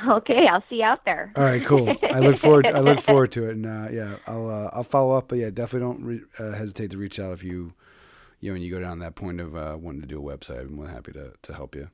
okay, 0.09 0.47
I'll 0.47 0.63
see 0.69 0.77
you 0.77 0.83
out 0.83 1.05
there. 1.05 1.33
All 1.35 1.43
right, 1.43 1.63
cool. 1.63 1.95
I 2.11 2.19
look 2.19 2.37
forward. 2.37 2.71
I 2.71 2.79
look 2.79 2.99
forward 3.09 3.31
to 3.33 3.47
it, 3.49 3.51
and 3.55 3.65
uh, 3.65 3.87
yeah, 3.91 4.17
I'll 4.27 4.49
uh, 4.49 4.69
I'll 4.73 4.83
follow 4.83 5.15
up. 5.15 5.27
But 5.29 5.37
yeah, 5.39 5.49
definitely 5.49 5.87
don't 5.87 6.03
re- 6.03 6.21
uh, 6.39 6.51
hesitate 6.51 6.91
to 6.91 6.97
reach 6.97 7.19
out 7.19 7.33
if 7.33 7.43
you 7.43 7.73
you 8.39 8.49
know 8.49 8.53
when 8.53 8.61
you 8.61 8.71
go 8.71 8.79
down 8.79 8.99
that 8.99 9.15
point 9.15 9.39
of 9.39 9.55
uh, 9.55 9.77
wanting 9.79 10.01
to 10.01 10.07
do 10.07 10.19
a 10.19 10.37
website. 10.37 10.61
I'm 10.61 10.73
more 10.75 10.85
than 10.85 10.93
happy 10.95 11.11
to 11.13 11.33
to 11.41 11.53
help 11.53 11.75
you. 11.75 11.89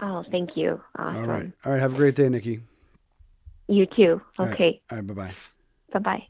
Oh, 0.00 0.24
thank 0.30 0.56
you. 0.56 0.80
Awesome. 0.98 1.16
All 1.16 1.26
right, 1.26 1.52
all 1.64 1.72
right. 1.72 1.80
Have 1.80 1.92
a 1.92 1.96
great 1.96 2.16
day, 2.16 2.28
Nikki. 2.28 2.60
You 3.68 3.86
too. 3.86 4.20
All 4.38 4.46
right. 4.46 4.54
Okay. 4.54 4.80
All 4.90 4.98
right. 4.98 5.06
Bye 5.06 5.14
bye. 5.14 5.34
Bye 5.92 5.98
bye. 6.00 6.26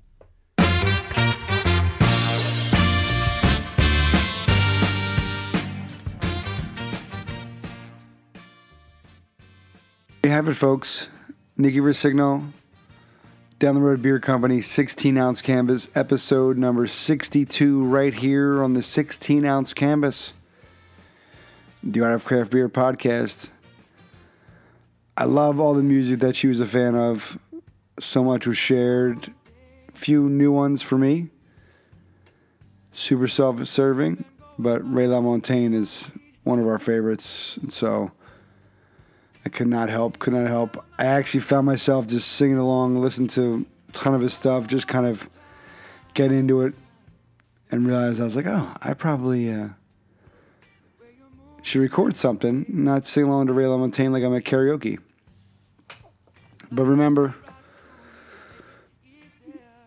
You 10.30 10.36
have 10.36 10.46
it, 10.46 10.54
folks. 10.54 11.08
Nikki 11.56 11.80
Rossignol, 11.80 12.44
Down 13.58 13.74
the 13.74 13.80
Road 13.80 14.00
Beer 14.00 14.20
Company, 14.20 14.60
16 14.60 15.18
ounce 15.18 15.42
canvas, 15.42 15.88
episode 15.96 16.56
number 16.56 16.86
62, 16.86 17.84
right 17.84 18.14
here 18.14 18.62
on 18.62 18.74
the 18.74 18.82
16 18.84 19.44
ounce 19.44 19.74
canvas. 19.74 20.32
The 21.82 22.02
Art 22.02 22.14
of 22.14 22.24
Craft 22.24 22.52
Beer 22.52 22.68
podcast. 22.68 23.50
I 25.16 25.24
love 25.24 25.58
all 25.58 25.74
the 25.74 25.82
music 25.82 26.20
that 26.20 26.36
she 26.36 26.46
was 26.46 26.60
a 26.60 26.66
fan 26.66 26.94
of. 26.94 27.36
So 27.98 28.22
much 28.22 28.46
was 28.46 28.56
shared. 28.56 29.34
Few 29.94 30.28
new 30.28 30.52
ones 30.52 30.80
for 30.80 30.96
me. 30.96 31.30
Super 32.92 33.26
self 33.26 33.66
serving, 33.66 34.24
but 34.60 34.78
Ray 34.88 35.06
LaMontagne 35.06 35.74
is 35.74 36.08
one 36.44 36.60
of 36.60 36.68
our 36.68 36.78
favorites. 36.78 37.58
So. 37.68 38.12
I 39.44 39.48
could 39.48 39.68
not 39.68 39.88
help, 39.88 40.18
could 40.18 40.34
not 40.34 40.46
help. 40.46 40.84
I 40.98 41.06
actually 41.06 41.40
found 41.40 41.66
myself 41.66 42.06
just 42.06 42.28
singing 42.32 42.58
along, 42.58 42.96
listening 42.96 43.28
to 43.28 43.66
a 43.88 43.92
ton 43.92 44.14
of 44.14 44.20
his 44.20 44.34
stuff, 44.34 44.66
just 44.66 44.86
kind 44.86 45.06
of 45.06 45.28
get 46.14 46.32
into 46.32 46.62
it 46.62 46.74
and 47.70 47.86
realized 47.86 48.20
I 48.20 48.24
was 48.24 48.36
like, 48.36 48.46
oh, 48.46 48.72
I 48.82 48.94
probably 48.94 49.52
uh, 49.52 49.68
should 51.62 51.80
record 51.80 52.16
something, 52.16 52.66
not 52.68 53.04
sing 53.04 53.24
along 53.24 53.46
to 53.46 53.52
Ray 53.52 53.64
LaMontagne 53.64 54.10
like 54.10 54.22
I'm 54.22 54.34
at 54.34 54.44
karaoke. 54.44 54.98
But 56.72 56.84
remember, 56.84 57.34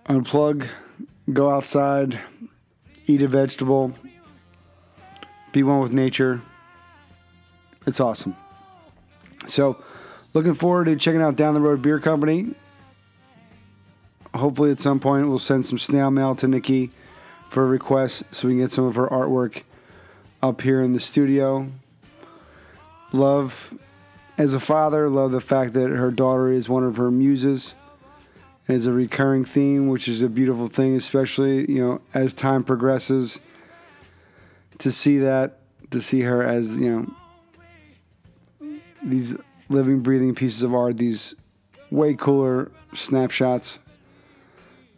unplug, 0.05 0.67
go 1.31 1.49
outside, 1.49 2.19
eat 3.05 3.21
a 3.21 3.27
vegetable, 3.27 3.93
be 5.51 5.63
one 5.63 5.79
with 5.79 5.93
nature. 5.93 6.41
It's 7.85 7.99
awesome. 7.99 8.35
So, 9.47 9.81
looking 10.33 10.53
forward 10.53 10.85
to 10.85 10.95
checking 10.95 11.21
out 11.21 11.35
Down 11.35 11.53
the 11.53 11.61
Road 11.61 11.81
Beer 11.81 11.99
Company. 11.99 12.55
Hopefully, 14.33 14.71
at 14.71 14.79
some 14.79 14.99
point, 14.99 15.29
we'll 15.29 15.39
send 15.39 15.65
some 15.65 15.77
snail 15.77 16.09
mail 16.09 16.35
to 16.35 16.47
Nikki 16.47 16.91
for 17.49 17.63
a 17.63 17.67
request 17.67 18.23
so 18.31 18.47
we 18.47 18.55
can 18.55 18.61
get 18.61 18.71
some 18.71 18.85
of 18.85 18.95
her 18.95 19.07
artwork 19.07 19.61
up 20.41 20.61
here 20.61 20.81
in 20.81 20.93
the 20.93 20.99
studio. 20.99 21.69
Love, 23.11 23.77
as 24.37 24.55
a 24.55 24.59
father, 24.59 25.07
love 25.07 25.31
the 25.31 25.41
fact 25.41 25.73
that 25.73 25.89
her 25.89 26.09
daughter 26.09 26.51
is 26.51 26.67
one 26.67 26.83
of 26.83 26.97
her 26.97 27.11
muses. 27.11 27.75
Is 28.65 28.87
a 28.87 28.93
recurring 28.93 29.43
theme, 29.43 29.89
which 29.89 30.07
is 30.07 30.21
a 30.21 30.29
beautiful 30.29 30.69
thing, 30.69 30.95
especially 30.95 31.69
you 31.69 31.85
know 31.85 32.01
as 32.13 32.33
time 32.33 32.63
progresses. 32.63 33.41
To 34.79 34.89
see 34.89 35.17
that, 35.17 35.59
to 35.91 35.99
see 35.99 36.21
her 36.21 36.41
as 36.41 36.77
you 36.77 36.89
know 36.89 37.13
these 39.03 39.35
living, 39.69 40.01
breathing 40.01 40.35
pieces 40.35 40.63
of 40.63 40.73
art, 40.73 40.97
these 40.97 41.35
way 41.91 42.13
cooler 42.13 42.71
snapshots 42.93 43.79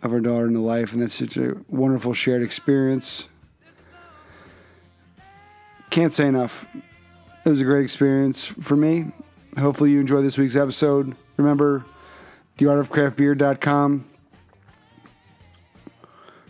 of 0.01 0.13
our 0.13 0.19
daughter 0.19 0.47
in 0.47 0.53
the 0.53 0.61
life, 0.61 0.93
and 0.93 1.01
that's 1.01 1.15
such 1.15 1.37
a 1.37 1.57
wonderful 1.67 2.13
shared 2.13 2.43
experience. 2.43 3.27
Can't 5.89 6.13
say 6.13 6.27
enough. 6.27 6.65
It 7.45 7.49
was 7.49 7.61
a 7.61 7.63
great 7.63 7.83
experience 7.83 8.45
for 8.45 8.75
me. 8.75 9.11
Hopefully, 9.57 9.91
you 9.91 9.99
enjoyed 9.99 10.23
this 10.23 10.37
week's 10.37 10.55
episode. 10.55 11.15
Remember, 11.37 11.85
theartofcraftbeer.com. 12.57 14.05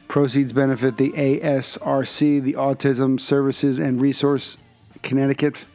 Proceeds 0.08 0.54
benefit 0.54 0.98
the 0.98 1.12
ASRC, 1.12 2.42
the 2.42 2.54
Autism 2.54 3.20
Services 3.20 3.80
and 3.80 4.00
Resource 4.00 4.58
Connecticut. 5.02 5.66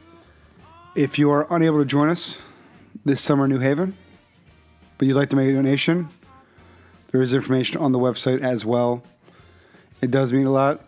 If 0.93 1.17
you 1.17 1.31
are 1.31 1.47
unable 1.49 1.79
to 1.79 1.85
join 1.85 2.09
us 2.09 2.37
this 3.05 3.21
summer 3.21 3.45
in 3.45 3.51
New 3.51 3.59
Haven, 3.59 3.95
but 4.97 5.07
you'd 5.07 5.15
like 5.15 5.29
to 5.29 5.37
make 5.37 5.47
a 5.47 5.53
donation, 5.53 6.09
there 7.11 7.21
is 7.21 7.33
information 7.33 7.79
on 7.79 7.93
the 7.93 7.97
website 7.97 8.41
as 8.41 8.65
well. 8.65 9.01
It 10.01 10.11
does 10.11 10.33
mean 10.33 10.45
a 10.45 10.51
lot. 10.51 10.83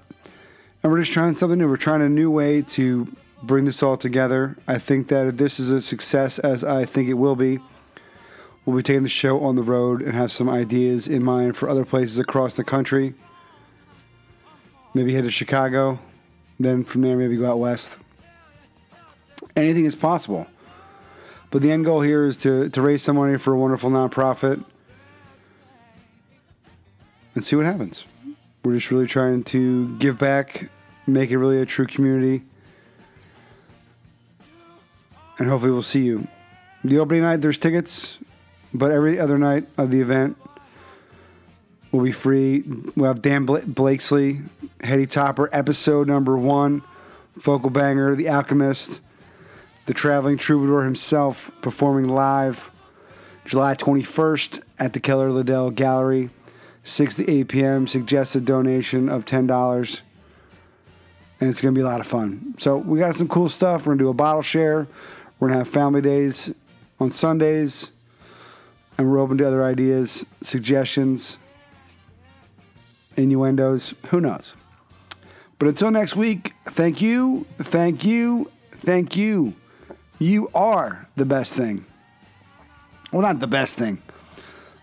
And 0.82 0.92
we're 0.92 1.00
just 1.00 1.14
trying 1.14 1.36
something 1.36 1.58
new. 1.58 1.70
We're 1.70 1.78
trying 1.78 2.02
a 2.02 2.10
new 2.10 2.30
way 2.30 2.62
to 2.64 3.16
bring 3.44 3.64
this 3.64 3.82
all 3.82 3.96
together. 3.96 4.58
I 4.68 4.78
think 4.78 5.08
that 5.08 5.28
if 5.28 5.38
this 5.38 5.58
is 5.58 5.70
a 5.70 5.80
success, 5.80 6.38
as 6.38 6.66
I 6.66 6.84
think 6.84 7.08
it 7.08 7.14
will 7.14 7.38
be, 7.38 7.60
we'll 8.66 8.76
be 8.76 8.84
taking 8.84 9.04
the 9.04 9.10
show 9.10 9.40
on 9.40 9.56
the 9.56 9.64
road 9.64 10.02
and 10.02 10.14
have 10.14 10.34
some 10.34 10.50
ideas 10.50 11.08
in 11.08 11.24
mind 11.24 11.56
for 11.56 11.70
other 11.70 11.86
places 11.86 12.20
across 12.20 12.56
the 12.56 12.66
country. 12.66 13.14
Maybe 14.94 15.14
head 15.14 15.24
to 15.24 15.32
Chicago, 15.32 16.00
then 16.60 16.84
from 16.84 17.04
there, 17.04 17.16
maybe 17.16 17.38
go 17.38 17.50
out 17.50 17.60
west 17.60 17.98
anything 19.56 19.86
is 19.86 19.96
possible. 19.96 20.48
But 21.52 21.62
the 21.62 21.72
end 21.72 21.86
goal 21.86 22.02
here 22.02 22.26
is 22.26 22.38
to, 22.40 22.70
to 22.70 22.82
raise 22.82 23.04
some 23.04 23.16
money 23.16 23.38
for 23.38 23.54
a 23.54 23.58
wonderful 23.58 23.92
nonprofit 23.92 24.64
and 27.36 27.44
see 27.44 27.56
what 27.56 27.66
happens. 27.66 28.06
We're 28.64 28.74
just 28.74 28.90
really 28.92 29.08
trying 29.08 29.44
to 29.46 29.96
give 29.98 30.18
back, 30.18 30.70
make 31.06 31.30
it 31.30 31.38
really 31.38 31.62
a 31.62 31.66
true 31.66 31.86
community. 31.86 32.44
And 35.38 35.50
hopefully 35.50 35.72
we'll 35.72 35.84
see 35.84 36.04
you. 36.04 36.28
The 36.84 36.98
opening 37.00 37.24
night, 37.24 37.38
there's 37.38 37.58
tickets, 37.58 38.20
but 38.74 38.92
every 38.92 39.20
other 39.20 39.38
night 39.38 39.68
of 39.78 39.92
the 39.92 40.02
event 40.02 40.38
will 41.92 42.02
be 42.02 42.12
free. 42.12 42.64
We'll 42.96 43.08
have 43.08 43.22
Dan 43.22 43.46
Bla- 43.46 43.66
Blakeslee, 43.66 44.42
Heady 44.82 45.06
Topper, 45.06 45.50
episode 45.52 46.08
number 46.08 46.38
one, 46.38 46.82
Focal 47.40 47.70
Banger, 47.70 48.16
The 48.16 48.30
Alchemist, 48.30 49.02
the 49.86 49.94
traveling 49.94 50.38
troubadour 50.38 50.84
himself 50.84 51.52
performing 51.62 52.08
live 52.08 52.72
July 53.46 53.76
21st 53.76 54.62
at 54.80 54.94
the 54.94 55.00
Kehler 55.00 55.34
Liddell 55.34 55.72
Gallery. 55.72 56.30
6 56.84 57.16
to 57.16 57.30
8 57.30 57.48
p.m. 57.48 57.88
Suggested 57.88 58.46
donation 58.46 59.10
of 59.10 59.26
$10. 59.26 60.02
And 61.40 61.50
it's 61.50 61.62
going 61.62 61.74
to 61.74 61.78
be 61.78 61.84
a 61.84 61.88
lot 61.88 62.00
of 62.00 62.08
fun. 62.08 62.56
So 62.58 62.78
we 62.78 63.00
got 63.00 63.16
some 63.16 63.28
cool 63.28 63.50
stuff. 63.50 63.82
We're 63.82 63.92
going 63.92 64.00
to 64.00 64.04
do 64.06 64.10
a 64.10 64.14
bottle 64.14 64.42
share. 64.42 64.88
We're 65.40 65.50
going 65.50 65.60
to 65.60 65.66
have 65.66 65.74
family 65.74 66.02
days 66.02 66.54
on 67.00 67.12
Sundays. 67.12 67.90
And 68.98 69.10
we're 69.10 69.20
open 69.20 69.38
to 69.40 69.48
other 69.48 69.64
ideas, 69.64 70.26
suggestions, 70.42 71.40
innuendos. 73.18 73.96
Who 74.10 74.22
knows? 74.22 74.56
But 75.58 75.68
until 75.68 75.92
next 75.92 76.16
week, 76.16 76.54
thank 76.66 77.02
you, 77.02 77.46
thank 77.58 78.06
you, 78.06 78.52
thank 78.72 79.16
you. 79.16 79.56
You 80.24 80.48
are 80.56 81.10
the 81.18 81.26
best 81.26 81.52
thing. 81.52 81.86
Well, 83.12 83.24
not 83.24 83.42
the 83.42 83.48
best 83.48 83.76
thing. 83.76 84.02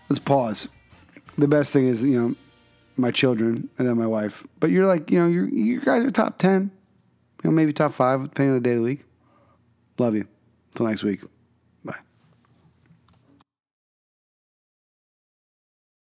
Let's 0.07 0.19
pause. 0.19 0.67
The 1.35 1.47
best 1.47 1.73
thing 1.73 1.87
is, 1.87 2.03
you 2.03 2.21
know, 2.21 2.35
my 2.95 3.09
children 3.09 3.67
and 3.79 3.87
then 3.87 3.97
my 3.97 4.05
wife. 4.05 4.45
But 4.59 4.69
you're 4.69 4.85
like, 4.85 5.09
you 5.09 5.17
know, 5.17 5.25
you 5.25 5.45
you 5.45 5.81
guys 5.81 6.03
are 6.03 6.11
top 6.11 6.37
10, 6.37 6.69
you 7.43 7.49
know, 7.49 7.55
maybe 7.55 7.73
top 7.73 7.91
five, 7.91 8.21
depending 8.21 8.51
on 8.51 8.61
the 8.61 8.69
day 8.69 8.73
of 8.73 8.77
the 8.77 8.83
week. 8.83 9.03
Love 9.97 10.13
you. 10.13 10.27
Until 10.73 10.85
next 10.85 11.03
week. 11.03 11.21